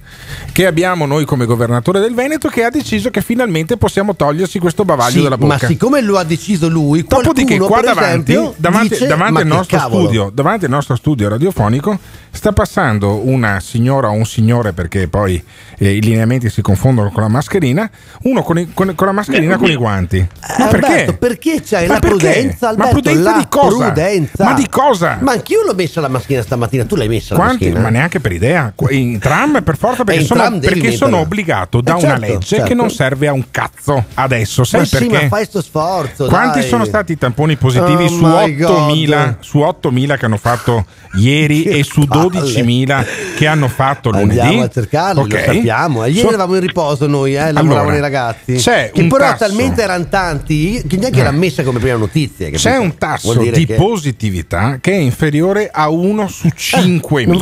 [0.52, 4.85] che abbiamo noi come governatore del Veneto che ha deciso che finalmente possiamo togliersi questo
[4.85, 5.59] bavaglio Sì, dalla bocca.
[5.60, 9.32] ma siccome lo ha deciso lui Dopodiché, qualcuno, qua per davanti, esempio, davanti, dice, davanti
[9.32, 11.98] "Ma al che nostro cavolo?" studio, davanti al nostro studio radiofonico,
[12.31, 15.43] sta passando una signora o un signore, perché poi
[15.78, 17.90] eh, i lineamenti si confondono con la mascherina,
[18.23, 20.27] uno con, i- con- con la mascherina con i guanti.
[20.59, 21.12] Ma Alberto, perché?
[21.15, 22.16] perché c'hai Ma la perché?
[22.16, 22.93] prudenza, Ma Alberto?
[22.93, 23.85] prudenza la di cosa?
[23.85, 24.44] prudenza.
[24.44, 25.19] Ma di cosa?
[25.20, 27.55] Ma anch'io l'ho messa la mascherina stamattina, tu l'hai messa la Quanti?
[27.65, 27.81] mascherina?
[27.81, 28.72] Ma neanche per idea.
[28.74, 32.20] Qu- In tram per forza perché, Eh, sono, perché sono obbligato da Eh, una certo,
[32.26, 32.64] legge certo.
[32.66, 34.64] che non serve a un cazzo adesso.
[34.64, 35.22] Sai ma sì, perché?
[35.22, 36.68] ma fai sto sforzo, Quanti dai.
[36.68, 39.36] sono stati i tamponi positivi Oh su, my 8.000, God.
[39.40, 40.86] su 8.000 che hanno fatto
[41.16, 42.28] ieri e su palle.
[42.40, 43.05] 12.000
[43.36, 44.38] che hanno fatto lunedì?
[44.40, 45.32] Andiamo a cercarli, Ok.
[45.32, 46.05] lo sappiamo.
[46.06, 48.55] Ieri So- eravamo in riposo noi, eh, lavoravano Allora, i ragazzi.
[48.55, 51.20] c'è che però tasso- talmente erano tanti che neanche Eh.
[51.20, 52.46] era messa come prima notizia.
[52.46, 52.62] capito?
[52.68, 57.38] C'è un tasso di che- positività che è inferiore a 1 su 5 Eh, non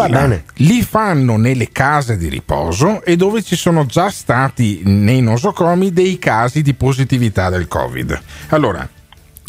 [0.76, 6.18] Li fanno nelle case di riposo e dove ci sono già stati nei nosocomi dei
[6.18, 8.20] casi di positività del Covid.
[8.48, 8.86] Allora,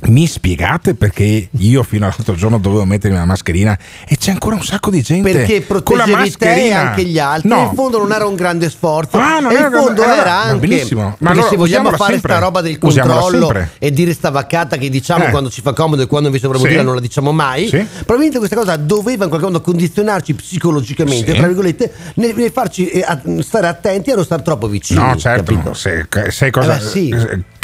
[0.10, 3.76] mi spiegate perché io fino all'altro giorno dovevo mettermi la mascherina
[4.07, 7.49] e c'è ancora un sacco di gente Perché proteggevi te e anche gli altri.
[7.49, 7.61] No.
[7.64, 9.18] In fondo non era un grande sforzo.
[9.18, 10.68] Ah, non e era in fondo allora, era va anche.
[10.68, 11.15] benissimo.
[11.19, 12.32] Ma allora se vogliamo fare sempre.
[12.34, 15.30] sta roba del controllo e dire sta vaccata che diciamo Eh.
[15.32, 16.72] quando ci fa comodo e quando invece dovremmo Sì.
[16.74, 17.68] dire non la diciamo mai.
[17.68, 17.78] Sì.
[17.95, 21.38] Probabilmente questa cosa doveva in qualche modo condizionarci psicologicamente, Sì.
[21.38, 23.03] tra virgolette, nel, nel farci eh,
[23.40, 24.99] stare attenti a non stare troppo vicini.
[24.99, 27.15] No, certo, se, sai cosa, Eh beh, sì.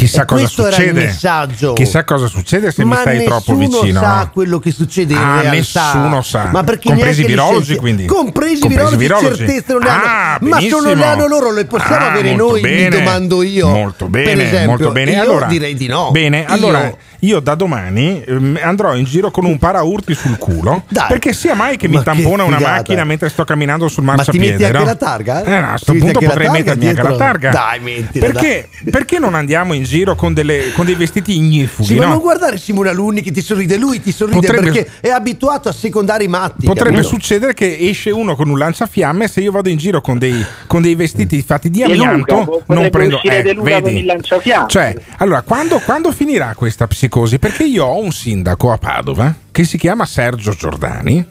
[0.03, 0.99] Eh, chissà cosa questo era succede.
[0.99, 1.73] il messaggio.
[1.73, 3.99] Chissà cosa succede se mi Ma stai troppo nessuno vicino.
[3.99, 5.49] sa quello che succede in Ah, realtà.
[5.51, 6.49] nessuno sa.
[6.51, 8.05] Ma perché Compresi i virologi, quindi.
[8.05, 9.83] Compresi Compresi virologi, certezze non.
[9.87, 12.61] Ah, ma se non le hanno loro, le possiamo Ah, avere noi?
[12.61, 12.89] bene.
[12.89, 13.67] Mi domando io.
[13.67, 15.11] Molto bene, per esempio, molto bene.
[15.11, 16.11] Io allora, direi di no.
[16.11, 16.97] Bene, allora io
[17.39, 20.83] da domani ehm, andrò in giro con un paraurti sul culo.
[20.89, 21.07] Dai.
[21.07, 22.75] Perché sia mai che mi Ma che tampona una figata.
[22.75, 24.51] macchina mentre sto camminando sul Ma ti marciapiede.
[24.51, 24.83] metti anche no?
[24.83, 25.43] la targa?
[25.43, 27.49] Eh, no, a Ti sto metti punto potrei mettermi anche la targa.
[27.51, 31.87] Dai, mettila, Perché, perché non andiamo in giro con, delle- con dei vestiti ignifughi?
[31.87, 32.09] Sì, ma no?
[32.11, 35.73] non guardare Simone Alunni che ti sorride, lui ti sorride Potrebbe- perché è abituato a
[35.73, 36.65] secondare i matti.
[36.65, 37.07] Potrebbe capito?
[37.07, 40.81] succedere che esce uno con un lanciafiamme se io vado in giro con dei, con
[40.81, 43.99] dei vestiti fatti di amianto non prendo eh, Luca con vedi?
[43.99, 44.67] il lanciafiamme.
[44.67, 49.65] cioè allora quando, quando finirà questa psicosi perché io ho un sindaco a Padova che
[49.65, 51.23] si chiama Sergio Giordani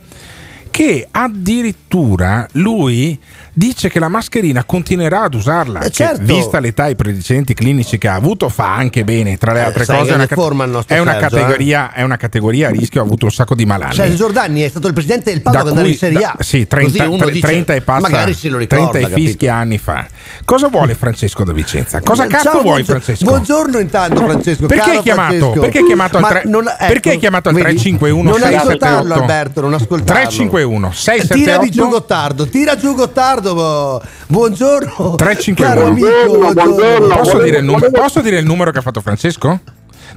[0.70, 3.18] che addirittura lui
[3.54, 6.22] dice che la mascherina continuerà ad usarla Eh, certo.
[6.24, 9.64] vista l'età e i precedenti clinici che ha avuto fa anche bene tra le Eh,
[9.64, 10.26] altre sai cose è una,
[10.66, 11.30] nostro è una Sergio, eh?
[11.40, 14.68] categoria, è una categoria a rischio ha avuto un sacco di malanni Sergio Giordani è
[14.68, 16.34] stato il presidente del da Padova ad andare in Serie A.
[16.36, 18.90] da- sì, 30, Così uno tre- dice, 30 e passa, ricorda.
[18.90, 20.06] 30 e fischi anni fa.
[20.44, 22.00] Cosa vuole Francesco da Vicenza?
[22.00, 23.24] Cosa Ciao, cazzo vuoi buongiorno- Francesco?
[23.30, 24.66] Buongiorno intanto Francesco.
[24.66, 25.50] Perché hai chiamato?
[25.50, 27.66] Perché hai chiamato al tre- non- ecco, perché hai chiamato al vedi?
[27.66, 28.86] 351 Non 678?
[28.86, 30.12] ascoltarlo Alberto, non ascoltarlo.
[30.14, 33.41] 351 678 Tiravi giù Gottardo, tira giù Gottardo.
[33.42, 35.14] Bo- Buongiorno.
[35.16, 37.14] 351 Caro amico, buongiorno.
[37.16, 39.60] Posso, dire il numero, posso dire il numero che ha fatto Francesco?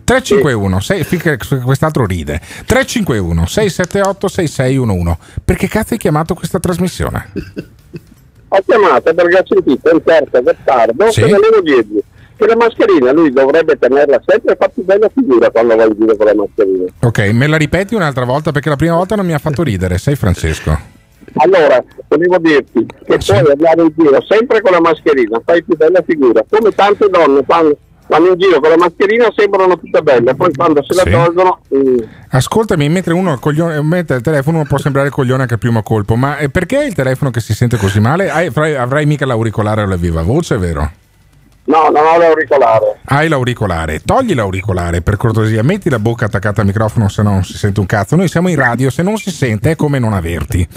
[0.04, 7.32] 351 sei, finché quest'altro ride 351 678 6611 perché cazzo hai chiamato questa trasmissione?
[8.50, 11.22] Ho chiamato perché ho sentito un certo Gottardo Sì.
[11.22, 12.00] che volevo dirgli
[12.38, 15.94] che la mascherina lui dovrebbe tenerla sempre e fa più bella figura quando va in
[15.98, 16.92] giro con la mascherina.
[17.00, 19.98] ok me la ripeti un'altra volta perché la prima volta non mi ha fatto ridere
[19.98, 20.78] sei Francesco
[21.34, 26.02] Allora, volevo dirti che puoi andare in giro sempre con la mascherina, fai più bella
[26.06, 26.44] figura.
[26.50, 27.76] Come tante donne fanno,
[28.08, 31.12] vanno in giro con la mascherina sembrano tutte belle, poi quando se la Sì.
[31.12, 31.60] tolgono...
[31.76, 31.98] mm,
[32.30, 36.38] Ascoltami, mentre uno coglione, mette il telefono può sembrare coglione anche al primo colpo, ma
[36.38, 38.30] eh, perché il telefono che si sente così male?
[38.30, 40.92] Hai- avrai, avrai mica l'auricolare alla viva voce, vero?
[41.66, 43.00] No, non ho l'auricolare.
[43.06, 47.44] Hai l'auricolare, togli l'auricolare per cortesia, metti la bocca attaccata al microfono se no non
[47.44, 48.16] si sente un cazzo.
[48.16, 50.68] Noi siamo in radio, se non si sente è come non averti.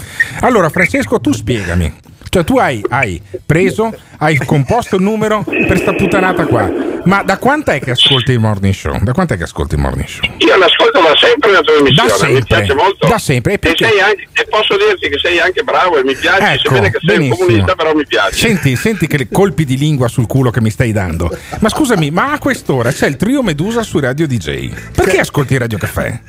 [0.41, 1.93] Allora, Francesco, tu spiegami.
[2.29, 6.69] Cioè, tu hai, hai preso, hai composto il numero per sta puttanata qua.
[7.05, 8.97] Ma da quant'è che ascolti il morning show?
[9.01, 10.23] Da quant'è che ascolti il morning show?
[10.37, 13.07] Io l'ascolto da sempre la tua emissione, Da sempre, mi piace molto.
[13.07, 13.53] da sempre.
[13.53, 16.91] E E, anche- e posso dirti che sei anche bravo e mi piace, Ecco, sebbene
[16.91, 17.45] che sei un benissimo.
[17.45, 18.35] comunista, però mi piace.
[18.35, 21.35] Senti, senti che colpi di lingua sul culo che mi stai dando.
[21.59, 24.71] Ma scusami, ma a quest'ora c'è il trio Medusa su Radio DJ.
[24.93, 26.19] Perché ascolti Radio Caffè?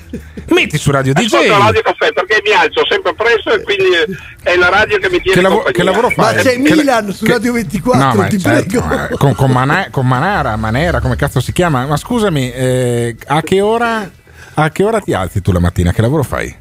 [0.49, 1.25] Metti su Radio DJ.
[1.27, 3.85] Ascolto la radio caffè perché mi alzo sempre presto e quindi
[4.43, 5.79] è la radio che mi tiene Che, lavo- compagnia.
[5.79, 6.35] che lavoro fai?
[6.37, 9.17] Ma c'è Che- Milan su che- Radio 24, No, ti certo, prego.
[9.17, 11.85] con, con Mana- con Manara, Manera, come cazzo si chiama?
[11.87, 14.09] Ma scusami, eh, a, che ora,
[14.55, 15.91] a che ora ti alzi tu la mattina?
[15.93, 16.55] Che lavoro fai?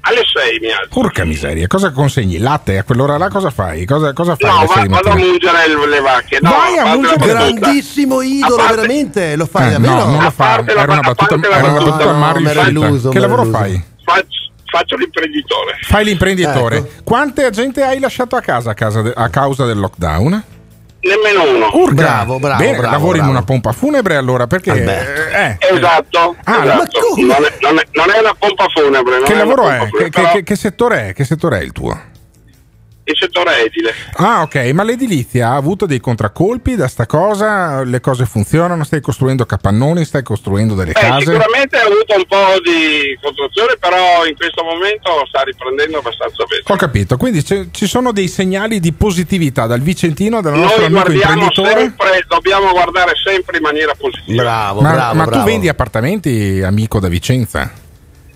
[0.00, 0.88] Alle 6 mi alzo.
[0.88, 2.38] Porca miseria, cosa consegni?
[2.38, 2.78] Latte?
[2.78, 3.84] A quell'ora là cosa fai?
[3.84, 4.50] Cosa, cosa fai?
[4.50, 6.38] No, va- vado a mungere le, le vacche.
[6.40, 7.26] No, Vai a mungere-.
[7.52, 9.36] Grandissimo idolo, A parte- veramente.
[9.36, 9.94] Lo fai Eh, davvero?
[9.94, 10.44] no, non lo fa.
[10.44, 13.08] parte la- Era una a battuta, era una no, Mario Scelta.
[13.10, 13.84] Che lavoro fai?
[14.04, 14.28] Faccio,
[14.64, 15.78] faccio l'imprenditore.
[15.82, 16.76] Fai l'imprenditore.
[16.78, 17.02] Ecco.
[17.04, 20.42] Quante gente hai lasciato a casa a, casa de- a causa del lockdown?
[21.00, 21.70] Nemmeno uno.
[21.72, 21.94] Urca.
[21.94, 23.30] Bravo, bravo, Bene, bravo, lavori bravo.
[23.30, 26.76] in una pompa funebre allora perché eh, eh, Esatto, Ah, esatto.
[26.76, 27.26] ma come?
[27.26, 29.22] Non, è, non è- non è una pompa funebre.
[29.22, 29.76] che lavoro è?
[29.78, 31.12] funebre, Che, che- però che- che settore è?
[31.14, 32.00] Che settore è il tuo?
[33.10, 33.94] Il settore edile.
[34.16, 37.82] Ah, ok, ma l'edilizia ha avuto dei contraccolpi da sta cosa?
[37.82, 38.84] Le cose funzionano?
[38.84, 40.04] Stai costruendo capannoni?
[40.04, 41.20] Stai costruendo delle Beh, case?
[41.24, 46.62] sicuramente ha avuto un po' di contrazione, però in questo momento sta riprendendo abbastanza bene.
[46.66, 51.00] Ho capito, quindi c'è- ci sono dei segnali di positività dal Vicentino, dal nostro Noi
[51.00, 51.70] amico imprenditore.
[51.78, 54.42] sempre, dobbiamo guardare sempre in maniera positiva.
[54.42, 57.86] Bravo, ma ma tu vendi appartamenti, amico da Vicenza?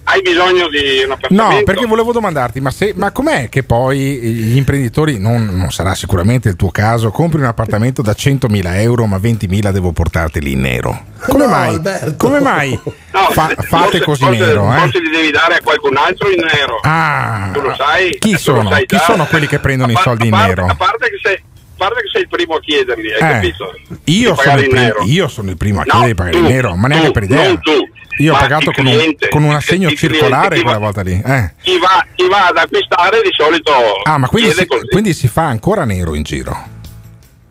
[0.04, 1.54] Hai bisogno di un appartamento?
[1.58, 5.94] No, perché volevo domandarti, ma, se, ma com'è che poi gli imprenditori, non, non sarà
[5.94, 10.60] sicuramente il tuo caso, compri un appartamento da 100.000 euro ma 20.000 devo portarteli in
[10.60, 11.04] nero?
[11.20, 11.68] Come No, mai?
[11.74, 12.14] Alberto.
[12.16, 13.64] Come mai No, fa- fate
[14.00, 14.74] forse- così forse- nero?
[14.74, 14.78] Eh?
[14.78, 16.80] Forse li devi dare a qualcun altro in nero.
[16.82, 18.16] Ah, tu lo sai?
[18.18, 18.68] chi sono?
[18.70, 20.66] sai Chi sono quelli che prendono A i par- soldi in nero?
[20.66, 21.40] A parte che sei, a
[21.76, 23.72] parte che sei il primo a chiederli, hai Eh, capito?
[24.06, 26.50] Io sono, il primo, io sono il primo a No, chiedere di pagare tu, in
[26.52, 27.46] nero, ma neanche tu, per idea.
[27.46, 27.88] non tu,
[28.18, 31.12] Io ho pagato con un, con un assegno circolare quella va- volta lì.
[31.24, 31.52] eh.
[31.62, 33.72] Chi va, chi va ad acquistare di solito
[34.04, 36.52] Ah, ma quindi si, quindi si fa ancora nero in giro?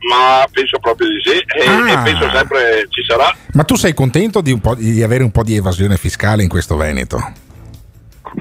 [0.10, 1.92] Ma penso proprio di sì e, Ah.
[1.92, 3.36] e penso sempre ci sarà.
[3.54, 6.50] Ma tu sei contento di, un po' di avere un po' di evasione fiscale in
[6.50, 7.18] questo Veneto?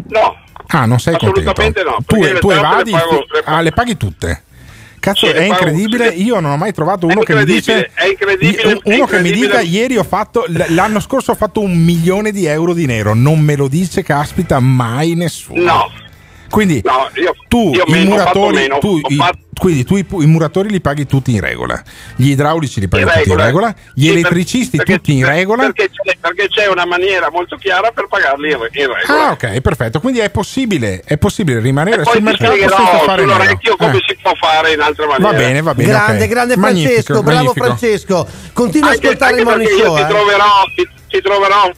[0.08, 0.36] No,
[0.72, 1.50] Ah, non sei contento?
[1.50, 1.96] assolutamente no.
[2.06, 4.42] Tu, tu evadi, le pago- le ah, le paghi tutte.
[5.00, 6.08] Cazzo, è incredibile.
[6.08, 7.90] Io non ho mai trovato uno che mi dice.
[7.90, 9.46] incredibile, è incredibile, uno è che mi incredibile.
[9.46, 10.44] dica ieri ho fatto.
[10.68, 13.14] L'anno scorso ho fatto un milione di euro di nero.
[13.14, 15.62] Non me lo dice, caspita, mai nessuno.
[15.62, 15.90] No.
[16.50, 20.26] Quindi No, io, tu io i muratori, meno, tu, i, fatto- quindi tu i, i
[20.26, 21.80] muratori li paghi tutti in regola,
[22.16, 23.66] gli idraulici li paghi in tutti in regola.
[23.66, 25.62] regola, gli Sì, elettricisti perché- tutti in regola.
[25.64, 28.98] Perché c'è, perché c'è una maniera molto chiara per pagarli in, regola.
[29.06, 30.00] Ah, ok, perfetto.
[30.00, 33.32] Quindi è possibile, è possibile rimanere sul mercato senza fare nero.
[33.38, 34.04] sull'orecchio come Eh.
[34.08, 35.36] si può fare in altre Va maniere.
[35.46, 35.88] bene, va bene.
[35.88, 36.28] Grande, ok.
[36.30, 37.64] grande Magnifico, Francesco, bravo magnifico.
[37.64, 38.26] Francesco.
[38.52, 39.78] Continua a Anche, ascoltare anche il morning show.
[39.78, 40.02] io eh.
[40.02, 40.44] ti troverò,
[40.74, 41.70] ti, ti troverò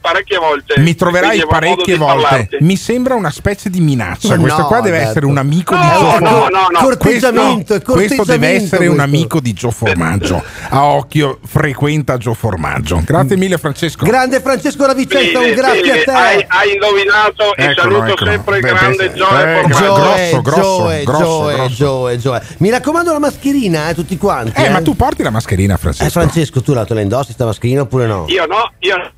[0.00, 0.80] parecchie volte.
[0.80, 2.20] Mi troverai parecchie di volte.
[2.22, 2.56] parlarti.
[2.60, 4.34] Mi sembra una specie di minaccia.
[4.34, 5.10] Ma questo no, qua deve Alberto.
[5.10, 6.48] essere un amico di No, Gio no, Formaggio.
[6.48, 6.78] no, no.
[6.80, 9.02] Corteggiamento, questo, questo deve essere un questo.
[9.02, 10.42] amico di Gio Formaggio.
[10.70, 13.00] A occhio, frequenta Gio Formaggio.
[13.04, 14.04] Grazie mille, Francesco.
[14.04, 16.10] Grande Francesco Ravicenza, Bene, un grazie bene, a te.
[16.10, 18.30] Hai, hai indovinato e Eccolo, saluto eccolo.
[18.30, 19.28] sempre il Beh, grande Gioe
[19.58, 19.94] eh, Formaggio.
[19.94, 21.74] grosso, grosso, Gioe, grosso, Gioe, grosso.
[21.74, 22.42] Gioe, Gioe.
[22.58, 24.60] Mi raccomando la mascherina, eh, tutti quanti.
[24.60, 26.06] Eh, ma tu porti la mascherina, Francesco.
[26.06, 28.24] Eh, Francesco, tu la te la indossi sta mascherina oppure no?
[28.28, 29.12] Io no, io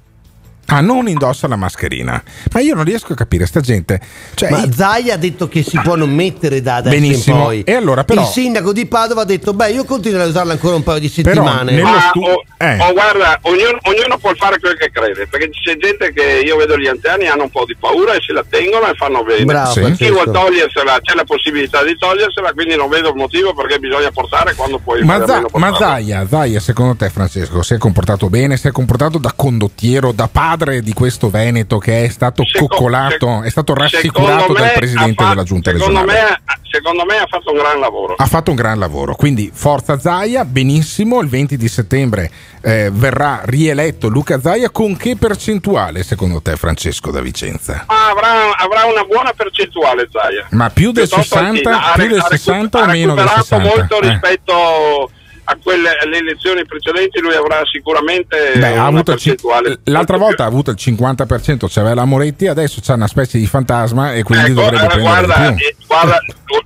[0.66, 2.22] Ah, non indossa la mascherina.
[2.52, 4.00] Ma io non riesco a capire sta gente.
[4.34, 7.36] Cioè, Ma Zai ha detto che si può non mettere da adesso Benissimo.
[7.36, 7.62] in poi.
[7.64, 10.76] E allora, però- Il sindaco di Padova ha detto: Beh, io continuerò a usarla ancora
[10.76, 11.72] un paio di Però settimane.
[11.72, 12.78] nello Ma stu- oh, eh.
[12.80, 16.78] oh, guarda, ognuno, ognuno può fare quel che crede, perché c'è gente che io vedo
[16.78, 19.44] gli anziani hanno un po' di paura e se la tengono e fanno bene.
[19.44, 19.92] Bravo, Sì.
[19.92, 24.10] Chi vuole togliersela, c'è la possibilità di togliersela, quindi non vedo il motivo perché bisogna
[24.10, 25.74] portare quando puoi Ma, meno ma.
[25.76, 28.56] Zaia, Zaia, secondo te, Francesco, si è comportato bene?
[28.56, 33.42] Si è comportato da condottiero, da padre di questo Veneto che è stato Seco- coccolato,
[33.42, 36.28] è stato secondo rassicurato dal ha presidente fa- della giunta secondo regionale?
[36.46, 38.14] Me, secondo me ha fatto un gran lavoro.
[38.16, 42.30] Ha fatto un gran lavoro, quindi forza Zaia, benissimo, il 20 di settembre
[42.62, 47.84] eh, verrà rieletto Luca Zaia, con che percentuale secondo te Francesco da Vicenza?
[47.86, 50.46] Ah, avrà, avrà una buona percentuale Zaia.
[50.50, 51.84] Ma più del Piuttosto 60, altina.
[51.90, 53.76] Ha più del ha recu- 60 ha o meno del recuperato 60?
[53.76, 54.08] molto Eh.
[54.10, 55.10] rispetto
[55.44, 59.78] a quelle alle elezioni precedenti lui avrà sicuramente Beh, ha avuto percentuale.
[59.84, 64.14] l'altra volta ha avuto il 50%, c'aveva la Moretti, adesso c'è una specie di fantasma
[64.14, 66.20] e quindi Ecco, dovrebbe prendere guarda, eh, guarda,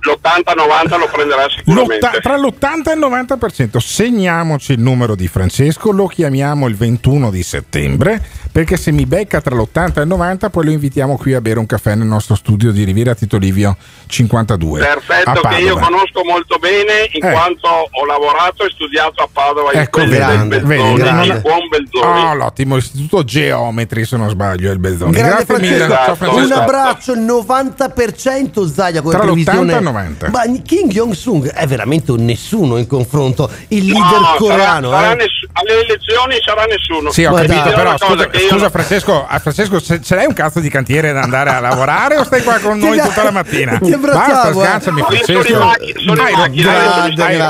[0.05, 1.99] l'80-90 lo prenderà sicuramente.
[2.05, 7.29] L'otta- tra l'80 e il 90% segniamoci il numero di Francesco, lo chiamiamo il 21
[7.31, 11.33] di settembre perché se mi becca tra l'80 e il 90 poi lo invitiamo qui
[11.33, 13.77] a bere un caffè nel nostro studio di Riviera Tito Livio
[14.07, 17.31] 52 a Perfetto, che io conosco molto bene in Eh.
[17.31, 21.67] quanto ho lavorato e studiato a Padova in Ecco, del grande, Belzoni, non- il buon
[21.69, 22.21] Belzoni.
[22.25, 26.45] Oh, l'ottimo istituto Geometri se non sbaglio è il Belzoni Grande grazie mille ciao Francesco
[26.45, 29.73] un abbraccio, il 90% Zaia come Tra l'80 previsione.
[29.73, 30.29] e il 90.
[30.29, 33.49] Ma Kim Jong-sung è veramente un nessuno in confronto.
[33.69, 34.89] Il No, leader sarà- coreano.
[34.91, 35.15] sarà eh.
[35.15, 37.11] ness- alle elezioni sarà nessuno.
[37.11, 40.59] Sì, ho capito, però scusa, che io scusa Francesco, Francesco, ce, ce l'hai un cazzo
[40.59, 43.77] di cantiere da andare a lavorare o stai qua con noi tutta la mattina?
[43.79, 44.81] ti abbracciamo, Basta, eh.
[44.81, 45.63] sono Francesco.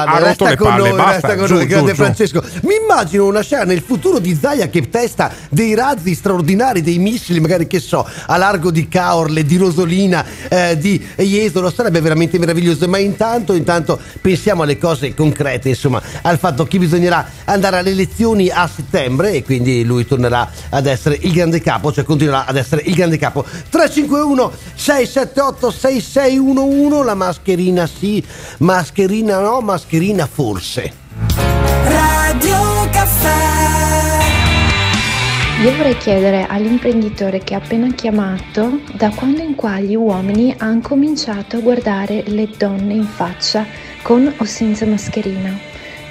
[0.09, 1.97] ha rotto resta le con palle, noi, basta, resta con giù, noi, grande giù.
[1.97, 2.43] Francesco.
[2.63, 7.39] Mi immagino una scena nel futuro di Zaia che testa dei razzi straordinari, dei missili,
[7.39, 12.88] magari che so, a largo di Caorle, di Rosolina, eh, di Jesolo, sarebbe veramente meraviglioso.
[12.88, 18.49] Ma intanto, intanto pensiamo alle cose concrete, insomma, al fatto che bisognerà andare alle elezioni
[18.49, 20.49] a settembre e quindi lui tornerà
[20.80, 23.43] ad essere il grande capo, cioè continuerà ad essere il grande capo.
[23.43, 28.23] 351 678 6611 la mascherina sì,
[28.60, 30.91] mascherina no, mascherina forse.
[31.84, 33.38] Radio Caffè
[35.61, 40.81] Io vorrei chiedere all'imprenditore che ha appena chiamato da quando in qua gli uomini hanno
[40.81, 43.65] cominciato a guardare le donne in faccia
[44.01, 45.69] con o senza mascherina.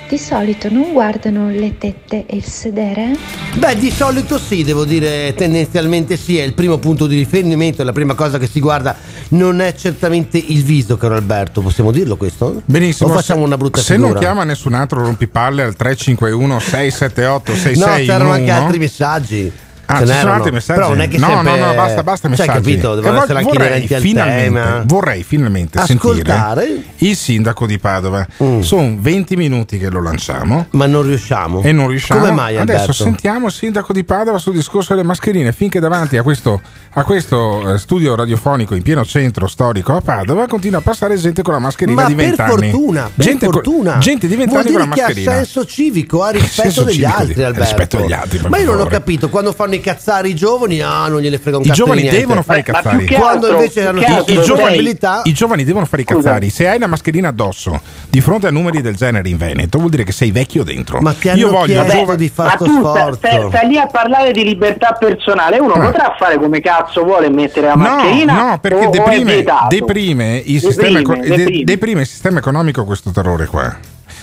[0.09, 3.15] Di solito non guardano le tette e il sedere?
[3.57, 7.85] Beh, di solito sì, devo dire tendenzialmente sì, è il primo punto di riferimento, è
[7.85, 8.97] la prima cosa che si guarda,
[9.31, 12.63] non è certamente il viso, caro Alberto, possiamo dirlo questo?
[12.65, 13.11] Benissimo.
[13.11, 14.13] O facciamo se- una brutta Se figura?
[14.13, 19.53] non chiama nessun altro rompipalle al 351 678 No, 6611 c'erano anche altri messaggi.
[19.91, 20.79] Ah, ci sono altri messaggi?
[20.81, 21.59] Però non è che no, sempre...
[21.59, 22.59] no, no, basta, basta Cioè, messaggi.
[22.73, 24.83] capito, devono essere anche vorrei finalmente.
[24.85, 26.61] Vorrei finalmente Ascoltare.
[26.67, 28.27] sentire il sindaco di Padova.
[28.61, 30.67] Sono 20 minuti che lo lanciamo.
[30.71, 31.63] Ma non riusciamo.
[31.63, 32.21] E non riusciamo.
[32.21, 32.93] Come mai, Adesso Alberto?
[32.93, 35.53] sentiamo il sindaco di Padova sul discorso delle mascherine.
[35.53, 36.61] Finché davanti a questo,
[36.93, 41.41] a questo eh, studio radiofonico in pieno centro storico a Padova continua a passare gente
[41.43, 42.71] con la mascherina Ma di per 20 anni.
[42.71, 43.99] fortuna, per gente, co- fortuna.
[43.99, 45.33] gente di 20 Vuol anni con la che ha mascherina.
[45.33, 47.61] senso civico, ha rispetto degli altri, di- Alberto.
[47.65, 51.09] rispetto degli altri, Ma io non ho capito, quando fanno i cazzari i giovani, ah,
[51.09, 52.21] non gliene frega un I cazzo giovani di niente.
[52.27, 53.05] devono fare i cazzari.
[53.07, 56.05] che Quando invece hanno I- tutte i, le giovani, possibilità i giovani devono fare i
[56.05, 56.51] cazzari.
[56.51, 60.05] Se hai la mascherina addosso di fronte a numeri del genere in Veneto, vuol dire
[60.05, 61.01] che sei vecchio dentro.
[61.01, 63.15] Ma ti Io hanno voglio chiesto giovani di fare Ma tu sforzo.
[63.17, 65.81] stai- stai lì a parlare di libertà personale, uno Eh.
[65.81, 69.67] potrà fare come cazzo vuole mettere la No, mascherina no, perché o, o deprime, vietato?
[69.69, 71.65] deprime il Deprime, sistema, eco- de- deprime.
[71.65, 73.77] deprime il sistema economico questo terrore qua.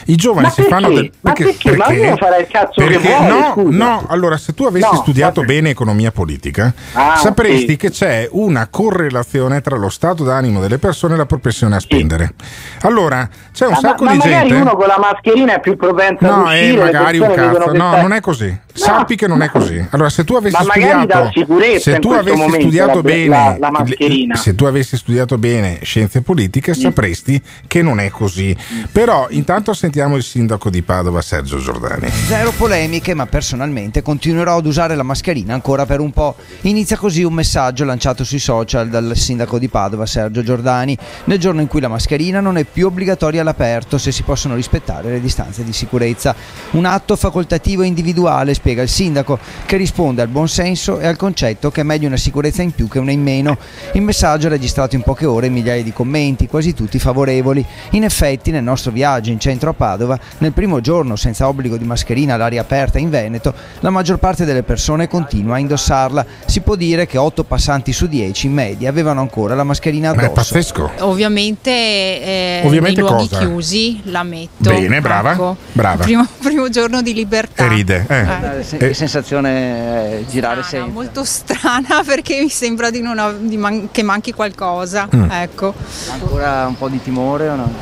[0.08, 0.70] I giovani Ma si perché?
[0.72, 1.76] fanno del, Ma perché?
[1.76, 3.78] Ma ognuno farà il cazzo che perché- vuole, no, scusa.
[3.78, 7.76] no, allora se tu avessi No, studiato bene economia politica, Ah, sapresti sì.
[7.76, 12.34] che c'è una correlazione tra lo stato d'animo delle persone e la propensione a spendere.
[12.82, 15.60] Allora, c'è un Ah, ma- sacco ma, di magari gente uno con la mascherina è
[15.60, 17.72] più propenso No, uscire, eh, le magari un cazzo.
[17.72, 18.60] che No, non è così.
[18.78, 19.84] Sappi che non è così.
[19.92, 23.72] Allora, se tu avessi Ma magari studiato, se tu avessi studiato la- bene, la- la
[23.72, 24.36] mascherina.
[24.36, 28.56] se tu avessi studiato bene scienze politiche, sapresti che non è così.
[28.92, 32.10] Però, intanto sentiamo il sindaco di Padova, Sergio Giordani.
[32.28, 36.36] Zero polemiche, ma personalmente continuerò ad usare la mascherina ancora per un po'.
[36.62, 41.62] Inizia così un messaggio lanciato sui social dal sindaco di Padova, Sergio Giordani, nel giorno
[41.62, 45.64] in cui la mascherina non è più obbligatoria all'aperto se si possono rispettare le distanze
[45.64, 46.36] di sicurezza.
[46.72, 49.38] Un atto facoltativo e individuale, spiega il sindaco,
[49.68, 52.88] che risponde al buon senso e al concetto che è meglio una sicurezza in più
[52.88, 53.60] che una in meno.
[53.92, 57.64] Il messaggio ha registrato in poche ore migliaia di commenti, quasi tutti favorevoli.
[57.92, 61.84] In effetti, nel nostro viaggio in centro a Padova, nel primo giorno senza obbligo di
[61.86, 66.26] mascherina all'aria aperta in Veneto, la maggior parte delle persone continua a indossarla.
[66.48, 70.22] Si può dire che 8 passanti su 10 in media avevano ancora la mascherina Ma
[70.24, 70.54] è addosso.
[70.54, 70.92] pazzesco.
[71.02, 73.40] Ovviamente, eh, Ovviamente nei luoghi cosa?
[73.46, 74.50] chiusi la metto.
[74.58, 75.56] Bene, brava, Ecco.
[75.72, 76.04] brava.
[76.04, 77.64] Primo, primo giorno di libertà.
[77.66, 78.06] E ride.
[78.10, 78.14] eh.
[78.16, 80.94] Eh, Che sensazione è girare Strana, senza?
[80.94, 85.08] molto strana perché mi sembra di non av- di man- che manchi qualcosa.
[85.14, 85.30] Mm.
[85.32, 85.74] Ecco.
[86.12, 87.74] Ancora un po' di timore o no?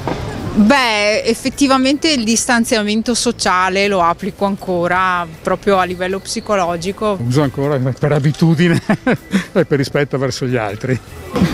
[0.56, 7.18] Beh, effettivamente il distanziamento sociale lo applico ancora proprio a livello psicologico.
[7.26, 8.80] Uso ancora per abitudine
[9.52, 11.00] e per rispetto verso gli altri.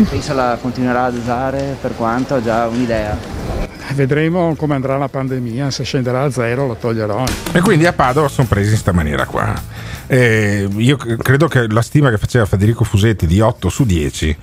[0.10, 2.36] Pensa la continuerà ad usare per quanto?
[2.36, 3.18] Ha già un'idea?
[3.94, 7.24] Vedremo come andrà la pandemia, se scenderà a zero lo toglierò.
[7.52, 9.54] E quindi a Padova sono presi in questa maniera qua.
[10.08, 14.38] E io credo che la stima che faceva Federico Fusetti di 8 su 10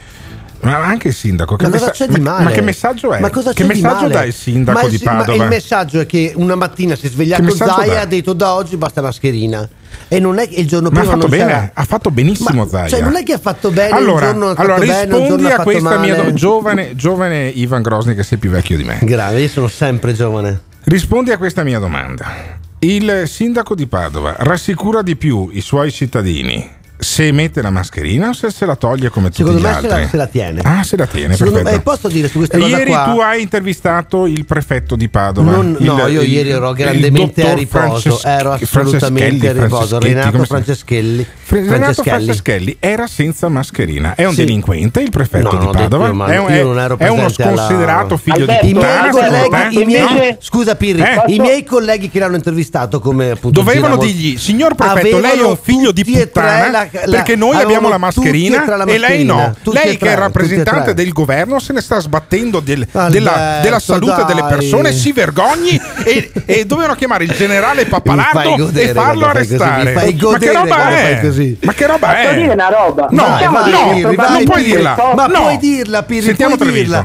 [0.60, 3.20] ma anche il sindaco, che, ma messa- ma, ma che messaggio è?
[3.20, 5.44] Ma cosa c'è che messaggio dà il sindaco il, di Padova?
[5.44, 8.76] il messaggio è che una mattina si è svegliato Zai e ha detto da oggi
[8.76, 9.68] basta mascherina
[10.08, 11.70] e non è che il giorno prima ha fatto bene, sarà.
[11.74, 12.88] ha fatto benissimo Ma, Zaia.
[12.88, 15.98] Cioè, non è che ha fatto bene allora, giorno, allora fatto rispondi bene, a questa
[15.98, 18.98] mia giovane, giovane Ivan Grosny che sei più vecchio di me.
[19.02, 20.60] Grave, io sono sempre giovane.
[20.84, 22.54] Rispondi a questa mia domanda.
[22.78, 28.32] Il sindaco di Padova rassicura di più i suoi cittadini se mette la mascherina o
[28.32, 29.88] se, se la toglie come Secondo tutti gli altri?
[29.88, 30.60] Secondo me se la tiene.
[30.64, 31.76] Ah, se la tiene, Secondo perfetto.
[31.76, 35.50] Me, posso dire su questa e cosa Ieri tu hai intervistato il prefetto di Padova.
[35.50, 39.98] Non, il, no, io il, ieri ero grandemente a riposo, Frances- ero assolutamente a riposo.
[39.98, 41.26] Renato Franceschelli.
[41.48, 42.24] Renato Franceschelli.
[42.24, 44.44] Franceschelli era senza mascherina, è un sì.
[44.44, 48.16] delinquente il prefetto no, di Padova, detto, è, un, è, è, uno sconsiderato alla...
[48.16, 49.10] figlio Alberto, di puttana.
[49.10, 50.36] No?
[50.38, 51.22] Scusa Pirri, eh?
[51.26, 53.60] i miei colleghi che l'hanno intervistato come appunto...
[53.60, 57.98] Dovevano dirgli, signor prefetto, lei è un figlio di puttana la, perché noi abbiamo la
[57.98, 59.54] mascherina e, mascherina, e, lei no.
[59.64, 64.24] Lei che è rappresentante del governo se ne sta sbattendo del, Alberto, della, della, salute
[64.24, 64.26] dai.
[64.26, 69.92] delle persone, si vergogni e, e, dovevano chiamare il generale Pappalardo e farlo arrestare.
[69.92, 71.20] Così, ma che roba è?
[71.20, 71.58] Così.
[71.62, 72.34] Ma che roba è?
[72.34, 73.08] Dire una roba.
[73.10, 74.96] No, non puoi dirla.
[75.14, 77.04] Ma puoi dirla, Piri, Sentiamo Treviso.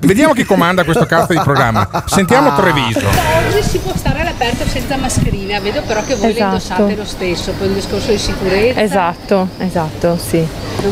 [0.00, 1.88] Vediamo chi comanda questo cazzo di programma.
[2.06, 3.06] Sentiamo Treviso.
[3.08, 6.44] Oggi si può stare all'aperto senza mascherina, vedo però che voi le esatto.
[6.44, 10.46] indossate lo stesso, poi il discorso di sicurezza Esatto, esatto, sì.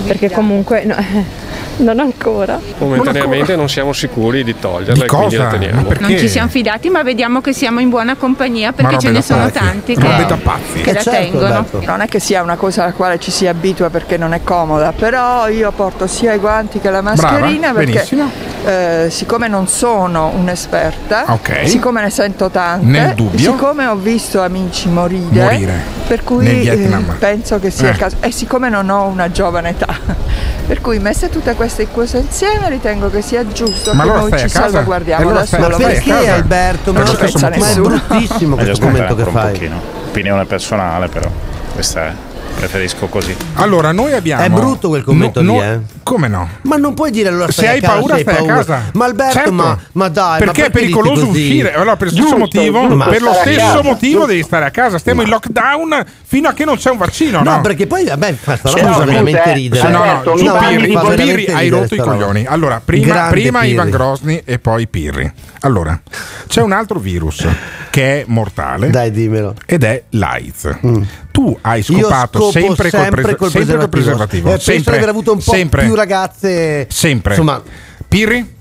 [0.06, 0.84] Perché comunque...
[0.84, 0.94] No,
[1.78, 2.60] non ancora.
[2.78, 3.56] Momentaneamente non, ancora.
[3.56, 5.92] non siamo sicuri di toglierla di quindi la teniamo.
[5.98, 9.44] Non ci siamo fidati, ma vediamo che siamo in buona compagnia perché ce ne sono
[9.44, 9.58] pazzi.
[9.58, 11.60] tanti che, che, che la certo, tengono.
[11.62, 11.82] Detto.
[11.86, 14.92] Non è che sia una cosa alla quale ci si abitua perché non è comoda,
[14.92, 19.68] però io porto sia i guanti che la mascherina Brava, perché benissimo eh, siccome non
[19.68, 21.66] sono un'esperta, okay.
[21.68, 25.82] siccome ne sento tante, siccome ho visto amici morire, morire.
[26.06, 27.90] per cui eh, penso che sia eh.
[27.92, 29.86] il caso, e siccome non ho una giovane età,
[30.66, 34.48] per cui messe tutte queste cose insieme ritengo che sia giusto ma che noi ci
[34.48, 35.76] salvaguardiamo da solo.
[35.76, 36.92] Perché Alberto?
[36.92, 39.66] Ma, ma è bruttissimo questo commento che fai.
[39.66, 39.80] Un.
[40.08, 41.30] Opinione personale però,
[41.74, 42.12] questa è
[42.58, 43.34] preferisco così.
[43.54, 44.42] Allora, noi abbiamo.
[44.42, 45.80] È brutto quel commento no, lì, no, eh?
[46.02, 46.48] Come no?
[46.62, 48.82] Ma non puoi dire allora se hai casa, paura, stai a casa.
[48.94, 49.52] Ma Alberto, certo.
[49.52, 50.38] ma, ma, dai.
[50.38, 51.74] Perché, perché è pericoloso uscire?
[51.74, 54.98] Allora, per, giusto, motivo, per lo stesso motivo, devi stare a casa.
[54.98, 55.26] Stiamo ma.
[55.26, 57.42] in lockdown fino a che non c'è un vaccino.
[57.42, 57.60] No, no?
[57.60, 59.88] perché poi, vabbè, questa roba fa veramente ridere.
[59.88, 62.44] No, no, no, Pirri, hai rotto i coglioni.
[62.46, 65.32] Allora, prima Ivan Grosni e poi Pirri.
[65.60, 66.00] Allora,
[66.46, 67.46] c'è un altro virus
[67.90, 68.90] che è mortale.
[68.90, 69.54] Dai, dimmelo.
[69.66, 70.78] Ed è l'AIDS.
[70.86, 71.02] Mm.
[71.32, 74.54] Tu hai scopato sempre, sempre, col, pres- sempre col preservativo.
[74.54, 76.86] Eh, sempre, di aver avuto un po' sempre, più ragazze.
[76.90, 77.32] Sempre.
[77.32, 77.62] Insomma,
[78.06, 78.56] Pirri?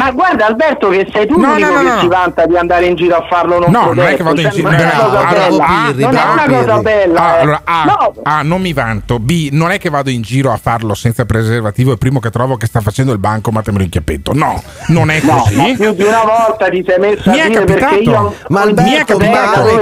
[0.00, 2.86] Ma guarda Alberto che sei tu no, l'unico no, no, che si vanta di andare
[2.86, 4.70] in giro a farlo non No, non è che vado in giro.
[4.70, 7.20] Bravo, bravo, bravo, non è una cosa bella.
[7.20, 9.18] Ah, allora, ah, a, a, ah, non mi vanto.
[9.18, 11.92] B, non è che vado in giro a farlo senza preservativo.
[11.92, 14.32] Il primo che trovo che sta facendo il banco, mattemelo in chiappetto.
[14.32, 15.56] No, non è così.
[15.56, 18.90] No, più di una volta ti sei messo mi a dire perché io ma Alberto,
[18.90, 19.04] mi è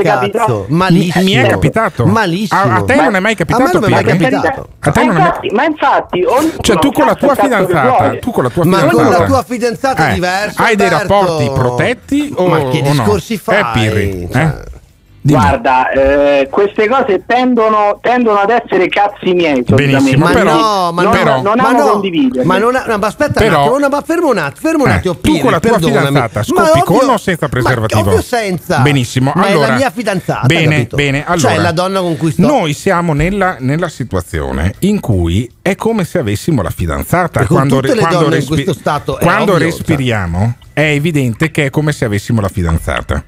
[0.03, 1.25] capitato, male, malissimo.
[1.25, 2.07] Mi è capitato.
[2.07, 2.61] Malissimo.
[2.61, 3.67] A, te non è mai capitato, a.
[3.67, 4.69] A te non è mai capitato.
[5.53, 6.25] Ma infatti,
[6.61, 10.63] cioè tu con la tua fidanzata, tu con la tua fidanzata eh, diverso.
[10.63, 10.77] Hai Alberto.
[10.77, 13.41] dei rapporti protetti o, Ma che o discorsi no?
[13.43, 13.61] fai?
[13.61, 14.55] Cioè, eh, Pirri, eh?
[15.29, 15.41] Dimmi.
[15.41, 19.63] Guarda, eh, queste cose tendono, tendono, ad essere cazzi miei.
[19.63, 22.01] Benissimo, ma però, no, ma non, però, non ma no,
[22.45, 25.13] ma, non ma aspetta però, un eh, attimo, ma fermo un attimo, fermo un attimo.
[25.13, 26.07] Eh, Piri, tu con la tua perdonami.
[26.07, 28.01] fidanzata scopi con o senza preservativo?
[28.01, 28.79] Ma ovvio senza.
[28.79, 30.97] Benissimo, ma allora, è la mia fidanzata, bene, capito?
[30.97, 32.47] bene, cioè, allora, cioè la donna con cui sto.
[32.47, 37.41] Noi siamo nella, nella situazione in cui è come se avessimo la fidanzata.
[37.41, 39.59] E quando, re, quando, respi- quando ovvio, cioè.
[39.59, 40.85] respiriamo cioè.
[40.87, 43.23] è evidente che è come se avessimo la fidanzata.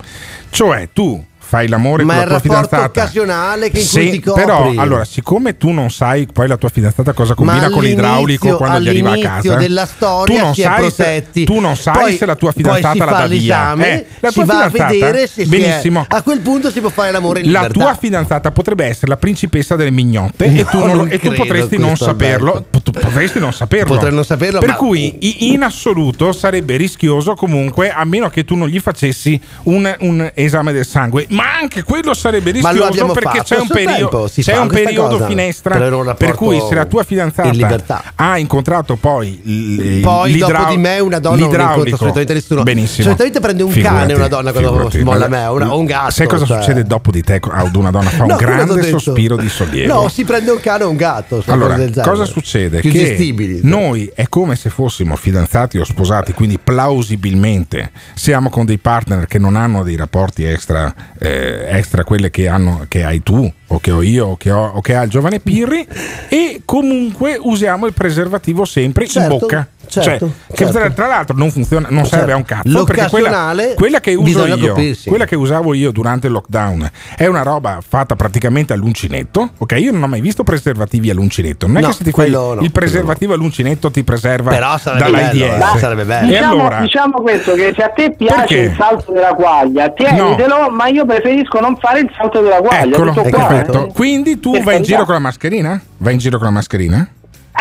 [0.48, 2.76] Cioè tu fai l'amore ma con la tua fidanzata.
[2.76, 4.44] Ma è occasionale che Se, ti copri.
[4.44, 8.78] Però, allora, siccome tu non sai poi la tua fidanzata cosa combina con l'idraulico quando
[8.78, 12.26] gli arriva a casa, della storia tu non sai, se, tu non sai poi, se
[12.26, 13.74] la tua fidanzata la dà via.
[13.74, 16.06] Eh, la tua si va a vedere se benissimo.
[16.08, 17.78] È, a quel punto si può fare l'amore in la libertà.
[17.78, 21.18] La tua fidanzata potrebbe essere la principessa delle mignotte no, e tu, non, non e
[21.18, 22.66] tu potresti non saperlo.
[22.80, 23.94] Tu potresti non saperlo.
[23.94, 24.60] Potrei non saperlo.
[24.60, 24.74] Per ma...
[24.76, 30.30] cui in assoluto sarebbe rischioso comunque, a meno che tu non gli facessi un, un
[30.34, 31.26] esame del sangue.
[31.30, 35.92] Ma ma anche quello sarebbe rischioso perché c'è un periodo, c'è un periodo finestra per,
[35.94, 40.98] un per, cui se la tua fidanzata ha incontrato poi, l- poi dopo di me
[40.98, 42.62] una donna l'idraulico, non incontro nessuno.
[42.62, 43.04] Benissimo.
[43.04, 46.10] Solitamente prende un figurati, cane una donna quando molla me, una, un gatto.
[46.10, 46.58] Sai cosa cioè.
[46.58, 48.10] succede dopo di te ad una donna?
[48.10, 50.02] Fa no, un grande sospiro di sollievo.
[50.02, 51.42] No, si prende un cane o un gatto.
[51.46, 52.80] Allora, cosa succede?
[52.80, 53.60] Che gestibili.
[53.62, 59.38] Noi è come se fossimo fidanzati o sposati, quindi plausibilmente siamo con dei partner che
[59.38, 63.78] non hanno dei rapporti extra eh, eh, extra quelle che, hanno, che hai tu o
[63.78, 65.86] che ho io o che, ho, o che ha il giovane Pirri
[66.28, 69.68] e comunque usiamo il preservativo sempre Certo, in bocca.
[69.90, 70.72] Certo, Cioè, che certo.
[70.78, 72.16] tra, tra l'altro non funziona, non Certo.
[72.18, 74.74] serve a un cazzo perché quella, quella che uso io,
[75.06, 79.50] quella che usavo io durante il lockdown è una roba fatta praticamente all'uncinetto.
[79.58, 81.66] Ok, io non ho mai visto preservativi all'uncinetto.
[81.66, 85.04] Non è No, che se ti fai no, il preservativo all'uncinetto ti preserva Però sarebbe
[85.10, 85.38] dall'AIDS.
[85.38, 86.26] bello, eh, sarebbe bello.
[86.26, 88.58] E Diciamo, allora, diciamo questo che se a te piace Perché?
[88.60, 92.94] il salto della quaglia, tienitelo, ma io preferisco non fare il salto della quaglia.
[92.94, 93.86] eccolo, tutto qua, perfetto.
[93.88, 93.92] eh.
[93.92, 95.80] Quindi tu Per vai in giro con la mascherina?
[95.98, 97.08] Vai in giro con la mascherina?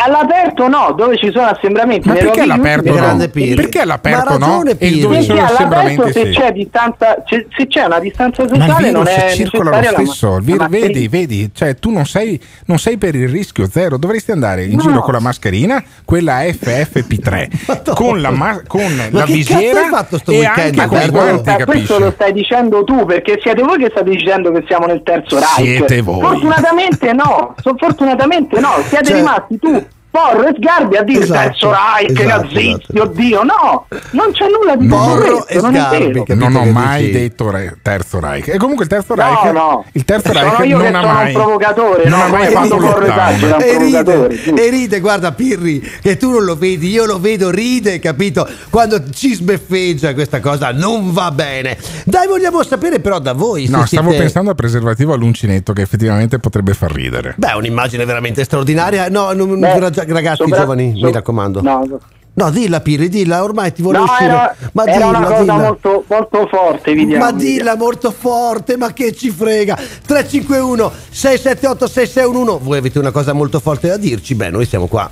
[0.02, 2.08] All'aperto no, dove ci sono assembramenti.
[2.08, 3.16] Ma perché all'aperto no?
[3.30, 4.62] Perché all'aperto Ma no?
[4.78, 6.38] E dove sono Perché assembramenti all'aperto se sì.
[6.38, 9.82] c'è distanza, se, se c'è una distanza Ma il sociale non è circola lo la
[9.82, 10.92] stesso, ma- il virus- la mascherina.
[10.92, 14.76] vedi, vedi, cioè tu non sei, non sei per il rischio zero, dovresti andare in
[14.76, 14.82] No.
[14.82, 19.90] giro con la mascherina, quella FFP3, con la, ma- con la che visiera cazzo hai
[19.90, 23.62] fatto sto e weekend, anche con i guanti, questo lo stai dicendo tu perché siete
[23.62, 25.54] voi che state dicendo che siamo nel terzo Reich.
[25.56, 26.20] Siete voi.
[26.20, 29.84] Fortunatamente no, fortunatamente no, siete Cioè- rimasti tu.
[30.10, 34.74] Porro e Sgarbi a dire Esatto, terzo Reich, esatto, nazisti, oddio, no, non c'è nulla
[34.76, 36.22] di Porro e non è Sgarbi, vero.
[36.24, 37.12] capito non ho mai dici?
[37.12, 38.48] detto re- terzo Reich.
[38.48, 39.84] E comunque il terzo No, Reich, no.
[39.92, 42.24] il terzo Sono Reich io non che ha sono un mai provocatore, non no?
[42.24, 44.56] ha mai fatto Porro un E provocatore, ride, giusto.
[44.56, 48.48] e ride, guarda Pirri, che tu non lo vedi, io lo vedo, ride, capito?
[48.68, 51.78] Quando ci sbeffeggia questa cosa non va bene.
[52.04, 55.82] Dai, vogliamo sapere però da voi se No, stavo siete- pensando al preservativo all'uncinetto che
[55.82, 57.34] effettivamente potrebbe far ridere.
[57.36, 59.08] Beh, un'immagine veramente straordinaria.
[59.08, 61.60] No, non- Beh, ragazzi, ragazzi sopra- giovani, so- mi raccomando.
[61.62, 61.86] No,
[62.32, 64.24] No, dilla Pirri, dilla, ormai ti vuole no, uscire.
[64.30, 65.56] era, ma era dilla, una cosa dilla.
[65.56, 67.24] molto, molto forte, vediamo.
[67.24, 69.74] Ma dilla molto forte, ma che ci frega.
[70.06, 72.64] 351 678 6611.
[72.64, 74.36] Voi avete una cosa molto forte da dirci?
[74.36, 75.10] Beh, noi siamo qua.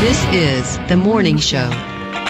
[0.00, 1.68] This is the morning show.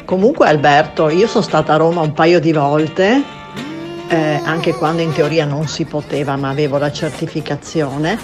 [0.04, 3.22] Comunque Alberto, io sono stata a Roma un paio di volte,
[4.08, 8.18] eh, anche quando in teoria non si poteva, ma avevo la certificazione.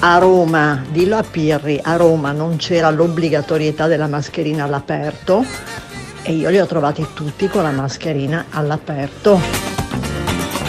[0.00, 5.44] A Roma, dillo a Pirri, a Roma non c'era l'obbligatorietà della mascherina all'aperto
[6.22, 9.40] e io li ho trovati tutti con la mascherina all'aperto.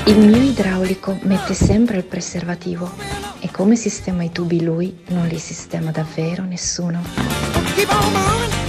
[0.06, 2.92] Il mio idraulico mette sempre il preservativo
[3.40, 7.02] e come sistema i tubi lui non li sistema davvero nessuno.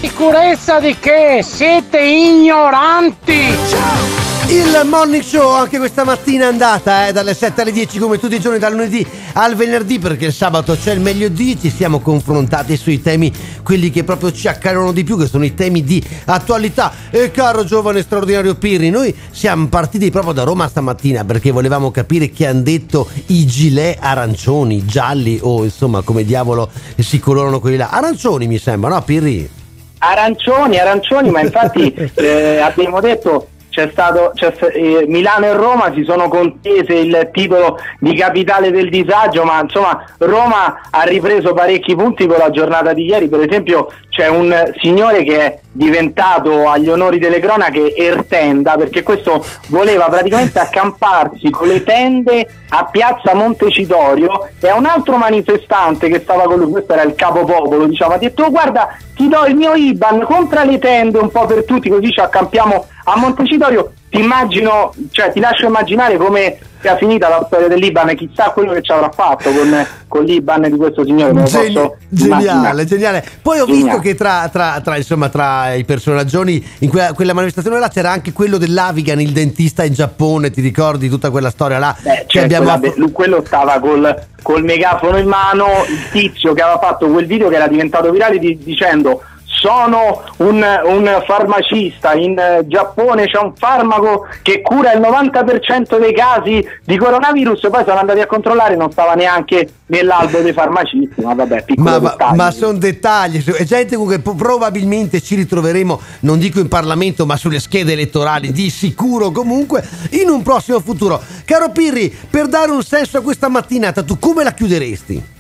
[0.01, 1.41] Sicurezza di che?
[1.43, 4.36] Siete ignoranti!
[4.49, 8.37] Il morning show anche questa mattina è andata eh, dalle 7 alle 10 come tutti
[8.37, 11.99] i giorni dal lunedì al venerdì perché il sabato c'è il meglio di ci siamo
[11.99, 13.33] confrontati sui temi
[13.65, 16.93] quelli che proprio ci accalorano di più che sono i temi di attualità.
[17.11, 22.31] E caro giovane straordinario Pirri noi siamo partiti proprio da Roma stamattina perché volevamo capire
[22.31, 27.89] che hanno detto i gilet arancioni gialli o insomma come diavolo si colorano quelli là.
[27.91, 29.51] Arancioni mi sembra no Pirri?
[29.99, 36.03] Arancioni, arancioni, ma infatti eh, abbiamo detto c'è stato c'è eh, Milano e Roma si
[36.03, 42.27] sono contese il titolo di capitale del disagio, ma insomma Roma ha ripreso parecchi punti
[42.27, 43.29] con la giornata di ieri.
[43.29, 49.45] Per esempio c'è un signore che è diventato agli onori delle cronache Ertenda perché questo
[49.69, 54.49] voleva praticamente accamparsi con le tende a piazza Montecitorio.
[54.59, 58.19] E a un altro manifestante che stava con lui, questo era il capopopolo, diciamo, ha
[58.19, 61.89] detto "Oh, guarda ti do il mio IBAN, compra le tende un po' per tutti
[61.89, 63.93] così ci accampiamo a Montecitorio.
[64.09, 68.81] Ti immagino, cioè ti lascio immaginare come sia finita la storia dell'Iban, chissà quello che
[68.83, 71.43] ci avrà fatto con, con l'Iban di questo signore.
[71.43, 73.25] Geni- geniale, geniale.
[73.43, 74.01] Poi ho visto Geniale.
[74.03, 78.33] che tra, tra- tra, insomma, tra i personaggi in quella, quella manifestazione là c'era anche
[78.33, 81.97] quello dell'Avigan, il dentista in Giappone, ti ricordi tutta quella storia là?
[82.01, 86.79] Beh, cioè, abbiamo quella- quello stava col, col megafono in mano, il tizio che aveva
[86.79, 89.23] fatto quel video che era diventato virale di- dicendo
[89.59, 96.13] sono un, un farmacista, in eh, Giappone c'è un farmaco che cura il 90% dei
[96.13, 101.35] casi di coronavirus, poi sono andati a controllare, non stava neanche nell'albo dei farmacisti, ma
[101.35, 102.51] vabbè, piccolo Ma, ma, dettaglio.
[102.51, 107.61] sono dettagli, è gente comunque po- probabilmente ci ritroveremo, non dico in Parlamento, ma sulle
[107.61, 111.21] schede elettorali, di sicuro comunque, in un prossimo futuro.
[111.45, 115.35] Caro Pirri, per dare un senso a questa mattinata, tu come la chiuderesti?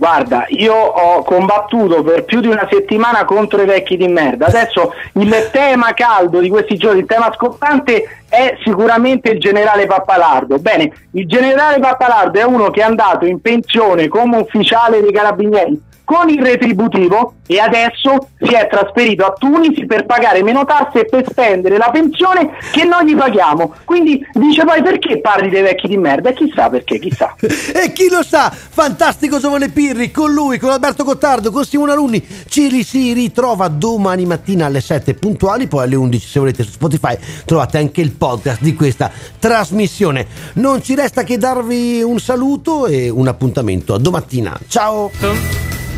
[0.00, 4.46] Guarda, io ho combattuto per più di una settimana contro i vecchi di merda.
[4.46, 10.58] Adesso il tema caldo di questi giorni, il tema scottante è sicuramente il generale Pappalardo.
[10.58, 15.88] Bene, il generale Pappalardo è uno che è andato in pensione come ufficiale dei carabinieri
[16.10, 21.04] con il retributivo e adesso si è trasferito a Tunisi per pagare meno tasse e
[21.04, 23.74] per spendere la pensione che noi gli paghiamo.
[23.84, 26.30] Quindi dice poi perché parli dei vecchi di merda?
[26.30, 27.34] E chissà perché, chissà.
[27.72, 32.26] E chi lo sa, fantastico giovane Pirri, con lui, con Alberto Gottardo, con Simone Alunni,
[32.48, 37.16] ci si ritrova domani mattina alle 7 puntuali, poi alle 11 se volete su Spotify
[37.44, 40.26] trovate anche il podcast di questa trasmissione.
[40.54, 44.60] Non ci resta che darvi un saluto e un appuntamento a domattina.
[44.68, 45.79] Ciao!